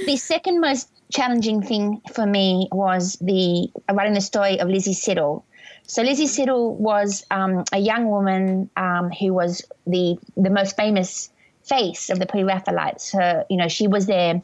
the 0.05 0.17
second 0.17 0.59
most 0.59 0.89
challenging 1.11 1.61
thing 1.61 2.01
for 2.13 2.25
me 2.25 2.67
was 2.71 3.17
the 3.21 3.69
writing 3.91 4.13
the 4.13 4.21
story 4.21 4.59
of 4.59 4.67
Lizzie 4.67 4.93
Siddal. 4.93 5.43
So 5.87 6.03
Lizzie 6.03 6.25
Siddal 6.25 6.75
was 6.75 7.25
um, 7.31 7.63
a 7.71 7.79
young 7.79 8.05
woman 8.05 8.69
um, 8.75 9.09
who 9.11 9.33
was 9.33 9.63
the 9.87 10.17
the 10.37 10.49
most 10.49 10.75
famous 10.75 11.31
face 11.63 12.09
of 12.09 12.19
the 12.19 12.25
Pre-Raphaelites. 12.25 13.11
Her, 13.13 13.45
you 13.49 13.57
know, 13.57 13.67
she 13.67 13.87
was 13.87 14.05
their 14.05 14.41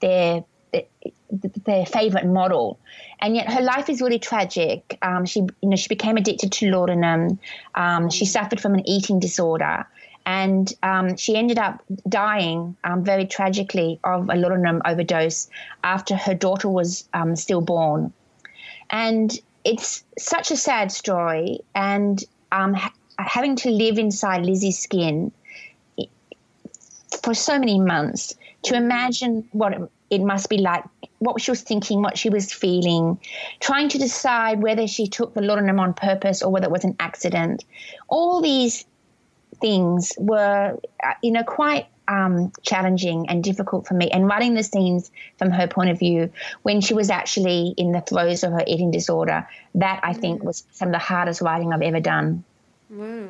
their 0.00 0.44
their 1.64 1.86
favorite 1.86 2.26
model, 2.26 2.80
and 3.20 3.36
yet 3.36 3.52
her 3.52 3.60
life 3.60 3.88
is 3.88 4.00
really 4.00 4.18
tragic. 4.18 4.98
Um, 5.02 5.26
she, 5.26 5.40
you 5.40 5.68
know, 5.68 5.76
she 5.76 5.88
became 5.88 6.16
addicted 6.16 6.50
to 6.52 6.70
laudanum. 6.70 7.38
Um, 7.74 8.10
she 8.10 8.24
suffered 8.24 8.60
from 8.60 8.74
an 8.74 8.88
eating 8.88 9.20
disorder, 9.20 9.86
and 10.26 10.72
um, 10.82 11.16
she 11.16 11.36
ended 11.36 11.58
up 11.58 11.82
dying 12.08 12.76
um, 12.84 13.04
very 13.04 13.26
tragically 13.26 13.98
of 14.04 14.28
a 14.28 14.36
laudanum 14.36 14.82
overdose 14.84 15.48
after 15.82 16.16
her 16.16 16.34
daughter 16.34 16.68
was 16.68 17.08
um, 17.14 17.36
stillborn. 17.36 18.12
And 18.90 19.38
it's 19.64 20.04
such 20.18 20.50
a 20.50 20.56
sad 20.56 20.90
story, 20.92 21.60
and 21.74 22.22
um, 22.52 22.74
ha- 22.74 22.92
having 23.18 23.56
to 23.56 23.70
live 23.70 23.98
inside 23.98 24.44
Lizzie's 24.44 24.78
skin 24.78 25.32
for 27.22 27.34
so 27.34 27.58
many 27.58 27.78
months 27.80 28.34
to 28.62 28.74
imagine 28.74 29.48
what 29.52 29.90
it 30.10 30.20
must 30.20 30.48
be 30.48 30.58
like, 30.58 30.84
what 31.18 31.40
she 31.40 31.50
was 31.50 31.62
thinking, 31.62 32.02
what 32.02 32.18
she 32.18 32.30
was 32.30 32.52
feeling, 32.52 33.18
trying 33.60 33.88
to 33.88 33.98
decide 33.98 34.62
whether 34.62 34.86
she 34.86 35.06
took 35.06 35.34
the 35.34 35.40
laudanum 35.40 35.78
on 35.78 35.94
purpose 35.94 36.42
or 36.42 36.50
whether 36.50 36.66
it 36.66 36.72
was 36.72 36.84
an 36.84 36.96
accident. 36.98 37.64
All 38.08 38.40
these 38.40 38.84
things 39.60 40.12
were, 40.18 40.78
uh, 41.04 41.12
you 41.22 41.32
know, 41.32 41.42
quite 41.42 41.86
um, 42.08 42.52
challenging 42.62 43.28
and 43.28 43.42
difficult 43.42 43.86
for 43.86 43.94
me. 43.94 44.10
And 44.10 44.26
writing 44.26 44.54
the 44.54 44.62
scenes 44.62 45.10
from 45.38 45.50
her 45.50 45.68
point 45.68 45.90
of 45.90 45.98
view 45.98 46.32
when 46.62 46.80
she 46.80 46.94
was 46.94 47.08
actually 47.08 47.74
in 47.76 47.92
the 47.92 48.00
throes 48.00 48.42
of 48.42 48.52
her 48.52 48.64
eating 48.66 48.90
disorder, 48.90 49.48
that 49.76 50.00
I 50.02 50.12
think 50.12 50.42
mm. 50.42 50.44
was 50.44 50.64
some 50.72 50.88
of 50.88 50.92
the 50.92 50.98
hardest 50.98 51.40
writing 51.40 51.72
I've 51.72 51.82
ever 51.82 52.00
done. 52.00 52.44
Wow. 52.90 53.28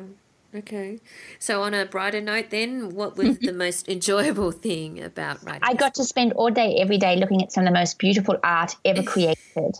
Okay. 0.53 0.99
So, 1.39 1.61
on 1.63 1.73
a 1.73 1.85
brighter 1.85 2.19
note, 2.19 2.49
then, 2.49 2.93
what 2.93 3.15
was 3.15 3.37
the 3.37 3.53
most 3.65 3.87
enjoyable 3.87 4.51
thing 4.51 5.01
about 5.01 5.43
writing? 5.45 5.61
I 5.63 5.75
got 5.75 5.95
to 5.95 6.03
spend 6.03 6.33
all 6.33 6.49
day, 6.49 6.77
every 6.77 6.97
day, 6.97 7.15
looking 7.15 7.41
at 7.41 7.53
some 7.53 7.63
of 7.65 7.73
the 7.73 7.79
most 7.79 7.97
beautiful 7.99 8.37
art 8.43 8.75
ever 8.83 9.03
created. 9.13 9.77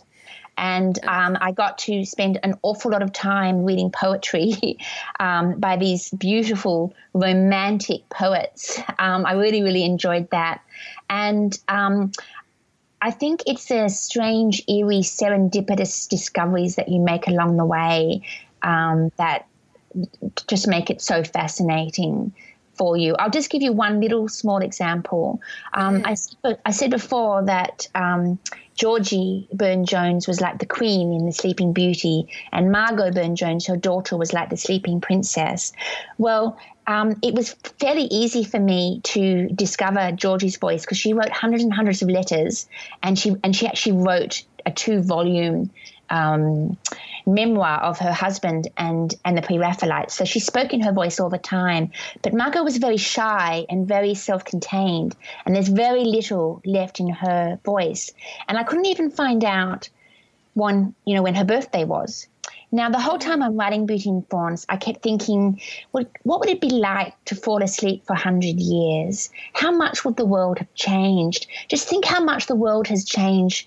And 0.56 0.98
um, 1.04 1.36
I 1.40 1.52
got 1.52 1.78
to 1.78 2.04
spend 2.04 2.38
an 2.42 2.54
awful 2.62 2.90
lot 2.90 3.02
of 3.02 3.12
time 3.12 3.64
reading 3.64 3.90
poetry 3.90 4.78
um, 5.20 5.58
by 5.58 5.76
these 5.76 6.10
beautiful, 6.10 6.94
romantic 7.14 8.08
poets. 8.08 8.80
Um, 8.98 9.26
I 9.26 9.32
really, 9.32 9.62
really 9.62 9.84
enjoyed 9.84 10.30
that. 10.30 10.62
And 11.08 11.58
um, 11.68 12.12
I 13.00 13.10
think 13.10 13.42
it's 13.46 13.70
a 13.70 13.88
strange, 13.88 14.62
eerie, 14.68 15.00
serendipitous 15.00 16.08
discoveries 16.08 16.76
that 16.76 16.88
you 16.88 17.00
make 17.00 17.26
along 17.26 17.56
the 17.56 17.64
way 17.64 18.22
um, 18.62 19.10
that 19.16 19.46
just 20.46 20.68
make 20.68 20.88
it 20.88 21.00
so 21.02 21.24
fascinating 21.24 22.32
for 22.74 22.96
you. 22.96 23.14
I'll 23.18 23.30
just 23.30 23.50
give 23.50 23.60
you 23.62 23.72
one 23.72 24.00
little 24.00 24.28
small 24.28 24.58
example. 24.58 25.40
Um, 25.74 26.02
I, 26.04 26.16
I, 26.64 26.70
said 26.70 26.90
before 26.90 27.44
that 27.44 27.88
um, 27.94 28.38
Georgie 28.74 29.48
Burne 29.52 29.84
Jones 29.84 30.26
was 30.26 30.40
like 30.40 30.58
the 30.58 30.66
queen 30.66 31.12
in 31.12 31.26
The 31.26 31.32
Sleeping 31.32 31.72
Beauty, 31.72 32.28
and 32.52 32.72
Margot 32.72 33.12
Burne 33.12 33.36
Jones, 33.36 33.66
her 33.66 33.76
daughter, 33.76 34.16
was 34.16 34.32
like 34.32 34.50
the 34.50 34.56
sleeping 34.56 35.00
princess. 35.00 35.72
Well, 36.18 36.58
um, 36.86 37.16
it 37.22 37.34
was 37.34 37.52
fairly 37.78 38.04
easy 38.04 38.44
for 38.44 38.58
me 38.58 39.00
to 39.04 39.48
discover 39.48 40.12
Georgie's 40.12 40.56
voice 40.56 40.82
because 40.82 40.98
she 40.98 41.12
wrote 41.12 41.30
hundreds 41.30 41.62
and 41.62 41.72
hundreds 41.72 42.02
of 42.02 42.08
letters, 42.08 42.68
and 43.02 43.18
she 43.18 43.36
and 43.44 43.54
she 43.54 43.66
actually 43.66 43.98
wrote 43.98 44.44
a 44.66 44.70
two 44.70 45.02
volume 45.02 45.70
um, 46.12 46.76
memoir 47.26 47.80
of 47.80 47.98
her 47.98 48.12
husband 48.12 48.68
and 48.76 49.14
and 49.24 49.36
the 49.36 49.42
pre-Raphaelites. 49.42 50.14
So 50.14 50.24
she 50.24 50.40
spoke 50.40 50.72
in 50.72 50.82
her 50.82 50.92
voice 50.92 51.18
all 51.18 51.30
the 51.30 51.38
time. 51.38 51.90
But 52.22 52.34
Margot 52.34 52.62
was 52.62 52.76
very 52.76 52.98
shy 52.98 53.66
and 53.68 53.88
very 53.88 54.14
self-contained, 54.14 55.16
and 55.44 55.56
there's 55.56 55.68
very 55.68 56.04
little 56.04 56.60
left 56.64 57.00
in 57.00 57.08
her 57.08 57.58
voice. 57.64 58.12
And 58.46 58.58
I 58.58 58.62
couldn't 58.62 58.86
even 58.86 59.10
find 59.10 59.42
out 59.42 59.88
one, 60.54 60.94
you 61.06 61.14
know, 61.14 61.22
when 61.22 61.34
her 61.34 61.44
birthday 61.44 61.84
was. 61.84 62.28
Now, 62.74 62.88
the 62.88 63.00
whole 63.00 63.18
time 63.18 63.42
I'm 63.42 63.56
writing 63.56 63.84
Beauty 63.84 64.08
and 64.08 64.28
Thorns, 64.28 64.64
I 64.68 64.76
kept 64.76 65.02
thinking, 65.02 65.60
well, 65.92 66.04
what 66.22 66.40
would 66.40 66.48
it 66.48 66.60
be 66.60 66.70
like 66.70 67.12
to 67.26 67.34
fall 67.34 67.62
asleep 67.62 68.04
for 68.06 68.14
100 68.14 68.58
years? 68.58 69.30
How 69.52 69.70
much 69.70 70.04
would 70.04 70.16
the 70.16 70.24
world 70.24 70.58
have 70.58 70.74
changed? 70.74 71.46
Just 71.68 71.86
think 71.86 72.06
how 72.06 72.22
much 72.24 72.46
the 72.46 72.54
world 72.54 72.88
has 72.88 73.04
changed 73.04 73.66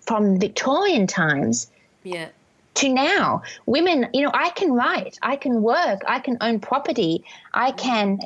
from 0.00 0.40
Victorian 0.40 1.06
times 1.06 1.70
yeah. 2.02 2.28
to 2.74 2.88
now. 2.88 3.42
Women, 3.66 4.08
you 4.12 4.22
know, 4.22 4.30
I 4.32 4.50
can 4.50 4.72
write, 4.72 5.18
I 5.22 5.36
can 5.36 5.62
work, 5.62 6.02
I 6.06 6.20
can 6.20 6.38
own 6.40 6.60
property, 6.60 7.24
I 7.52 7.72
can 7.72 8.20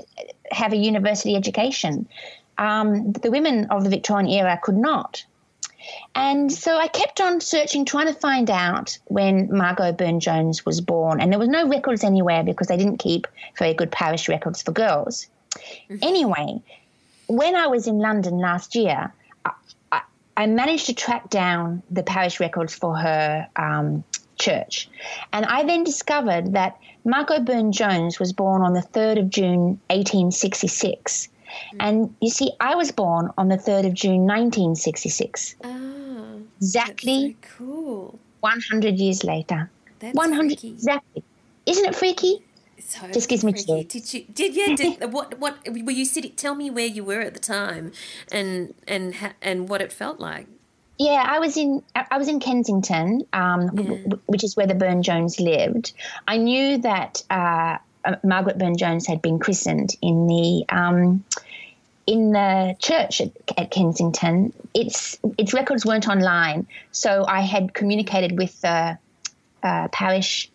have 0.50 0.72
a 0.72 0.76
university 0.76 1.36
education. 1.36 2.08
Um, 2.58 3.12
the 3.12 3.30
women 3.30 3.66
of 3.66 3.84
the 3.84 3.90
Victorian 3.90 4.28
era 4.28 4.58
could 4.62 4.76
not. 4.76 5.24
And 6.14 6.50
so 6.50 6.76
I 6.76 6.88
kept 6.88 7.20
on 7.20 7.40
searching, 7.40 7.84
trying 7.84 8.06
to 8.06 8.14
find 8.14 8.50
out 8.50 8.98
when 9.06 9.54
Margot 9.54 9.92
Burne 9.92 10.20
Jones 10.20 10.64
was 10.64 10.80
born. 10.80 11.20
And 11.20 11.30
there 11.30 11.38
was 11.38 11.48
no 11.48 11.68
records 11.68 12.02
anywhere 12.02 12.42
because 12.42 12.68
they 12.68 12.76
didn't 12.76 12.98
keep 12.98 13.26
very 13.58 13.74
good 13.74 13.92
parish 13.92 14.28
records 14.28 14.62
for 14.62 14.72
girls. 14.72 15.26
Mm-hmm. 15.90 15.96
Anyway, 16.02 16.62
when 17.28 17.54
I 17.54 17.66
was 17.66 17.86
in 17.86 17.98
London 17.98 18.38
last 18.38 18.74
year, 18.74 19.12
I 20.36 20.46
managed 20.46 20.86
to 20.86 20.94
track 20.94 21.30
down 21.30 21.82
the 21.90 22.02
parish 22.02 22.40
records 22.40 22.74
for 22.74 22.96
her 22.96 23.48
um, 23.56 24.04
church. 24.38 24.88
And 25.32 25.46
I 25.46 25.64
then 25.64 25.84
discovered 25.84 26.52
that 26.52 26.78
Margot 27.04 27.40
Burne 27.40 27.72
Jones 27.72 28.18
was 28.18 28.32
born 28.32 28.62
on 28.62 28.74
the 28.74 28.80
3rd 28.80 29.20
of 29.20 29.30
June, 29.30 29.80
1866. 29.90 31.28
Mm. 31.72 31.76
And 31.80 32.14
you 32.20 32.30
see, 32.30 32.52
I 32.60 32.74
was 32.74 32.92
born 32.92 33.30
on 33.38 33.48
the 33.48 33.56
3rd 33.56 33.86
of 33.86 33.94
June, 33.94 34.26
1966. 34.26 35.56
Oh, 35.64 36.42
exactly 36.60 37.36
so 37.42 37.48
cool. 37.56 38.18
100 38.40 38.98
years 38.98 39.24
later. 39.24 39.70
That's 40.00 40.14
100 40.14 40.48
freaky. 40.48 40.68
exactly. 40.68 41.24
Isn't 41.64 41.86
it 41.86 41.94
freaky? 41.94 42.44
So 42.88 43.08
Just 43.12 43.28
gives 43.28 43.44
me 43.44 43.52
chills. 43.52 43.86
Did 43.86 44.14
you? 44.14 44.24
Did 44.32 44.54
yeah? 44.54 44.76
Did, 44.76 45.12
what? 45.12 45.38
What 45.38 45.58
were 45.68 45.92
you 45.92 46.04
sitting? 46.04 46.32
Tell 46.32 46.54
me 46.54 46.70
where 46.70 46.86
you 46.86 47.04
were 47.04 47.20
at 47.20 47.34
the 47.34 47.40
time, 47.40 47.92
and 48.30 48.74
and 48.86 49.14
and 49.42 49.68
what 49.68 49.80
it 49.80 49.92
felt 49.92 50.20
like. 50.20 50.46
Yeah, 50.98 51.22
I 51.26 51.38
was 51.38 51.56
in 51.56 51.82
I 51.94 52.16
was 52.16 52.28
in 52.28 52.40
Kensington, 52.40 53.26
um, 53.32 53.62
yeah. 53.62 53.82
w- 53.82 54.20
which 54.26 54.42
is 54.44 54.56
where 54.56 54.66
the 54.66 54.74
Burne 54.74 55.02
Jones 55.02 55.38
lived. 55.38 55.92
I 56.26 56.38
knew 56.38 56.78
that 56.78 57.22
uh, 57.28 57.78
uh, 58.04 58.16
Margaret 58.22 58.56
Burne 58.58 58.78
Jones 58.78 59.06
had 59.06 59.20
been 59.20 59.38
christened 59.38 59.94
in 60.00 60.26
the 60.26 60.64
um, 60.70 61.24
in 62.06 62.32
the 62.32 62.76
church 62.78 63.20
at, 63.20 63.30
at, 63.58 63.70
Kensington. 63.70 64.54
Its 64.72 65.18
its 65.36 65.52
records 65.52 65.84
weren't 65.84 66.08
online, 66.08 66.66
so 66.92 67.26
I 67.26 67.40
had 67.40 67.74
communicated 67.74 68.38
with 68.38 68.58
the 68.62 68.96
uh, 69.62 69.88
parish 69.88 70.50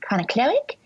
kind 0.00 0.22
of 0.22 0.28
cleric, 0.28 0.78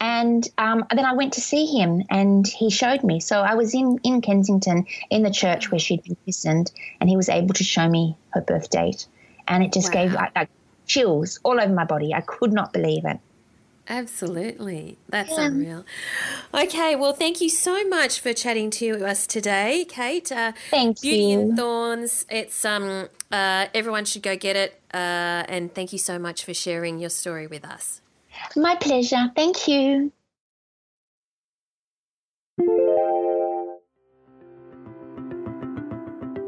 and 0.00 0.48
um, 0.58 0.84
then 0.94 1.04
I 1.04 1.14
went 1.14 1.32
to 1.34 1.40
see 1.40 1.66
him 1.66 2.02
and 2.08 2.46
he 2.46 2.70
showed 2.70 3.02
me. 3.02 3.20
So 3.20 3.40
I 3.40 3.54
was 3.54 3.74
in, 3.74 3.98
in 4.04 4.20
Kensington 4.20 4.86
in 5.10 5.22
the 5.22 5.30
church 5.30 5.70
where 5.70 5.78
she'd 5.78 6.04
been 6.04 6.16
christened 6.24 6.70
and 7.00 7.10
he 7.10 7.16
was 7.16 7.28
able 7.28 7.54
to 7.54 7.64
show 7.64 7.88
me 7.88 8.16
her 8.30 8.40
birth 8.40 8.70
date. 8.70 9.06
And 9.48 9.64
it 9.64 9.72
just 9.72 9.92
wow. 9.92 10.02
gave 10.02 10.12
like, 10.12 10.34
like, 10.36 10.50
chills 10.86 11.40
all 11.42 11.60
over 11.60 11.72
my 11.72 11.84
body. 11.84 12.14
I 12.14 12.20
could 12.20 12.52
not 12.52 12.72
believe 12.72 13.04
it. 13.04 13.18
Absolutely. 13.88 14.98
That's 15.08 15.30
yeah. 15.30 15.46
unreal. 15.46 15.84
Okay, 16.52 16.94
well, 16.94 17.14
thank 17.14 17.40
you 17.40 17.48
so 17.48 17.88
much 17.88 18.20
for 18.20 18.34
chatting 18.34 18.70
to 18.72 19.04
us 19.04 19.26
today, 19.26 19.86
Kate. 19.88 20.30
Uh, 20.30 20.52
thank 20.70 21.00
Beauty 21.00 21.18
you. 21.18 21.40
and 21.40 21.56
Thorns. 21.56 22.26
It's 22.28 22.64
um 22.64 23.08
uh, 23.32 23.66
everyone 23.74 24.04
should 24.04 24.22
go 24.22 24.36
get 24.36 24.56
it. 24.56 24.80
Uh, 24.92 25.44
and 25.48 25.74
thank 25.74 25.92
you 25.92 25.98
so 25.98 26.18
much 26.18 26.44
for 26.44 26.52
sharing 26.52 26.98
your 26.98 27.10
story 27.10 27.46
with 27.46 27.64
us. 27.64 28.00
My 28.56 28.76
pleasure. 28.76 29.30
Thank 29.34 29.68
you. 29.68 30.12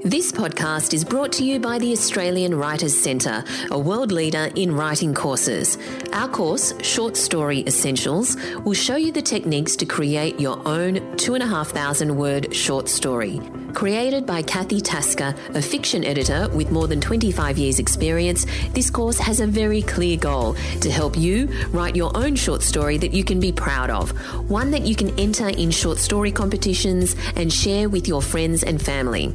This 0.05 0.32
podcast 0.32 0.94
is 0.94 1.05
brought 1.05 1.30
to 1.32 1.44
you 1.44 1.61
by 1.61 1.78
the 1.78 1.92
Australian 1.92 2.55
Writers 2.55 2.98
Centre, 2.98 3.44
a 3.70 3.78
world 3.78 4.12
leader 4.12 4.48
in 4.55 4.74
writing 4.74 5.12
courses. 5.12 5.76
Our 6.14 6.26
course, 6.26 6.72
Short 6.80 7.18
Story 7.18 7.61
Essentials, 7.66 8.34
will 8.64 8.72
show 8.72 8.96
you 8.96 9.12
the 9.12 9.20
techniques 9.20 9.76
to 9.76 9.84
create 9.84 10.40
your 10.40 10.66
own 10.66 11.16
2,500 11.18 12.11
word 12.16 12.55
short 12.57 12.88
story. 12.88 13.42
Created 13.74 14.24
by 14.24 14.40
Kathy 14.42 14.80
Tasker, 14.80 15.34
a 15.51 15.62
fiction 15.62 16.03
editor 16.05 16.48
with 16.48 16.72
more 16.72 16.88
than 16.88 17.01
25 17.01 17.59
years' 17.59 17.78
experience, 17.78 18.46
this 18.72 18.90
course 18.90 19.18
has 19.18 19.40
a 19.40 19.46
very 19.46 19.82
clear 19.82 20.16
goal 20.16 20.55
to 20.80 20.90
help 20.90 21.16
you 21.16 21.46
write 21.72 21.94
your 21.94 22.11
own 22.16 22.34
short 22.34 22.62
story 22.62 22.96
that 22.96 23.12
you 23.12 23.22
can 23.22 23.38
be 23.38 23.53
proud 23.53 23.90
of, 23.90 24.11
one 24.51 24.70
that 24.70 24.82
you 24.82 24.96
can 24.96 25.16
enter 25.20 25.48
in 25.51 25.70
short 25.70 25.98
story 25.98 26.32
competitions 26.32 27.14
and 27.36 27.53
share 27.53 27.88
with 27.88 28.09
your 28.09 28.22
friends 28.22 28.64
and 28.64 28.82
family. 28.82 29.32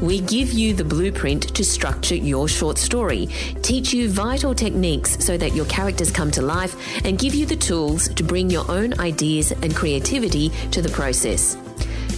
We 0.00 0.20
give 0.20 0.52
you 0.52 0.74
the 0.74 0.84
blueprint 0.84 1.54
to 1.56 1.64
structure 1.64 2.14
your 2.14 2.46
short 2.46 2.78
story, 2.78 3.26
teach 3.62 3.92
you 3.92 4.08
vital 4.08 4.54
techniques 4.54 5.24
so 5.24 5.36
that 5.36 5.54
your 5.54 5.64
characters 5.64 6.12
come 6.12 6.30
to 6.32 6.42
life, 6.42 6.76
and 7.04 7.18
give 7.18 7.34
you 7.34 7.46
the 7.46 7.56
tools 7.56 8.08
to 8.10 8.22
bring 8.22 8.48
your 8.48 8.70
own 8.70 8.98
ideas 9.00 9.50
and 9.50 9.74
creativity 9.74 10.50
to 10.70 10.82
the 10.82 10.88
process. 10.90 11.56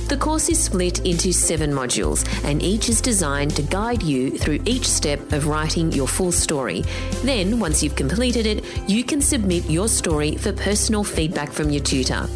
The 0.08 0.16
course 0.18 0.48
is 0.50 0.58
split 0.58 1.06
into 1.06 1.32
seven 1.32 1.70
modules, 1.70 2.28
and 2.44 2.62
each 2.62 2.88
is 2.90 3.00
designed 3.00 3.56
to 3.56 3.62
guide 3.62 4.02
you 4.02 4.36
through 4.36 4.60
each 4.66 4.86
step 4.86 5.32
of 5.32 5.46
writing 5.46 5.90
your 5.92 6.08
full 6.08 6.32
story. 6.32 6.82
Then, 7.22 7.60
once 7.60 7.82
you've 7.82 7.96
completed 7.96 8.44
it, 8.44 8.62
you 8.88 9.04
can 9.04 9.22
submit 9.22 9.70
your 9.70 9.88
story 9.88 10.36
for 10.36 10.52
personal 10.52 11.04
feedback 11.04 11.50
from 11.50 11.70
your 11.70 11.82
tutor. 11.82 12.28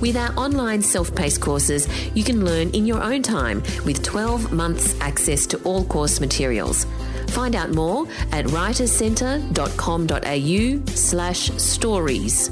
With 0.00 0.16
our 0.16 0.32
online 0.36 0.82
self 0.82 1.14
paced 1.14 1.40
courses, 1.40 1.88
you 2.14 2.22
can 2.22 2.44
learn 2.44 2.68
in 2.70 2.86
your 2.86 3.02
own 3.02 3.22
time 3.22 3.62
with 3.84 4.02
12 4.02 4.52
months 4.52 4.94
access 5.00 5.46
to 5.46 5.56
all 5.62 5.84
course 5.84 6.20
materials. 6.20 6.84
Find 7.28 7.56
out 7.56 7.70
more 7.70 8.06
at 8.32 8.44
writerscentre.com.au 8.46 10.94
slash 10.94 11.50
stories. 11.52 12.50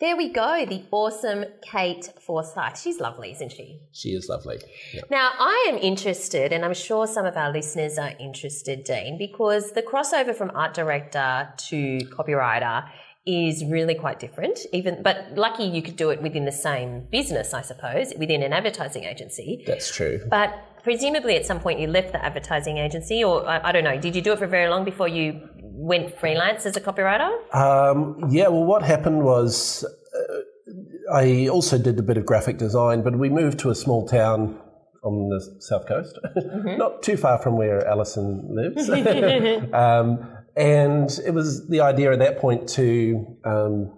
There 0.00 0.16
we 0.16 0.30
go, 0.30 0.66
the 0.66 0.82
awesome 0.90 1.44
Kate 1.62 2.10
Forsyth. 2.20 2.80
She's 2.82 2.98
lovely, 2.98 3.30
isn't 3.30 3.52
she? 3.52 3.78
She 3.92 4.08
is 4.08 4.28
lovely. 4.28 4.58
Yeah. 4.92 5.02
Now, 5.12 5.30
I 5.38 5.66
am 5.68 5.78
interested, 5.78 6.52
and 6.52 6.64
I'm 6.64 6.74
sure 6.74 7.06
some 7.06 7.24
of 7.24 7.36
our 7.36 7.52
listeners 7.52 7.98
are 7.98 8.10
interested, 8.18 8.82
Dean, 8.82 9.16
because 9.16 9.70
the 9.70 9.82
crossover 9.82 10.34
from 10.34 10.50
art 10.56 10.74
director 10.74 11.52
to 11.68 11.98
copywriter 12.10 12.88
is 13.24 13.64
really 13.64 13.94
quite 13.94 14.18
different. 14.18 14.58
Even, 14.72 15.02
but 15.02 15.32
lucky 15.34 15.64
you 15.64 15.82
could 15.82 15.96
do 15.96 16.10
it 16.10 16.20
within 16.22 16.44
the 16.44 16.52
same 16.52 17.06
business, 17.10 17.54
I 17.54 17.62
suppose, 17.62 18.12
within 18.18 18.42
an 18.42 18.52
advertising 18.52 19.04
agency. 19.04 19.62
That's 19.66 19.94
true. 19.94 20.20
But 20.28 20.82
presumably, 20.82 21.36
at 21.36 21.46
some 21.46 21.60
point, 21.60 21.78
you 21.78 21.86
left 21.86 22.12
the 22.12 22.24
advertising 22.24 22.78
agency, 22.78 23.22
or 23.22 23.46
I, 23.46 23.68
I 23.68 23.72
don't 23.72 23.84
know. 23.84 23.98
Did 23.98 24.16
you 24.16 24.22
do 24.22 24.32
it 24.32 24.38
for 24.38 24.46
very 24.46 24.68
long 24.68 24.84
before 24.84 25.08
you 25.08 25.48
went 25.60 26.18
freelance 26.18 26.66
as 26.66 26.76
a 26.76 26.80
copywriter? 26.80 27.30
Um, 27.54 28.28
yeah, 28.30 28.48
well, 28.48 28.64
what 28.64 28.82
happened 28.82 29.22
was 29.22 29.84
uh, 29.84 31.14
I 31.14 31.48
also 31.48 31.78
did 31.78 31.98
a 31.98 32.02
bit 32.02 32.16
of 32.16 32.26
graphic 32.26 32.58
design, 32.58 33.02
but 33.02 33.16
we 33.16 33.28
moved 33.28 33.58
to 33.60 33.70
a 33.70 33.74
small 33.74 34.06
town 34.06 34.58
on 35.02 35.28
the 35.28 35.60
south 35.60 35.86
coast, 35.86 36.18
mm-hmm. 36.36 36.76
not 36.78 37.02
too 37.02 37.16
far 37.16 37.38
from 37.38 37.56
where 37.56 37.86
Allison 37.86 38.48
lives. 38.50 38.88
um, 39.72 40.28
and 40.56 41.10
it 41.26 41.32
was 41.32 41.68
the 41.68 41.80
idea 41.80 42.12
at 42.12 42.18
that 42.18 42.38
point 42.38 42.68
to 42.70 43.26
um, 43.44 43.92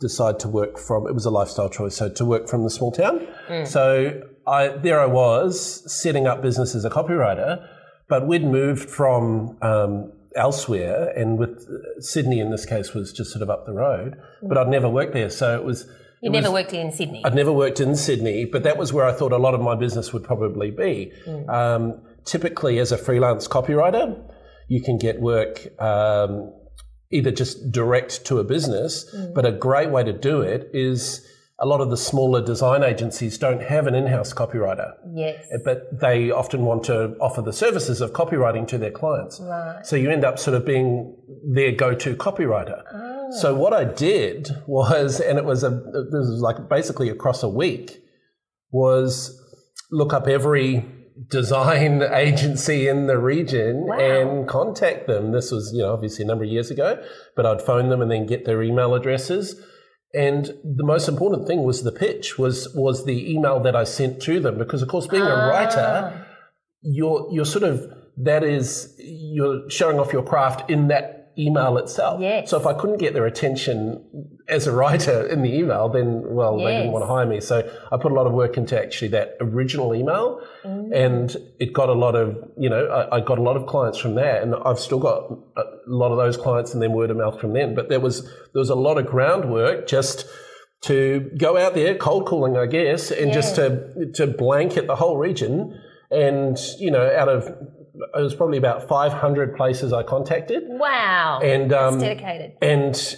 decide 0.00 0.38
to 0.40 0.48
work 0.48 0.78
from, 0.78 1.06
it 1.06 1.14
was 1.14 1.24
a 1.24 1.30
lifestyle 1.30 1.70
choice, 1.70 1.96
so 1.96 2.08
to 2.08 2.24
work 2.24 2.48
from 2.48 2.64
the 2.64 2.70
small 2.70 2.92
town. 2.92 3.26
Mm. 3.48 3.66
So 3.66 4.22
I, 4.46 4.68
there 4.68 5.00
I 5.00 5.06
was 5.06 5.82
setting 5.92 6.26
up 6.26 6.42
business 6.42 6.74
as 6.74 6.84
a 6.84 6.90
copywriter, 6.90 7.66
but 8.08 8.26
we'd 8.26 8.44
moved 8.44 8.88
from 8.90 9.56
um, 9.62 10.12
elsewhere, 10.36 11.12
and 11.16 11.38
with 11.38 11.66
uh, 11.68 12.00
Sydney 12.00 12.40
in 12.40 12.50
this 12.50 12.66
case 12.66 12.92
was 12.92 13.12
just 13.12 13.30
sort 13.30 13.42
of 13.42 13.50
up 13.50 13.66
the 13.66 13.72
road. 13.72 14.16
But 14.42 14.58
I'd 14.58 14.68
never 14.68 14.88
worked 14.88 15.14
there, 15.14 15.30
so 15.30 15.56
it 15.58 15.64
was. 15.64 15.86
You 16.20 16.30
never 16.30 16.50
was, 16.50 16.64
worked 16.64 16.74
in 16.74 16.90
Sydney. 16.92 17.22
I'd 17.24 17.34
never 17.34 17.52
worked 17.52 17.80
in 17.80 17.94
Sydney, 17.96 18.44
but 18.44 18.62
that 18.62 18.76
was 18.76 18.92
where 18.92 19.06
I 19.06 19.12
thought 19.12 19.32
a 19.32 19.38
lot 19.38 19.54
of 19.54 19.60
my 19.60 19.74
business 19.74 20.12
would 20.12 20.24
probably 20.24 20.70
be. 20.70 21.12
Mm. 21.26 21.48
Um, 21.48 22.02
typically, 22.24 22.78
as 22.78 22.92
a 22.92 22.98
freelance 22.98 23.46
copywriter, 23.48 24.22
you 24.68 24.82
can 24.82 24.98
get 24.98 25.20
work 25.20 25.68
um, 25.80 26.52
either 27.10 27.30
just 27.30 27.70
direct 27.70 28.24
to 28.26 28.38
a 28.38 28.44
business, 28.44 29.14
mm. 29.14 29.34
but 29.34 29.46
a 29.46 29.52
great 29.52 29.90
way 29.90 30.02
to 30.02 30.12
do 30.12 30.40
it 30.40 30.70
is 30.72 31.26
a 31.60 31.66
lot 31.66 31.80
of 31.80 31.88
the 31.88 31.96
smaller 31.96 32.44
design 32.44 32.82
agencies 32.82 33.38
don't 33.38 33.62
have 33.62 33.86
an 33.86 33.94
in-house 33.94 34.34
copywriter. 34.34 34.92
Yes. 35.14 35.46
But 35.64 36.00
they 36.00 36.30
often 36.30 36.64
want 36.64 36.82
to 36.84 37.16
offer 37.20 37.42
the 37.42 37.52
services 37.52 38.00
of 38.00 38.12
copywriting 38.12 38.66
to 38.68 38.78
their 38.78 38.90
clients. 38.90 39.40
Right. 39.40 39.86
So 39.86 39.94
you 39.94 40.10
end 40.10 40.24
up 40.24 40.38
sort 40.38 40.56
of 40.56 40.66
being 40.66 41.16
their 41.54 41.70
go-to 41.70 42.16
copywriter. 42.16 42.82
Oh. 42.92 43.30
So 43.40 43.54
what 43.54 43.72
I 43.72 43.84
did 43.84 44.50
was, 44.66 45.20
and 45.20 45.38
it 45.38 45.44
was 45.44 45.62
a, 45.62 45.70
this 45.70 46.28
was 46.28 46.40
like 46.40 46.68
basically 46.68 47.08
across 47.08 47.44
a 47.44 47.48
week, 47.48 48.02
was 48.72 49.40
look 49.92 50.12
up 50.12 50.26
every 50.26 50.84
design 51.28 52.02
agency 52.12 52.88
in 52.88 53.06
the 53.06 53.18
region 53.18 53.86
Wow. 53.86 53.98
and 53.98 54.48
contact 54.48 55.06
them. 55.06 55.32
This 55.32 55.50
was, 55.50 55.72
you 55.74 55.82
know, 55.82 55.92
obviously 55.92 56.24
a 56.24 56.28
number 56.28 56.44
of 56.44 56.50
years 56.50 56.70
ago, 56.70 57.02
but 57.36 57.46
I'd 57.46 57.62
phone 57.62 57.88
them 57.88 58.00
and 58.02 58.10
then 58.10 58.26
get 58.26 58.44
their 58.44 58.62
email 58.62 58.94
addresses. 58.94 59.60
And 60.12 60.46
the 60.62 60.84
most 60.84 61.08
important 61.08 61.46
thing 61.48 61.64
was 61.64 61.82
the 61.82 61.90
pitch 61.92 62.38
was 62.38 62.68
was 62.74 63.04
the 63.04 63.32
email 63.34 63.58
that 63.60 63.74
I 63.74 63.82
sent 63.84 64.22
to 64.22 64.38
them 64.38 64.58
because 64.58 64.80
of 64.82 64.88
course 64.88 65.06
being 65.08 65.24
a 65.24 65.26
Ah. 65.26 65.48
writer, 65.48 66.26
you're 66.82 67.28
you're 67.32 67.44
sort 67.44 67.64
of 67.64 67.84
that 68.18 68.44
is 68.44 68.94
you're 68.98 69.68
showing 69.68 69.98
off 69.98 70.12
your 70.12 70.22
craft 70.22 70.70
in 70.70 70.86
that 70.88 71.23
email 71.38 71.78
itself. 71.78 72.20
Yes. 72.20 72.50
So 72.50 72.58
if 72.58 72.66
I 72.66 72.74
couldn't 72.74 72.98
get 72.98 73.12
their 73.14 73.26
attention 73.26 74.04
as 74.48 74.66
a 74.66 74.72
writer 74.72 75.26
in 75.26 75.42
the 75.42 75.52
email, 75.54 75.88
then 75.88 76.22
well, 76.26 76.58
they 76.58 76.76
didn't 76.78 76.92
want 76.92 77.02
to 77.02 77.06
hire 77.06 77.26
me. 77.26 77.40
So 77.40 77.68
I 77.90 77.96
put 77.96 78.12
a 78.12 78.14
lot 78.14 78.26
of 78.26 78.32
work 78.32 78.56
into 78.56 78.80
actually 78.80 79.08
that 79.08 79.36
original 79.40 79.94
email, 79.94 80.40
Mm. 80.64 80.94
and 80.94 81.36
it 81.58 81.72
got 81.74 81.88
a 81.90 81.92
lot 81.92 82.14
of 82.14 82.36
you 82.56 82.70
know 82.70 82.86
I, 82.86 83.16
I 83.16 83.20
got 83.20 83.38
a 83.38 83.42
lot 83.42 83.56
of 83.56 83.66
clients 83.66 83.98
from 83.98 84.14
that, 84.14 84.42
and 84.42 84.54
I've 84.64 84.78
still 84.78 84.98
got 84.98 85.30
a 85.56 85.64
lot 85.86 86.10
of 86.10 86.16
those 86.16 86.36
clients, 86.36 86.72
and 86.72 86.82
then 86.82 86.92
word 86.92 87.10
of 87.10 87.16
mouth 87.18 87.40
from 87.40 87.52
them. 87.52 87.74
But 87.74 87.88
there 87.88 88.00
was 88.00 88.22
there 88.22 88.60
was 88.60 88.70
a 88.70 88.74
lot 88.74 88.96
of 88.98 89.06
groundwork 89.06 89.86
just 89.86 90.26
to 90.82 91.30
go 91.38 91.56
out 91.56 91.74
there 91.74 91.94
cold 91.94 92.26
calling, 92.26 92.56
I 92.56 92.66
guess, 92.66 93.10
and 93.10 93.32
just 93.32 93.56
to 93.56 94.10
to 94.14 94.26
blanket 94.26 94.86
the 94.86 94.96
whole 94.96 95.16
region. 95.16 95.78
And 96.10 96.58
you 96.78 96.90
know, 96.90 97.10
out 97.14 97.28
of 97.28 97.50
it 97.94 98.20
was 98.22 98.34
probably 98.34 98.58
about 98.58 98.88
500 98.88 99.56
places 99.56 99.92
I 99.92 100.02
contacted. 100.02 100.64
Wow. 100.66 101.40
And, 101.42 101.72
um, 101.72 101.98
That's 101.98 102.02
dedicated. 102.20 102.52
And 102.60 103.16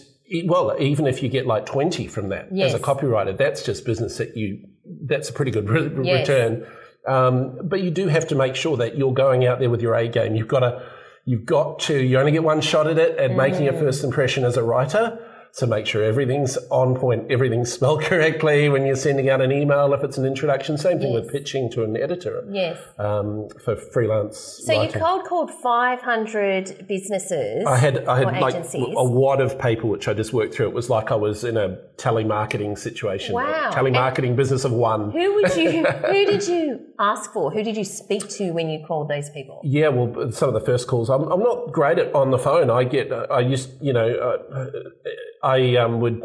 well, 0.49 0.75
even 0.79 1.07
if 1.07 1.23
you 1.23 1.29
get 1.29 1.47
like 1.47 1.67
20 1.67 2.07
from 2.09 2.29
that 2.31 2.49
Yes. 2.53 2.75
as 2.75 2.81
a 2.81 2.83
copywriter, 2.83 3.37
that's 3.37 3.63
just 3.65 3.85
business 3.85 4.19
that 4.19 4.37
you, 4.37 4.61
that's 5.05 5.29
a 5.31 5.33
pretty 5.33 5.51
good 5.51 5.69
re- 5.71 5.91
Yes. 6.05 6.29
return. 6.29 6.67
Um, 7.07 7.61
but 7.63 7.81
you 7.83 7.91
do 7.91 8.09
have 8.09 8.27
to 8.29 8.35
make 8.35 8.57
sure 8.57 8.77
that 8.79 8.99
you're 8.99 9.15
going 9.15 9.47
out 9.47 9.61
there 9.61 9.71
with 9.71 9.81
your 9.81 9.95
A 9.95 10.09
game. 10.09 10.35
You've 10.35 10.49
got 10.49 10.61
to, 10.61 10.83
you've 11.25 11.47
got 11.47 11.79
to, 11.81 11.97
you 12.03 12.19
only 12.19 12.33
get 12.33 12.43
one 12.43 12.61
shot 12.61 12.87
at 12.89 12.99
it 12.99 13.17
at 13.19 13.35
making 13.37 13.69
a 13.69 13.73
Mm. 13.73 13.79
first 13.79 14.03
impression 14.05 14.45
as 14.45 14.57
a 14.57 14.63
writer. 14.65 15.19
So 15.57 15.65
make 15.65 15.87
sure 15.87 16.05
everything's 16.05 16.59
on 16.69 16.97
point, 16.97 17.31
everything's 17.31 17.73
spelled 17.77 18.03
correctly 18.03 18.69
when 18.69 18.85
you're 18.85 18.95
sending 18.95 19.31
out 19.31 19.41
an 19.41 19.51
email. 19.51 19.95
If 19.95 20.05
it's 20.05 20.19
an 20.19 20.27
introduction, 20.27 20.77
same 20.77 20.99
thing 20.99 21.15
with 21.15 21.33
pitching 21.33 21.71
to 21.71 21.83
an 21.83 21.97
editor 21.97 22.45
Yes. 22.51 22.79
um, 22.99 23.49
for 23.65 23.75
freelance. 23.75 24.61
So 24.67 24.75
you 24.75 24.81
writing. 24.81 25.01
cold 25.01 25.25
called 25.25 25.51
500 25.51 26.87
businesses 26.87 27.65
I 27.67 27.79
had 27.79 28.05
I 28.07 28.19
had 28.19 28.39
like 28.39 28.55
agencies. 28.55 28.85
a 28.95 29.05
wad 29.05 29.41
of 29.41 29.59
paper 29.59 29.87
which 29.87 30.09
I 30.09 30.13
just 30.13 30.35
worked 30.35 30.55
through. 30.55 30.67
It 30.69 30.75
was 30.75 30.91
like 30.91 31.11
I 31.11 31.15
was 31.15 31.43
in 31.43 31.57
a 31.57 31.79
telemarketing 31.97 32.79
situation. 32.79 33.35
Wow. 33.35 33.71
Telemarketing 33.73 34.37
business 34.37 34.65
of 34.65 34.73
one. 34.73 35.11
Who 35.11 35.37
would 35.37 35.57
you? 35.57 35.85
who 36.13 36.27
did 36.27 36.47
you 36.47 36.81
ask 36.99 37.33
for? 37.33 37.51
Who 37.51 37.63
did 37.63 37.79
you 37.79 37.85
speak 37.85 38.29
to 38.29 38.51
when 38.53 38.69
you 38.69 38.85
called 38.87 39.09
those 39.09 39.31
people? 39.31 39.63
Yeah, 39.65 39.89
well, 39.89 40.31
some 40.33 40.49
of 40.49 40.55
the 40.55 40.61
first 40.61 40.87
calls. 40.87 41.09
I'm, 41.09 41.23
I'm 41.33 41.41
not 41.41 41.73
great 41.73 41.99
at 41.99 42.15
on 42.15 42.31
the 42.31 42.39
phone. 42.39 42.69
I 42.69 42.85
get, 42.85 43.11
I 43.11 43.41
used, 43.41 43.71
you 43.81 43.95
know, 43.95 44.07
uh, 44.07 44.67
I 45.47 45.77
um, 45.77 46.01
would 46.01 46.21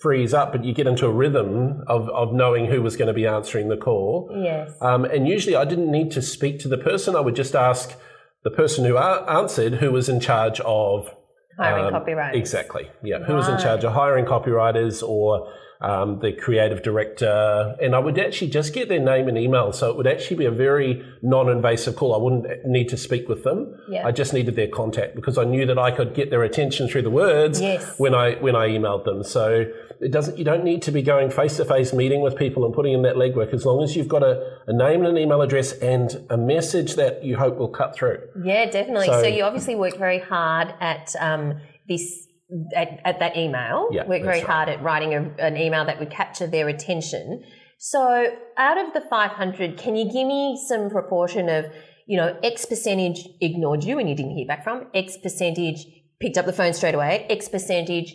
freeze 0.00 0.34
up, 0.34 0.52
but 0.52 0.64
you 0.64 0.74
get 0.74 0.86
into 0.86 1.06
a 1.06 1.12
rhythm 1.12 1.82
of, 1.86 2.08
of 2.10 2.34
knowing 2.34 2.66
who 2.66 2.82
was 2.82 2.96
going 2.96 3.08
to 3.08 3.14
be 3.14 3.26
answering 3.26 3.68
the 3.68 3.76
call. 3.76 4.30
Yes. 4.42 4.72
Um, 4.80 5.04
and 5.04 5.26
usually 5.26 5.56
I 5.56 5.64
didn't 5.64 5.90
need 5.90 6.10
to 6.12 6.22
speak 6.22 6.58
to 6.60 6.68
the 6.68 6.76
person. 6.76 7.16
I 7.16 7.20
would 7.20 7.36
just 7.36 7.54
ask 7.54 7.94
the 8.42 8.50
person 8.50 8.84
who 8.84 8.96
a- 8.96 9.24
answered 9.40 9.74
who 9.74 9.90
was 9.92 10.08
in 10.08 10.20
charge 10.20 10.60
of 10.60 11.10
Hiring 11.56 11.94
um, 11.94 12.02
copywriters. 12.02 12.34
Exactly. 12.34 12.90
Yeah. 13.02 13.20
Who 13.20 13.34
was 13.34 13.48
in 13.48 13.58
charge 13.58 13.84
of 13.84 13.92
hiring 13.92 14.24
copywriters 14.24 15.02
or 15.08 15.52
um, 15.84 16.18
the 16.20 16.32
creative 16.32 16.82
director, 16.82 17.76
and 17.82 17.94
I 17.94 17.98
would 17.98 18.18
actually 18.18 18.50
just 18.50 18.72
get 18.72 18.88
their 18.88 19.00
name 19.00 19.28
and 19.28 19.36
email. 19.36 19.72
So 19.72 19.90
it 19.90 19.96
would 19.96 20.06
actually 20.06 20.36
be 20.36 20.46
a 20.46 20.50
very 20.50 21.04
non-invasive 21.22 21.94
call. 21.96 22.14
I 22.14 22.18
wouldn't 22.18 22.66
need 22.66 22.88
to 22.88 22.96
speak 22.96 23.28
with 23.28 23.44
them. 23.44 23.78
Yeah. 23.88 24.06
I 24.06 24.10
just 24.10 24.32
needed 24.32 24.56
their 24.56 24.68
contact 24.68 25.14
because 25.14 25.36
I 25.36 25.44
knew 25.44 25.66
that 25.66 25.78
I 25.78 25.90
could 25.90 26.14
get 26.14 26.30
their 26.30 26.42
attention 26.42 26.88
through 26.88 27.02
the 27.02 27.10
words 27.10 27.60
Yes. 27.60 27.98
when 27.98 28.14
I 28.14 28.34
when 28.36 28.56
I 28.56 28.68
emailed 28.68 29.04
them. 29.04 29.22
So 29.22 29.66
it 30.00 30.10
doesn't. 30.10 30.38
You 30.38 30.44
don't 30.44 30.64
need 30.64 30.82
to 30.82 30.90
be 30.92 31.02
going 31.02 31.30
face 31.30 31.56
to 31.58 31.64
face 31.64 31.92
meeting 31.92 32.20
with 32.22 32.36
people 32.36 32.64
and 32.64 32.74
putting 32.74 32.94
in 32.94 33.02
that 33.02 33.16
legwork. 33.16 33.52
As 33.52 33.64
long 33.66 33.82
as 33.82 33.94
you've 33.94 34.08
got 34.08 34.22
a, 34.22 34.58
a 34.66 34.72
name 34.72 35.00
and 35.04 35.08
an 35.16 35.18
email 35.18 35.42
address 35.42 35.72
and 35.72 36.26
a 36.30 36.36
message 36.36 36.94
that 36.96 37.22
you 37.24 37.36
hope 37.36 37.58
will 37.58 37.68
cut 37.68 37.94
through. 37.94 38.20
Yeah, 38.42 38.70
definitely. 38.70 39.06
So, 39.06 39.20
So- 39.22 39.26
you 39.28 39.44
obviously 39.44 39.74
worked 39.76 39.98
very 39.98 40.18
hard 40.18 40.74
at 40.80 41.14
um, 41.20 41.60
this. 41.88 42.28
At, 42.76 43.00
at 43.04 43.18
that 43.18 43.36
email, 43.36 43.88
Yeah, 43.90 44.06
worked 44.06 44.24
very 44.24 44.38
right. 44.38 44.46
hard 44.46 44.68
at 44.68 44.82
writing 44.82 45.12
a, 45.14 45.34
an 45.38 45.56
email 45.56 45.84
that 45.86 45.98
would 45.98 46.10
capture 46.10 46.46
their 46.46 46.68
attention. 46.68 47.42
So, 47.78 48.26
out 48.56 48.78
of 48.78 48.92
the 48.92 49.00
500, 49.10 49.76
can 49.76 49.96
you 49.96 50.04
give 50.04 50.26
me 50.26 50.56
some 50.68 50.88
proportion 50.88 51.48
of, 51.48 51.66
you 52.06 52.16
know, 52.16 52.38
X 52.42 52.64
percentage 52.64 53.26
ignored 53.40 53.82
you 53.82 53.98
and 53.98 54.08
you 54.08 54.14
didn't 54.14 54.36
hear 54.36 54.46
back 54.46 54.62
from, 54.62 54.86
X 54.94 55.16
percentage 55.22 55.84
picked 56.20 56.38
up 56.38 56.46
the 56.46 56.52
phone 56.52 56.72
straight 56.72 56.94
away, 56.94 57.26
X 57.28 57.48
percentage 57.48 58.14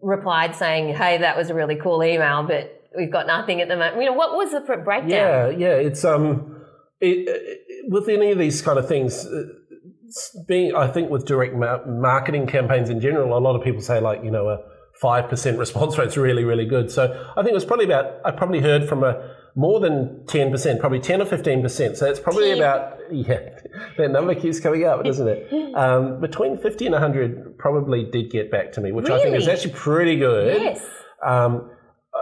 replied 0.00 0.54
saying, 0.54 0.94
"Hey, 0.94 1.18
that 1.18 1.36
was 1.36 1.50
a 1.50 1.54
really 1.54 1.76
cool 1.76 2.02
email, 2.02 2.42
but 2.42 2.70
we've 2.96 3.12
got 3.12 3.26
nothing 3.26 3.60
at 3.60 3.68
the 3.68 3.76
moment." 3.76 4.00
You 4.00 4.06
know, 4.06 4.12
what 4.12 4.32
was 4.32 4.52
the 4.52 4.60
breakdown? 4.60 5.08
Yeah, 5.08 5.48
yeah. 5.48 5.74
It's 5.74 6.04
um, 6.04 6.62
it, 7.00 7.28
it, 7.28 7.60
with 7.88 8.08
any 8.08 8.30
of 8.30 8.38
these 8.38 8.62
kind 8.62 8.78
of 8.78 8.88
things, 8.88 9.26
uh, 9.26 9.42
being 10.46 10.74
I 10.74 10.86
think 10.88 11.10
with 11.10 11.26
direct 11.26 11.54
ma- 11.54 11.84
marketing 11.86 12.46
campaigns 12.46 12.90
in 12.90 13.00
general, 13.00 13.36
a 13.36 13.40
lot 13.40 13.56
of 13.56 13.62
people 13.62 13.80
say 13.80 14.00
like 14.00 14.22
you 14.24 14.30
know 14.30 14.48
a 14.48 14.58
five 15.00 15.28
percent 15.28 15.58
response 15.58 15.98
rate's 15.98 16.16
really 16.16 16.44
really 16.44 16.66
good. 16.66 16.90
So 16.90 17.04
I 17.36 17.42
think 17.42 17.50
it 17.52 17.54
was 17.54 17.64
probably 17.64 17.86
about 17.86 18.20
I 18.24 18.30
probably 18.30 18.60
heard 18.60 18.88
from 18.88 19.02
a 19.04 19.34
more 19.56 19.78
than 19.80 20.24
ten 20.26 20.50
percent, 20.50 20.80
probably 20.80 21.00
ten 21.00 21.22
or 21.22 21.26
fifteen 21.26 21.62
percent. 21.62 21.96
So 21.96 22.06
it's 22.06 22.20
probably 22.20 22.48
10. 22.50 22.58
about 22.58 22.98
yeah, 23.12 23.50
that 23.98 24.10
number 24.10 24.34
keeps 24.34 24.60
coming 24.60 24.84
up, 24.84 25.04
doesn't 25.04 25.28
it? 25.28 25.48
Um, 25.74 26.20
between 26.20 26.56
fifty 26.58 26.86
and 26.86 26.94
hundred 26.94 27.58
probably 27.58 28.04
did 28.04 28.30
get 28.30 28.48
back 28.48 28.70
to 28.72 28.80
me, 28.80 28.92
which 28.92 29.10
I 29.10 29.20
think 29.20 29.34
is 29.34 29.48
actually 29.48 29.72
pretty 29.72 30.16
good 30.16 30.62
Yes. 30.62 30.80
um, 31.26 31.68
uh, 32.14 32.18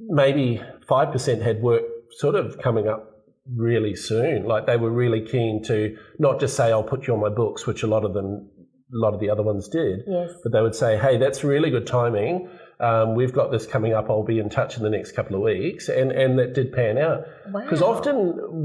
maybe 0.00 0.62
5% 0.88 1.42
had 1.42 1.60
work 1.60 1.82
sort 2.12 2.34
of 2.34 2.56
coming 2.58 2.88
up 2.88 3.15
really 3.54 3.94
soon. 3.94 4.44
Like 4.44 4.66
they 4.66 4.76
were 4.76 4.90
really 4.90 5.20
keen 5.26 5.62
to 5.64 5.96
not 6.18 6.40
just 6.40 6.56
say, 6.56 6.72
I'll 6.72 6.82
put 6.82 7.06
you 7.06 7.14
on 7.14 7.20
my 7.20 7.28
books, 7.28 7.66
which 7.66 7.82
a 7.82 7.86
lot 7.86 8.04
of 8.04 8.14
them, 8.14 8.48
a 8.92 8.98
lot 8.98 9.14
of 9.14 9.20
the 9.20 9.30
other 9.30 9.42
ones 9.42 9.68
did, 9.68 10.00
Yes. 10.06 10.30
but 10.42 10.52
they 10.52 10.62
would 10.62 10.74
say, 10.74 10.96
hey, 10.98 11.16
that's 11.18 11.44
really 11.44 11.70
good 11.70 11.86
timing. 11.86 12.48
Um, 12.78 13.14
we've 13.14 13.32
got 13.32 13.50
this 13.50 13.66
coming 13.66 13.94
up. 13.94 14.10
I'll 14.10 14.22
be 14.24 14.38
in 14.38 14.50
touch 14.50 14.76
in 14.76 14.82
the 14.82 14.90
next 14.90 15.12
couple 15.12 15.34
of 15.36 15.42
weeks. 15.42 15.88
And, 15.88 16.12
and 16.12 16.38
that 16.38 16.52
did 16.54 16.72
pan 16.72 16.98
out. 16.98 17.24
Because 17.52 17.80
Wow. 17.80 17.92
often 17.94 18.14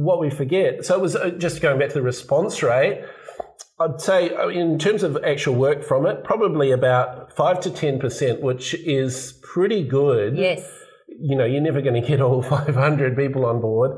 what 0.03 0.19
we 0.19 0.29
forget, 0.29 0.83
so 0.85 0.95
it 0.95 1.01
was 1.01 1.15
uh, 1.15 1.29
just 1.37 1.61
going 1.61 1.79
back 1.79 1.89
to 1.89 1.93
the 1.95 2.01
response 2.01 2.61
rate, 2.61 3.03
I'd 3.79 4.01
say 4.01 4.29
uh, 4.35 4.49
in 4.49 4.77
terms 4.77 5.03
of 5.03 5.17
actual 5.23 5.55
work 5.55 5.83
from 5.83 6.05
it, 6.05 6.23
probably 6.23 6.71
about 6.71 7.35
5 7.35 7.59
to 7.61 7.69
10%, 7.69 8.41
which 8.41 8.73
is 8.75 9.39
pretty 9.41 9.83
good 9.87 10.37
Yes. 10.37 10.69
You 11.21 11.35
know, 11.35 11.45
you're 11.45 11.61
never 11.61 11.81
going 11.81 12.01
to 12.01 12.07
get 12.07 12.21
all 12.21 12.41
500 12.57 13.15
people 13.15 13.45
on 13.45 13.61
board. 13.61 13.91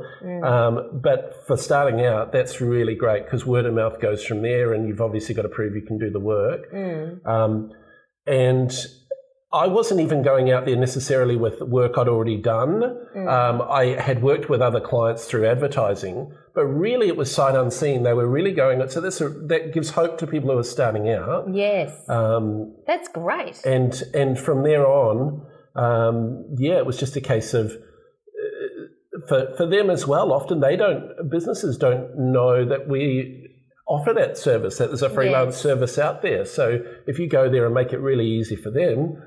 Um, 0.43 0.99
but 1.01 1.43
for 1.47 1.57
starting 1.57 2.05
out, 2.05 2.31
that's 2.31 2.59
really 2.61 2.95
great 2.95 3.25
because 3.25 3.45
word 3.45 3.65
of 3.65 3.73
mouth 3.73 3.99
goes 4.01 4.23
from 4.25 4.41
there, 4.41 4.73
and 4.73 4.87
you've 4.87 5.01
obviously 5.01 5.33
got 5.35 5.43
to 5.43 5.49
prove 5.49 5.75
you 5.75 5.81
can 5.81 5.97
do 5.97 6.09
the 6.09 6.19
work. 6.19 6.61
Um, 7.25 7.71
and 8.25 8.71
I 9.53 9.67
wasn't 9.67 9.99
even 10.01 10.23
going 10.23 10.49
out 10.51 10.65
there 10.65 10.75
necessarily 10.75 11.35
with 11.35 11.61
work 11.61 11.97
I'd 11.97 12.07
already 12.07 12.37
done. 12.37 12.83
Um, 13.15 13.61
I 13.61 13.95
had 13.99 14.23
worked 14.23 14.49
with 14.49 14.61
other 14.61 14.79
clients 14.81 15.25
through 15.25 15.45
advertising, 15.45 16.33
but 16.55 16.65
really 16.65 17.07
it 17.07 17.17
was 17.17 17.31
sight 17.31 17.55
unseen. 17.55 18.01
They 18.01 18.13
were 18.13 18.27
really 18.27 18.51
going. 18.51 18.81
It. 18.81 18.91
So 18.91 18.99
that 19.01 19.71
gives 19.73 19.91
hope 19.91 20.17
to 20.19 20.27
people 20.27 20.51
who 20.51 20.57
are 20.57 20.63
starting 20.63 21.07
out. 21.09 21.53
Yes. 21.53 21.93
Um, 22.09 22.73
That's 22.87 23.07
great. 23.09 23.63
and 23.63 23.93
and 24.15 24.39
from 24.39 24.63
there 24.63 24.87
on, 24.87 25.45
um, 25.75 26.45
yeah, 26.57 26.77
it 26.77 26.85
was 26.85 26.97
just 26.97 27.15
a 27.15 27.21
case 27.21 27.53
of 27.53 27.71
uh, 27.71 29.19
for 29.27 29.53
for 29.57 29.65
them 29.65 29.89
as 29.89 30.05
well. 30.07 30.31
Often 30.31 30.59
they 30.59 30.75
don't 30.75 31.29
businesses 31.29 31.77
don't 31.77 32.17
know 32.17 32.65
that 32.65 32.87
we 32.87 33.49
offer 33.87 34.13
that 34.13 34.37
service. 34.37 34.77
That 34.77 34.87
there's 34.87 35.01
a 35.01 35.09
freelance 35.09 35.55
Yes. 35.55 35.61
service 35.63 35.97
out 35.97 36.21
there. 36.21 36.45
So 36.45 36.79
if 37.07 37.19
you 37.19 37.27
go 37.27 37.49
there 37.49 37.65
and 37.65 37.73
make 37.73 37.91
it 37.93 37.99
really 37.99 38.25
easy 38.27 38.55
for 38.55 38.71
them. 38.71 39.21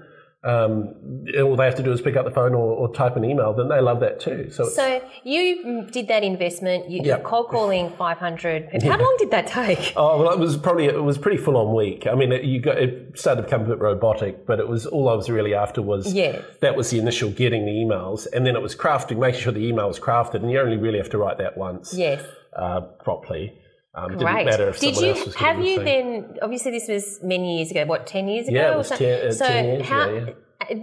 Um, 0.46 1.24
all 1.42 1.56
they 1.56 1.64
have 1.64 1.74
to 1.74 1.82
do 1.82 1.90
is 1.92 2.00
pick 2.00 2.14
up 2.14 2.24
the 2.24 2.30
phone 2.30 2.54
or, 2.54 2.72
or 2.72 2.92
type 2.94 3.16
an 3.16 3.24
email. 3.24 3.52
Then 3.52 3.68
they 3.68 3.80
love 3.80 3.98
that 4.00 4.20
too. 4.20 4.48
So, 4.50 4.68
So 4.68 5.02
you 5.24 5.86
did 5.90 6.06
that 6.06 6.22
investment. 6.22 6.88
You 6.88 7.00
Yeah. 7.02 7.18
cold 7.18 7.48
calling 7.48 7.90
500. 7.98 8.70
people. 8.70 8.90
How 8.92 8.98
long 8.98 9.16
did 9.18 9.30
that 9.32 9.46
take? 9.48 9.92
Oh 9.96 10.22
well, 10.22 10.32
it 10.32 10.38
was 10.38 10.56
probably 10.56 10.84
it 10.84 11.02
was 11.02 11.18
pretty 11.18 11.36
full 11.38 11.56
on 11.56 11.74
week. 11.74 12.06
I 12.06 12.14
mean, 12.14 12.30
it, 12.32 12.44
you 12.44 12.60
got 12.60 12.78
it 12.78 13.18
started 13.18 13.42
to 13.42 13.46
become 13.46 13.62
a 13.62 13.68
bit 13.68 13.78
robotic, 13.80 14.46
but 14.46 14.60
it 14.60 14.68
was 14.68 14.86
all 14.86 15.08
I 15.08 15.14
was 15.14 15.28
really 15.30 15.54
after 15.54 15.82
was 15.82 16.12
Yes. 16.12 16.44
that 16.60 16.76
was 16.76 16.90
the 16.90 16.98
initial 16.98 17.30
getting 17.30 17.64
the 17.64 17.72
emails, 17.72 18.26
and 18.32 18.46
then 18.46 18.54
it 18.54 18.62
was 18.62 18.76
crafting, 18.76 19.18
making 19.18 19.40
sure 19.40 19.52
the 19.52 19.66
email 19.66 19.88
was 19.88 19.98
crafted, 19.98 20.36
and 20.36 20.50
you 20.50 20.60
only 20.60 20.76
really 20.76 20.98
have 20.98 21.10
to 21.10 21.18
write 21.18 21.38
that 21.38 21.56
once 21.56 21.94
Yes. 21.94 22.22
uh, 22.54 22.82
properly. 23.02 23.58
Um, 23.96 24.12
it 24.12 24.18
Great. 24.18 24.34
didn't 24.34 24.44
matter 24.46 24.68
if 24.68 24.78
Did 24.78 24.94
someone 24.94 25.04
you 25.14 25.16
else 25.16 25.26
was 25.26 25.34
have 25.36 25.56
the 25.56 25.62
you 25.64 25.76
same. 25.76 25.84
then? 25.84 26.38
Obviously, 26.42 26.70
this 26.70 26.86
was 26.88 27.18
many 27.22 27.56
years 27.58 27.70
ago. 27.70 27.86
What 27.86 28.06
ten 28.06 28.28
years 28.28 28.46
ago? 28.48 28.56
Yeah, 28.56 28.72
it 28.74 28.76
was 28.76 28.88
something? 28.88 29.08
10 29.08 29.26
uh, 29.28 29.32
so 29.32 29.46
10 29.46 29.64
years 29.64 29.86
how 29.86 30.08
ago, 30.10 30.34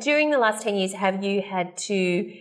during 0.02 0.32
the 0.32 0.40
last 0.40 0.64
ten 0.64 0.76
years 0.76 0.94
have 0.94 1.24
you 1.24 1.42
had 1.42 1.78
to 1.78 2.34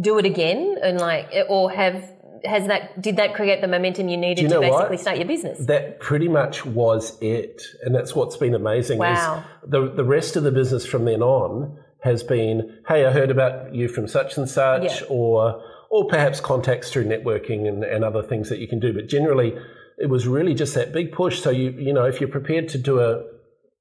do 0.00 0.18
it 0.18 0.26
again 0.26 0.76
and 0.82 0.98
like, 0.98 1.30
or 1.48 1.70
have 1.70 2.12
has 2.44 2.66
that 2.66 3.00
did 3.00 3.16
that 3.16 3.34
create 3.34 3.60
the 3.60 3.68
momentum 3.68 4.08
you 4.08 4.16
needed 4.16 4.42
you 4.42 4.48
to 4.48 4.54
know 4.54 4.60
what? 4.68 4.78
basically 4.90 4.96
start 4.98 5.16
your 5.18 5.26
business? 5.26 5.66
That 5.66 6.00
pretty 6.00 6.28
much 6.28 6.66
was 6.66 7.16
it, 7.20 7.62
and 7.82 7.94
that's 7.94 8.14
what's 8.14 8.36
been 8.36 8.54
amazing. 8.54 8.98
Wow. 8.98 9.44
Is 9.62 9.70
the 9.70 9.88
the 9.88 10.04
rest 10.04 10.34
of 10.36 10.42
the 10.42 10.52
business 10.52 10.84
from 10.84 11.04
then 11.04 11.22
on 11.22 11.78
has 12.00 12.22
been, 12.22 12.78
hey, 12.88 13.04
I 13.06 13.10
heard 13.10 13.30
about 13.30 13.74
you 13.74 13.88
from 13.88 14.06
such 14.06 14.36
and 14.36 14.48
such, 14.48 15.00
Yeah. 15.00 15.06
or 15.08 15.62
or 15.90 16.06
perhaps 16.06 16.38
contacts 16.40 16.90
through 16.90 17.04
networking 17.06 17.66
and, 17.66 17.82
and 17.82 18.04
other 18.04 18.22
things 18.22 18.48
that 18.50 18.58
you 18.58 18.68
can 18.68 18.78
do. 18.78 18.92
But 18.92 19.06
generally, 19.08 19.56
it 20.00 20.08
was 20.08 20.26
really 20.26 20.54
just 20.54 20.74
that 20.74 20.92
big 20.92 21.12
push. 21.12 21.40
So 21.40 21.50
you 21.50 21.70
you 21.70 21.92
know, 21.92 22.04
if 22.04 22.20
you're 22.20 22.30
prepared 22.30 22.68
to 22.70 22.78
do 22.78 23.00
a 23.00 23.22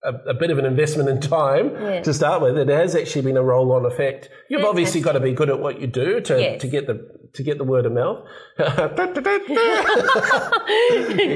a, 0.03 0.13
a 0.29 0.33
bit 0.33 0.51
of 0.51 0.57
an 0.59 0.65
investment 0.65 1.09
in 1.09 1.19
time 1.19 1.71
Yeah. 1.73 2.01
to 2.01 2.13
start 2.13 2.41
with, 2.41 2.57
it 2.57 2.69
has 2.69 2.95
actually 2.95 3.23
been 3.23 3.35
a 3.37 3.43
roll-on 3.43 3.83
effect. 3.85 4.29
You've 4.49 4.63
obviously 4.63 5.01
got 5.01 5.13
to 5.13 5.19
be 5.19 5.33
good 5.33 5.49
at 5.49 5.59
what 5.59 5.81
you 5.81 5.87
do 5.87 6.21
to, 6.21 6.39
Yes. 6.39 6.61
to 6.61 6.67
get 6.67 6.85
the 6.87 6.95
to 7.33 7.43
get 7.43 7.57
the 7.57 7.63
word 7.63 7.85
of 7.85 7.91
mouth. 7.91 8.19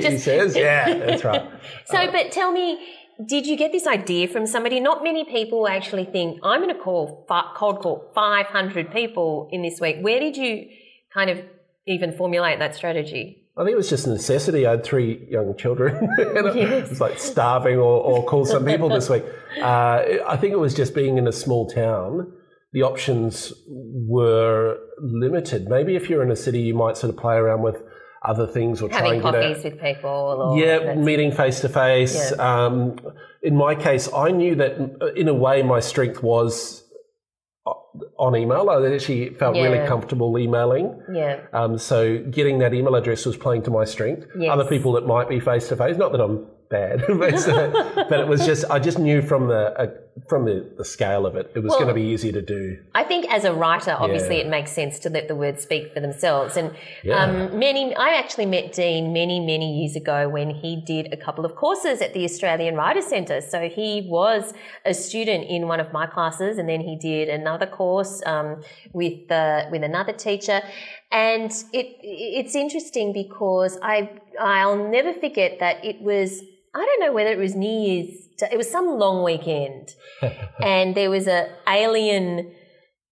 he 0.01 0.17
says, 0.17 0.55
"Yeah, 0.55 0.93
that's 0.97 1.23
right." 1.23 1.43
So, 1.86 2.11
but 2.11 2.32
tell 2.32 2.51
me, 2.51 2.79
did 3.25 3.45
you 3.45 3.57
get 3.57 3.71
this 3.71 3.86
idea 3.88 4.27
from 4.27 4.47
somebody? 4.47 4.79
Not 4.79 5.03
many 5.03 5.25
people 5.25 5.67
actually 5.67 6.05
think 6.05 6.39
I'm 6.43 6.61
going 6.61 6.73
to 6.73 6.79
call 6.82 7.25
cold 7.55 7.82
call 7.82 8.11
500 8.15 8.91
people 8.91 9.49
in 9.51 9.61
this 9.61 9.79
week. 9.79 9.97
Where 10.01 10.19
did 10.19 10.38
you 10.38 10.67
kind 11.13 11.29
of 11.29 11.39
even 11.88 12.13
formulate 12.15 12.59
that 12.59 12.75
strategy? 12.75 13.40
I 13.62 13.64
think 13.64 13.74
it 13.76 13.78
was 13.78 13.91
just 13.91 14.07
a 14.07 14.09
necessity. 14.09 14.66
I 14.66 14.72
had 14.72 14.84
three 14.84 15.28
young 15.30 15.55
children. 15.55 15.95
and 16.18 16.47
It 16.47 16.89
was 16.89 16.99
like 16.99 17.20
starving 17.20 17.78
or, 17.78 18.01
or 18.01 18.26
call 18.26 18.43
some 18.43 18.66
people 18.66 18.89
this 18.89 19.07
week. 19.09 19.24
Uh, 19.62 20.20
I 20.26 20.38
think 20.38 20.53
it 20.53 20.59
was 20.59 20.74
just 20.74 20.95
being 20.95 21.18
in 21.18 21.28
a 21.28 21.32
small 21.34 21.70
town. 21.70 22.32
The 22.72 22.84
options 22.84 23.51
were 23.68 24.78
limited. 24.97 25.68
Maybe 25.68 25.97
if 25.97 26.09
you're 26.09 26.24
in 26.24 26.32
a 26.32 26.38
city, 26.38 26.62
you 26.62 26.74
might 26.74 26.95
sort 26.95 27.14
of 27.14 27.20
play 27.20 27.36
around 27.36 27.62
with 27.62 27.84
other 28.24 28.47
things 28.47 28.82
or 28.82 28.88
try 28.88 28.99
Having 28.99 29.12
and 29.12 29.24
get 29.24 29.36
out. 29.36 29.41
coffees 29.41 29.64
with 29.66 29.82
people, 29.82 30.09
or 30.09 30.57
Yeah, 30.57 30.95
meeting 30.95 31.34
face 31.34 31.59
to 31.59 31.70
face. 31.70 32.32
Um, 32.39 32.97
In 33.43 33.57
my 33.57 33.76
case, 33.76 34.07
I 34.14 34.32
knew 34.32 34.55
that 34.55 35.14
in 35.18 35.28
a 35.28 35.34
way 35.34 35.64
my 35.64 35.82
strength 35.82 36.24
was 36.24 36.86
on 38.22 38.36
email. 38.36 38.69
I 38.69 38.93
actually 38.93 39.30
felt 39.34 39.55
really 39.55 39.86
comfortable 39.88 40.38
emailing. 40.38 41.01
yeah. 41.11 41.39
Um, 41.53 41.80
so 41.80 42.19
getting 42.19 42.59
that 42.59 42.72
email 42.72 42.93
address 42.95 43.26
was 43.26 43.36
playing 43.36 43.63
to 43.63 43.72
my 43.72 43.84
strength. 43.84 44.28
Yes. 44.38 44.51
Other 44.51 44.65
people 44.65 44.93
that 44.93 45.07
might 45.07 45.28
be 45.28 45.39
face 45.39 45.67
to 45.69 45.76
face, 45.76 45.97
not 45.97 46.11
that 46.11 46.22
I'm 46.22 46.45
bad, 46.72 47.03
but, 47.07 47.47
uh, 47.47 48.05
but 48.09 48.19
it 48.19 48.28
was 48.28 48.45
just 48.45 48.65
I 48.69 48.80
just 48.80 48.97
knew 48.97 49.22
from 49.22 49.47
the 49.47 49.80
uh, 49.80 49.88
from 50.28 50.45
the, 50.45 50.69
the 50.78 50.84
scale 50.86 51.26
of 51.26 51.36
it, 51.36 51.51
it 51.55 51.59
was 51.59 51.69
Well- 51.69 51.80
going 51.80 51.88
to 51.89 51.93
be 51.93 52.07
easier 52.13 52.32
to 52.34 52.41
do. 52.41 52.78
I 52.93 53.03
think 53.03 53.32
as 53.32 53.43
a 53.45 53.53
writer, 53.53 53.95
obviously, 53.97 54.38
Yeah. 54.38 54.45
it 54.45 54.49
makes 54.49 54.72
sense 54.72 54.99
to 54.99 55.09
let 55.09 55.28
the 55.30 55.36
words 55.36 55.61
speak 55.63 55.93
for 55.93 55.99
themselves. 56.01 56.57
And 56.57 56.72
Yeah. 57.03 57.24
um, 57.24 57.57
many, 57.57 57.95
I 57.95 58.09
actually 58.22 58.45
met 58.45 58.74
Dean 58.74 59.13
many, 59.13 59.39
many 59.39 59.80
years 59.80 59.95
ago 59.95 60.28
when 60.28 60.49
he 60.49 60.76
did 60.93 61.13
a 61.13 61.17
couple 61.17 61.45
of 61.45 61.55
courses 61.55 62.01
at 62.01 62.13
the 62.13 62.24
Australian 62.26 62.76
Writers 62.76 63.05
Centre. 63.07 63.39
So 63.41 63.69
he 63.69 64.05
was 64.09 64.53
a 64.86 64.93
student 64.93 65.45
in 65.49 65.67
one 65.67 65.80
of 65.80 65.93
my 65.93 66.05
classes, 66.07 66.57
and 66.57 66.67
then 66.67 66.82
he 66.82 66.95
did 66.97 67.30
another 67.30 67.65
course 67.65 68.22
um, 68.26 68.61
with 68.93 69.32
uh, 69.32 69.65
with 69.72 69.84
another 69.84 70.13
teacher. 70.13 70.61
And 71.11 71.51
it 71.74 71.88
it's 72.01 72.55
interesting 72.55 73.13
because 73.13 73.78
I 73.82 74.09
I'll 74.39 74.89
never 74.89 75.13
forget 75.13 75.59
that 75.59 75.84
it 75.86 76.01
was 76.01 76.43
I 76.74 76.86
don't 76.86 76.99
know 77.01 77.13
whether 77.13 77.32
it 77.32 77.38
was 77.38 77.55
New 77.55 77.69
Year's. 77.69 78.28
It 78.51 78.57
was 78.57 78.69
some 78.69 78.88
long 78.97 79.24
weekend, 79.24 79.93
and 80.63 80.95
there 80.95 81.09
was 81.09 81.28
a 81.28 81.49
alien 81.67 82.53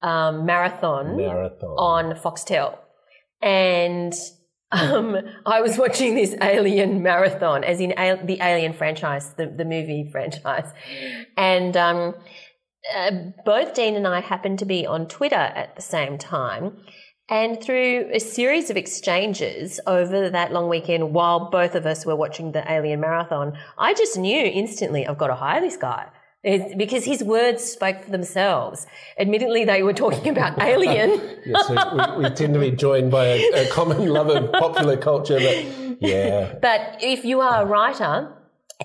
um, 0.01 0.45
marathon, 0.45 1.17
Marathon. 1.17 1.69
on 1.69 2.15
Foxtel, 2.15 2.77
and 3.41 4.13
um, 4.71 5.17
I 5.45 5.61
was 5.61 5.77
watching 5.77 6.15
this 6.15 6.35
Alien 6.41 7.01
marathon, 7.01 7.63
as 7.63 7.79
in 7.79 7.91
Al- 7.93 8.25
the 8.25 8.39
Alien 8.41 8.73
franchise, 8.73 9.33
the, 9.33 9.47
the 9.47 9.65
movie 9.65 10.07
franchise, 10.11 10.71
and 11.35 11.75
um, 11.75 12.13
uh, 12.95 13.11
both 13.45 13.73
Dean 13.73 13.95
and 13.95 14.07
I 14.07 14.21
happened 14.21 14.59
to 14.59 14.65
be 14.65 14.85
on 14.85 15.07
Twitter 15.07 15.35
at 15.35 15.75
the 15.75 15.81
same 15.81 16.17
time. 16.17 16.77
And 17.29 17.61
through 17.61 18.09
a 18.11 18.19
series 18.19 18.71
of 18.71 18.77
exchanges 18.77 19.79
over 19.85 20.31
that 20.31 20.51
long 20.51 20.67
weekend, 20.67 21.13
while 21.13 21.51
both 21.51 21.75
of 21.75 21.85
us 21.85 22.03
were 22.03 22.15
watching 22.15 22.53
the 22.53 22.69
Alien 22.71 22.99
Marathon, 22.99 23.55
I 23.77 23.93
just 23.93 24.17
knew 24.17 24.45
instantly 24.45 25.05
I've 25.05 25.19
got 25.19 25.27
to 25.27 25.35
hire 25.35 25.61
this 25.61 25.77
guy. 25.77 26.07
It's 26.41 26.73
because 26.75 27.05
his 27.05 27.23
words 27.23 27.63
spoke 27.63 28.01
for 28.01 28.09
themselves. 28.09 28.87
Admittedly, 29.19 29.65
they 29.65 29.83
were 29.83 29.93
talking 29.93 30.29
about 30.29 30.59
Alien. 30.61 31.21
Yes, 31.45 31.69
we, 31.69 31.75
we, 31.75 32.23
we 32.23 32.29
tend 32.33 32.55
to 32.55 32.59
be 32.59 32.71
joined 32.71 33.11
by 33.11 33.25
a, 33.25 33.65
a 33.65 33.69
common 33.69 34.07
love 34.07 34.29
of 34.29 34.51
popular 34.53 34.97
culture, 34.97 35.37
but 35.37 35.97
yeah. 36.01 36.55
But 36.61 36.97
if 37.01 37.25
you 37.25 37.41
are 37.41 37.61
a 37.61 37.65
writer, 37.65 38.33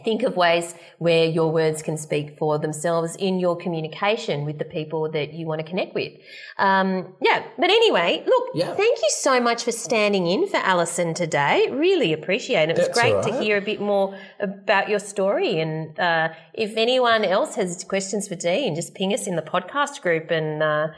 think 0.03 0.25
of 0.25 0.37
ways 0.37 0.75
where 0.99 1.25
your 1.25 1.53
words 1.53 1.81
can 1.81 1.97
speak 1.97 2.37
for 2.37 2.59
themselves 2.59 3.15
in 3.17 3.39
your 3.39 3.57
communication 3.57 4.45
with 4.45 4.59
the 4.59 4.65
people 4.65 5.09
that 5.13 5.33
you 5.33 5.47
want 5.47 5.61
to 5.61 5.67
connect 5.67 5.95
with. 5.95 6.13
Um, 6.59 7.15
yeah, 7.21 7.45
but 7.57 7.71
anyway, 7.71 8.23
look, 8.27 8.49
Yeah. 8.55 8.75
thank 8.75 8.99
you 8.99 9.09
so 9.11 9.41
much 9.41 9.63
for 9.63 9.71
standing 9.71 10.27
in 10.27 10.49
for 10.49 10.57
Allison 10.57 11.15
today. 11.15 11.69
Really 11.71 12.13
appreciate 12.13 12.71
it. 12.71 12.71
It 12.71 12.79
was 12.79 12.87
That's 12.89 13.01
great 13.01 13.15
all 13.15 13.23
to 13.23 13.41
hear 13.41 13.57
a 13.57 13.61
bit 13.63 13.81
more 13.81 14.19
about 14.41 14.89
your 14.89 14.99
story. 14.99 15.61
And 15.61 15.99
uh, 15.99 16.31
if 16.53 16.77
anyone 16.77 17.25
else 17.25 17.55
has 17.55 17.85
questions 17.85 18.27
for 18.27 18.35
Dean, 18.35 18.75
just 18.75 18.95
ping 18.95 19.15
us 19.15 19.29
in 19.29 19.37
the 19.37 19.43
podcast 19.43 20.03
group 20.03 20.31
and 20.31 20.61
uh, 20.63 20.89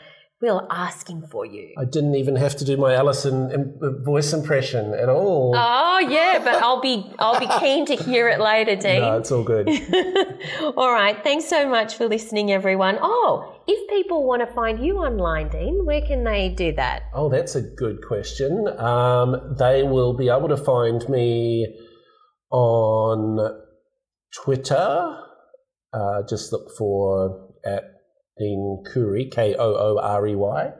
we'll 0.40 0.66
asking 0.70 1.26
for 1.30 1.46
you. 1.46 1.74
I 1.78 1.84
didn't 1.84 2.14
even 2.14 2.36
have 2.36 2.56
to 2.56 2.64
do 2.64 2.76
my 2.76 2.94
Allison 2.94 3.78
voice 4.04 4.32
impression 4.32 4.94
at 4.94 5.08
all. 5.08 5.54
Oh 5.56 5.98
yeah, 5.98 6.40
but 6.42 6.62
I'll 6.62 6.80
be 6.80 7.10
I'll 7.18 7.40
be 7.40 7.48
keen 7.60 7.86
to 7.86 7.96
hear 7.96 8.28
it 8.28 8.40
later, 8.40 8.76
Dean. 8.86 9.00
no, 9.00 9.18
it's 9.18 9.32
all 9.32 9.42
good. 9.44 9.68
All 10.76 10.92
right. 10.92 11.16
Thanks 11.22 11.46
so 11.46 11.68
much 11.68 11.94
for 11.96 12.06
listening, 12.06 12.50
everyone. 12.52 12.98
Oh, 13.00 13.60
if 13.66 13.88
people 13.88 14.26
want 14.26 14.46
to 14.46 14.54
find 14.54 14.84
you 14.84 14.98
online, 14.98 15.48
Dean, 15.48 15.84
where 15.84 16.00
can 16.00 16.24
they 16.24 16.48
do 16.50 16.72
that? 16.74 17.04
Oh, 17.14 17.28
that's 17.28 17.54
a 17.54 17.62
good 17.62 17.98
question. 18.06 18.66
Um, 18.78 19.56
they 19.58 19.82
will 19.82 20.14
be 20.14 20.28
able 20.28 20.48
to 20.48 20.56
find 20.56 21.06
me 21.08 21.66
on 22.50 23.38
Twitter. 24.34 25.18
Uh, 25.92 26.22
just 26.28 26.52
look 26.52 26.70
for 26.76 27.48
at 27.64 27.84
Dean 28.38 28.82
Koorey, 28.84 29.30
K 29.30 29.54
O 29.58 29.74
O 29.74 29.98
R 29.98 30.26
E 30.26 30.34
Y. 30.34 30.72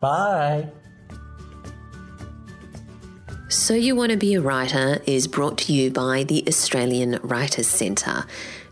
Bye. 0.00 0.68
So 3.48 3.74
You 3.74 3.96
Want 3.96 4.10
to 4.10 4.16
Be 4.16 4.34
a 4.34 4.40
Writer 4.40 5.00
is 5.06 5.28
brought 5.28 5.58
to 5.58 5.72
you 5.72 5.90
by 5.90 6.24
the 6.24 6.44
Australian 6.46 7.18
Writers 7.22 7.66
Centre, 7.66 8.24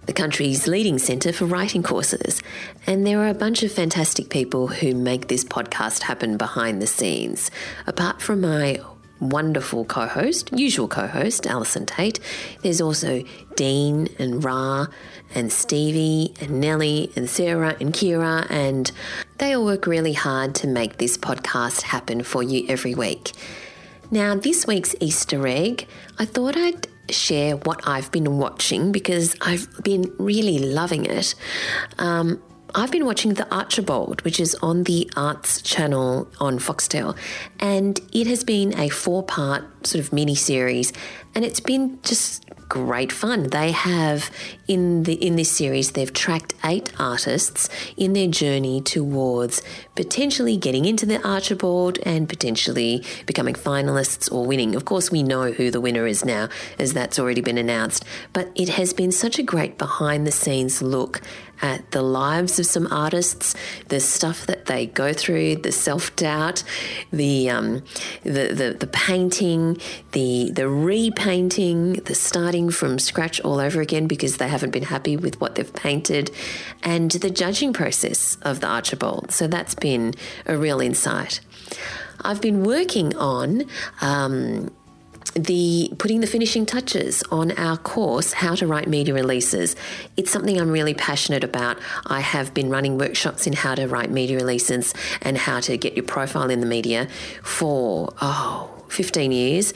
the 0.07 0.13
country's 0.13 0.67
leading 0.67 0.99
centre 0.99 1.33
for 1.33 1.47
writing 1.47 1.83
courses. 1.83 2.43
And 2.87 3.07
there 3.07 3.21
are 3.21 3.29
a 3.29 3.35
bunch 3.35 3.63
of 3.63 3.73
fantastic 3.73 4.29
people 4.29 4.67
who 4.67 4.95
make 4.95 5.29
this 5.29 5.45
podcast 5.45 6.03
happen 6.03 6.37
behind 6.37 6.83
the 6.83 6.87
scenes. 6.87 7.51
Apart 7.87 8.21
from 8.21 8.41
my 8.41 8.81
wonderful 9.23 9.85
co 9.85 10.07
host, 10.07 10.51
usual 10.53 10.89
co 10.89 11.07
host, 11.07 11.47
Allison 11.47 11.87
Tait, 11.87 12.19
there's 12.63 12.81
also 12.81 13.23
Dean 13.57 14.09
and 14.19 14.45
Ra 14.45 14.87
and 15.35 15.53
Stevie 15.53 16.35
and 16.41 16.61
Nellie 16.61 17.11
and 17.17 17.31
Sarah 17.31 17.77
and 17.81 17.93
Kira, 17.93 18.47
and 18.51 18.91
they 19.39 19.55
all 19.55 19.65
work 19.65 19.87
really 19.87 20.13
hard 20.13 20.55
to 20.57 20.67
make 20.67 20.99
this 20.99 21.17
podcast 21.17 21.83
happen 21.83 22.23
for 22.23 22.43
you 22.43 22.67
every 22.69 22.95
week. 22.95 23.33
Now, 24.11 24.35
this 24.35 24.67
week's 24.67 24.95
Easter 25.01 25.47
egg, 25.47 25.89
I 26.19 26.27
thought 26.27 26.57
I'd 26.57 26.87
share 27.09 27.57
what 27.57 27.87
I've 27.87 28.11
been 28.11 28.39
watching 28.39 28.93
because 28.93 29.37
I've 29.41 29.69
been 29.83 30.13
really 30.19 30.59
loving 30.59 31.07
it. 31.07 31.35
Um, 31.99 32.43
I've 32.75 32.91
been 32.91 33.05
watching 33.05 33.35
The 33.35 33.55
Archibald, 33.55 34.23
which 34.23 34.41
is 34.41 34.55
on 34.63 34.85
the 34.85 35.11
Arts 35.15 35.61
channel 35.61 36.27
on 36.41 36.59
Foxtel, 36.59 37.17
and 37.61 38.01
it 38.15 38.27
has 38.27 38.45
been 38.45 38.79
a 38.79 38.89
four 38.89 39.23
part 39.23 39.87
sort 39.87 40.03
of 40.03 40.13
mini 40.13 40.35
series, 40.35 40.91
and 41.35 41.45
it's 41.45 41.61
been 41.61 41.99
just 42.03 42.47
great 42.73 43.13
fun. 43.13 43.51
They 43.51 43.73
have 43.73 44.31
in 44.67 45.03
the 45.03 45.13
in 45.13 45.37
this 45.37 45.51
series 45.51 45.93
they've 45.93 46.13
tracked 46.13 46.55
eight 46.65 46.91
artists 46.99 47.69
in 47.99 48.15
their 48.15 48.29
journey 48.29 48.81
towards 48.81 49.61
potentially 49.95 50.57
getting 50.57 50.87
into 50.87 51.05
the 51.05 51.23
Archibald 51.29 51.99
and 52.07 52.27
potentially 52.27 53.05
becoming 53.27 53.55
finalists 53.55 54.33
or 54.33 54.47
winning. 54.47 54.75
Of 54.75 54.87
course, 54.87 55.11
we 55.11 55.23
know 55.23 55.53
who 55.53 55.71
the 55.71 55.83
winner 55.83 56.07
is 56.07 56.25
now 56.25 56.49
as 56.79 56.95
that's 56.95 57.19
already 57.19 57.43
been 57.43 57.59
announced, 57.59 58.07
but 58.33 58.51
it 58.55 58.71
has 58.71 58.95
been 58.95 59.13
such 59.13 59.39
a 59.39 59.43
great 59.43 59.77
behind 59.77 60.27
the 60.27 60.33
scenes 60.33 60.81
look 60.81 61.21
at 61.63 61.91
the 61.93 62.03
lives 62.03 62.59
of 62.59 62.67
some 62.67 62.89
artists, 62.91 63.55
the 63.89 64.01
stuff 64.01 64.45
that 64.47 64.67
they 64.67 64.87
go 64.87 65.13
through, 65.13 65.57
the 65.57 65.73
self 65.73 66.15
doubt, 66.17 66.65
the, 67.13 67.49
um, 67.49 67.83
the 68.25 68.53
the 68.53 68.77
the 68.79 68.87
painting, 68.89 69.79
the 70.11 70.51
the 70.51 70.69
repainting, 70.69 71.95
the 72.05 72.15
starting 72.15 72.71
from 72.71 72.99
scratch 72.99 73.41
all 73.41 73.61
over 73.61 73.81
again 73.81 74.07
because 74.07 74.37
they 74.37 74.49
haven't 74.49 74.73
been 74.73 74.85
happy 74.85 75.17
with 75.17 75.41
what 75.41 75.55
they've 75.55 75.75
painted, 75.75 76.31
and 76.83 77.13
the 77.13 77.31
judging 77.31 77.73
process 77.73 78.37
of 78.43 78.61
the 78.61 78.67
Archibald. 78.67 79.31
So 79.31 79.47
that's 79.47 79.75
been 79.75 80.15
a 80.47 80.57
real 80.57 80.81
insight. 80.81 81.41
I've 82.21 82.41
been 82.41 82.65
working 82.65 83.17
on. 83.17 83.65
Um, 84.01 84.71
the 85.35 85.91
putting 85.99 86.21
the 86.21 86.27
finishing 86.27 86.67
touches 86.67 87.23
on 87.31 87.53
our 87.53 87.77
course 87.77 88.33
how 88.33 88.55
to 88.55 88.67
write 88.67 88.89
media 88.89 89.15
releases. 89.15 89.77
It's 90.17 90.31
something 90.31 90.61
i'm 90.61 90.71
really 90.71 90.95
passionate 90.95 91.45
about. 91.45 91.79
I 92.07 92.21
have 92.21 92.53
been 92.55 92.69
running 92.71 92.99
workshops 92.99 93.47
in 93.47 93.53
how 93.53 93.75
to 93.75 93.87
write 93.87 94.11
media 94.11 94.37
releases 94.37 94.95
and 95.21 95.39
how 95.39 95.61
to 95.61 95.77
get 95.77 95.95
your 95.95 96.05
profile 96.05 96.51
in 96.51 96.61
the 96.61 96.67
media 96.67 97.09
for 97.43 98.13
oh 98.21 98.71
15 98.89 99.33
years. 99.33 99.73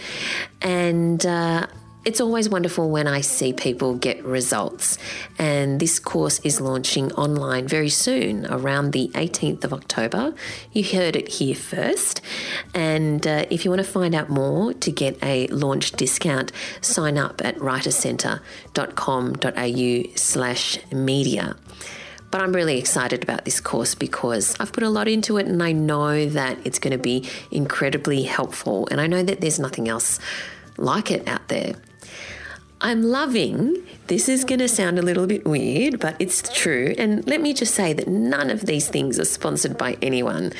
And 0.60 1.24
uh, 1.24 1.66
it's 2.06 2.20
always 2.20 2.48
wonderful 2.48 2.88
when 2.88 3.08
I 3.08 3.20
see 3.20 3.52
people 3.52 3.96
get 3.96 4.24
results. 4.24 4.96
And 5.40 5.80
this 5.80 5.98
course 5.98 6.38
is 6.44 6.60
launching 6.60 7.10
online 7.14 7.66
very 7.66 7.88
soon, 7.88 8.46
around 8.46 8.92
the 8.92 9.08
18th 9.08 9.64
of 9.64 9.72
October. 9.72 10.32
You 10.72 10.84
heard 10.84 11.16
it 11.16 11.26
here 11.26 11.56
first. 11.56 12.20
And 12.72 13.26
uh, 13.26 13.46
if 13.50 13.64
you 13.64 13.72
want 13.72 13.84
to 13.84 13.90
find 13.90 14.14
out 14.14 14.30
more 14.30 14.72
to 14.72 14.92
get 14.92 15.18
a 15.20 15.48
launch 15.48 15.90
discount, 15.92 16.52
sign 16.80 17.18
up 17.18 17.44
at 17.44 17.56
writercentre.com.au 17.56 20.14
slash 20.14 20.78
media. 20.92 21.56
But 22.30 22.40
I'm 22.40 22.52
really 22.52 22.78
excited 22.78 23.24
about 23.24 23.44
this 23.44 23.60
course 23.60 23.96
because 23.96 24.54
I've 24.60 24.72
put 24.72 24.84
a 24.84 24.90
lot 24.90 25.08
into 25.08 25.38
it 25.38 25.46
and 25.46 25.60
I 25.60 25.72
know 25.72 26.28
that 26.28 26.56
it's 26.64 26.78
going 26.78 26.92
to 26.92 27.02
be 27.02 27.28
incredibly 27.50 28.22
helpful. 28.22 28.86
And 28.92 29.00
I 29.00 29.08
know 29.08 29.24
that 29.24 29.40
there's 29.40 29.58
nothing 29.58 29.88
else 29.88 30.20
like 30.76 31.10
it 31.10 31.26
out 31.26 31.48
there. 31.48 31.74
I'm 32.80 33.02
loving, 33.02 33.86
this 34.08 34.28
is 34.28 34.44
going 34.44 34.58
to 34.58 34.68
sound 34.68 34.98
a 34.98 35.02
little 35.02 35.26
bit 35.26 35.46
weird, 35.46 35.98
but 35.98 36.14
it's 36.18 36.42
true. 36.54 36.94
And 36.98 37.26
let 37.26 37.40
me 37.40 37.54
just 37.54 37.74
say 37.74 37.92
that 37.94 38.06
none 38.06 38.50
of 38.50 38.66
these 38.66 38.88
things 38.88 39.18
are 39.18 39.24
sponsored 39.24 39.78
by 39.78 39.96
anyone. 40.02 40.52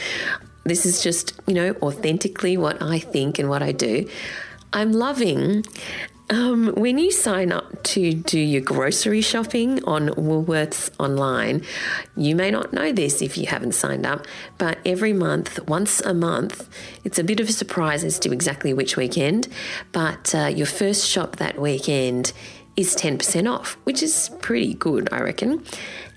This 0.64 0.86
is 0.86 1.02
just, 1.02 1.34
you 1.46 1.54
know, 1.54 1.76
authentically 1.82 2.56
what 2.56 2.82
I 2.82 2.98
think 2.98 3.38
and 3.38 3.48
what 3.48 3.62
I 3.62 3.72
do. 3.72 4.08
I'm 4.72 4.92
loving 4.92 5.64
Um, 6.28 6.74
when 6.74 6.98
you 6.98 7.12
sign 7.12 7.52
up 7.52 7.84
to 7.84 8.12
do 8.12 8.40
your 8.40 8.60
grocery 8.60 9.20
shopping 9.20 9.82
on 9.84 10.08
Woolworths 10.08 10.90
online, 10.98 11.62
you 12.16 12.34
may 12.34 12.50
not 12.50 12.72
know 12.72 12.90
this 12.90 13.22
if 13.22 13.38
you 13.38 13.46
haven't 13.46 13.76
signed 13.76 14.04
up, 14.04 14.26
but 14.58 14.78
every 14.84 15.12
month, 15.12 15.68
once 15.68 16.00
a 16.00 16.12
month, 16.12 16.68
it's 17.04 17.20
a 17.20 17.24
bit 17.24 17.38
of 17.38 17.48
a 17.48 17.52
surprise 17.52 18.02
as 18.02 18.18
to 18.20 18.32
exactly 18.32 18.72
which 18.72 18.96
weekend, 18.96 19.46
but 19.92 20.34
uh, 20.34 20.46
your 20.46 20.66
first 20.66 21.06
shop 21.06 21.36
that 21.36 21.60
weekend 21.60 22.32
is 22.76 22.96
10% 22.96 23.48
off, 23.48 23.74
which 23.84 24.02
is 24.02 24.30
pretty 24.40 24.74
good, 24.74 25.08
I 25.12 25.20
reckon. 25.20 25.64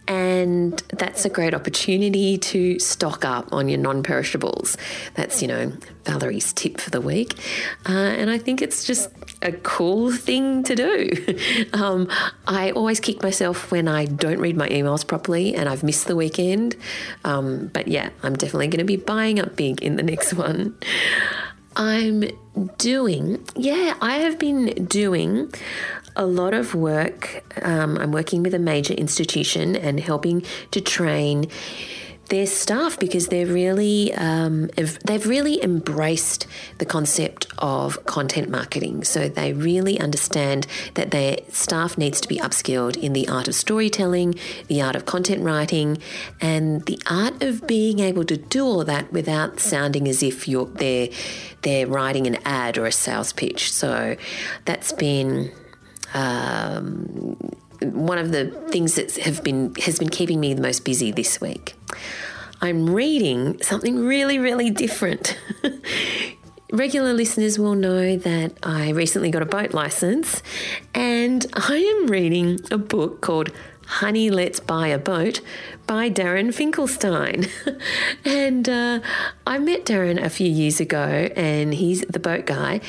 And 0.09 0.81
that's 0.89 1.23
a 1.23 1.29
great 1.29 1.53
opportunity 1.53 2.39
to 2.39 2.79
stock 2.79 3.23
up 3.23 3.53
on 3.53 3.69
your 3.69 3.77
non 3.77 4.01
perishables. 4.01 4.75
That's, 5.13 5.43
you 5.43 5.47
know, 5.47 5.71
Valerie's 6.03 6.51
tip 6.51 6.81
for 6.81 6.89
the 6.89 6.99
week. 6.99 7.37
Uh, 7.87 7.91
and 7.91 8.31
I 8.31 8.39
think 8.39 8.63
it's 8.63 8.83
just 8.83 9.11
a 9.43 9.51
cool 9.51 10.11
thing 10.11 10.63
to 10.63 10.75
do. 10.75 11.35
Um, 11.71 12.09
I 12.47 12.71
always 12.71 12.99
kick 12.99 13.21
myself 13.21 13.71
when 13.71 13.87
I 13.87 14.05
don't 14.05 14.39
read 14.39 14.57
my 14.57 14.67
emails 14.69 15.05
properly 15.05 15.55
and 15.55 15.69
I've 15.69 15.83
missed 15.83 16.07
the 16.07 16.15
weekend. 16.15 16.75
Um, 17.23 17.67
but 17.67 17.87
yeah, 17.87 18.09
I'm 18.23 18.35
definitely 18.35 18.67
going 18.67 18.79
to 18.79 18.85
be 18.85 18.95
buying 18.95 19.39
up 19.39 19.55
big 19.55 19.81
in 19.81 19.95
the 19.95 20.03
next 20.03 20.33
one. 20.45 20.75
I'm 21.75 22.23
doing, 22.77 23.45
yeah, 23.55 23.95
I 24.01 24.17
have 24.17 24.39
been 24.39 24.85
doing 24.85 25.53
a 26.15 26.25
lot 26.25 26.53
of 26.53 26.75
work. 26.75 27.43
Um, 27.61 27.97
I'm 27.97 28.11
working 28.11 28.43
with 28.43 28.53
a 28.53 28.59
major 28.59 28.93
institution 28.93 29.75
and 29.75 29.99
helping 29.99 30.43
to 30.71 30.81
train 30.81 31.47
their 32.29 32.45
staff 32.45 32.97
because 32.99 33.27
they're 33.27 33.45
really 33.45 34.13
um, 34.13 34.69
they've 35.05 35.27
really 35.27 35.61
embraced 35.63 36.47
the 36.77 36.85
concept 36.85 37.47
of 37.57 38.03
content 38.05 38.49
marketing. 38.49 39.03
So 39.03 39.27
they 39.27 39.53
really 39.53 39.99
understand 39.99 40.67
that 40.93 41.11
their 41.11 41.37
staff 41.49 41.97
needs 41.97 42.21
to 42.21 42.27
be 42.27 42.37
upskilled 42.37 42.97
in 42.97 43.13
the 43.13 43.27
art 43.27 43.47
of 43.47 43.55
storytelling, 43.55 44.35
the 44.67 44.81
art 44.81 44.95
of 44.95 45.05
content 45.05 45.43
writing, 45.43 45.97
and 46.39 46.85
the 46.85 46.99
art 47.09 47.41
of 47.43 47.67
being 47.67 47.99
able 47.99 48.23
to 48.25 48.37
do 48.37 48.63
all 48.63 48.83
that 48.85 49.11
without 49.11 49.59
sounding 49.59 50.07
as 50.07 50.23
if 50.23 50.47
you're 50.47 50.65
they're 50.65 51.09
they're 51.63 51.87
writing 51.87 52.27
an 52.27 52.37
ad 52.45 52.77
or 52.77 52.85
a 52.85 52.91
sales 52.91 53.33
pitch. 53.33 53.71
So 53.71 54.15
that's 54.65 54.93
been 54.93 55.51
um, 56.13 57.37
one 57.81 58.17
of 58.17 58.31
the 58.31 58.47
things 58.71 58.95
that 58.95 59.15
have 59.17 59.43
been 59.43 59.73
has 59.75 59.99
been 59.99 60.09
keeping 60.09 60.39
me 60.39 60.53
the 60.53 60.61
most 60.61 60.83
busy 60.85 61.11
this 61.11 61.39
week. 61.39 61.75
I'm 62.61 62.89
reading 62.89 63.61
something 63.61 64.05
really, 64.05 64.37
really 64.37 64.69
different. 64.69 65.37
Regular 66.71 67.13
listeners 67.13 67.57
will 67.57 67.75
know 67.75 68.15
that 68.17 68.53
I 68.61 68.89
recently 68.89 69.31
got 69.31 69.41
a 69.41 69.45
boat 69.45 69.73
license, 69.73 70.43
and 70.93 71.45
I 71.53 71.77
am 71.77 72.07
reading 72.07 72.59
a 72.69 72.77
book 72.77 73.21
called 73.21 73.49
Honey, 73.87 74.29
Let's 74.29 74.59
Buy 74.59 74.89
a 74.89 74.99
Boat 74.99 75.41
by 75.87 76.11
Darren 76.11 76.53
Finkelstein. 76.53 77.47
and 78.25 78.69
uh, 78.69 78.99
I 79.47 79.57
met 79.57 79.85
Darren 79.85 80.23
a 80.23 80.29
few 80.29 80.47
years 80.47 80.79
ago, 80.79 81.29
and 81.35 81.73
he's 81.73 82.01
the 82.01 82.19
boat 82.19 82.45
guy. 82.45 82.81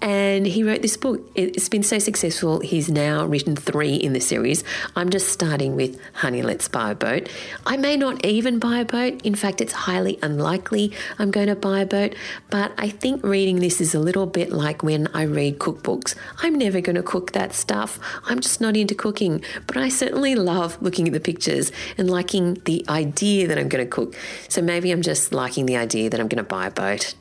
And 0.00 0.46
he 0.46 0.62
wrote 0.62 0.82
this 0.82 0.96
book. 0.96 1.20
It's 1.34 1.68
been 1.68 1.82
so 1.82 1.98
successful, 1.98 2.60
he's 2.60 2.88
now 2.88 3.26
written 3.26 3.56
three 3.56 3.94
in 3.94 4.12
the 4.12 4.20
series. 4.20 4.62
I'm 4.94 5.10
just 5.10 5.28
starting 5.28 5.74
with 5.74 5.98
Honey, 6.14 6.42
Let's 6.42 6.68
Buy 6.68 6.92
a 6.92 6.94
Boat. 6.94 7.28
I 7.66 7.76
may 7.76 7.96
not 7.96 8.24
even 8.24 8.58
buy 8.58 8.78
a 8.78 8.84
boat. 8.84 9.20
In 9.22 9.34
fact, 9.34 9.60
it's 9.60 9.72
highly 9.72 10.18
unlikely 10.22 10.92
I'm 11.18 11.30
going 11.30 11.48
to 11.48 11.56
buy 11.56 11.80
a 11.80 11.86
boat. 11.86 12.14
But 12.50 12.72
I 12.78 12.88
think 12.88 13.24
reading 13.24 13.60
this 13.60 13.80
is 13.80 13.94
a 13.94 14.00
little 14.00 14.26
bit 14.26 14.52
like 14.52 14.82
when 14.82 15.08
I 15.14 15.22
read 15.22 15.58
cookbooks. 15.58 16.14
I'm 16.42 16.54
never 16.54 16.80
going 16.80 16.96
to 16.96 17.02
cook 17.02 17.32
that 17.32 17.52
stuff. 17.52 17.98
I'm 18.26 18.40
just 18.40 18.60
not 18.60 18.76
into 18.76 18.94
cooking. 18.94 19.42
But 19.66 19.76
I 19.76 19.88
certainly 19.88 20.34
love 20.34 20.80
looking 20.80 21.08
at 21.08 21.12
the 21.12 21.20
pictures 21.20 21.72
and 21.96 22.08
liking 22.08 22.54
the 22.64 22.84
idea 22.88 23.48
that 23.48 23.58
I'm 23.58 23.68
going 23.68 23.84
to 23.84 23.90
cook. 23.90 24.14
So 24.48 24.62
maybe 24.62 24.92
I'm 24.92 25.02
just 25.02 25.32
liking 25.32 25.66
the 25.66 25.76
idea 25.76 26.10
that 26.10 26.20
I'm 26.20 26.28
going 26.28 26.44
to 26.44 26.48
buy 26.48 26.68
a 26.68 26.70
boat. 26.70 27.14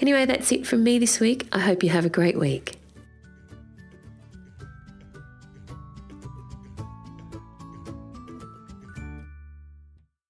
Anyway, 0.00 0.24
that's 0.24 0.50
it 0.50 0.66
from 0.66 0.82
me 0.82 0.98
this 0.98 1.20
week. 1.20 1.46
I 1.52 1.60
hope 1.60 1.82
you 1.82 1.90
have 1.90 2.06
a 2.06 2.10
great 2.10 2.38
week. 2.38 2.79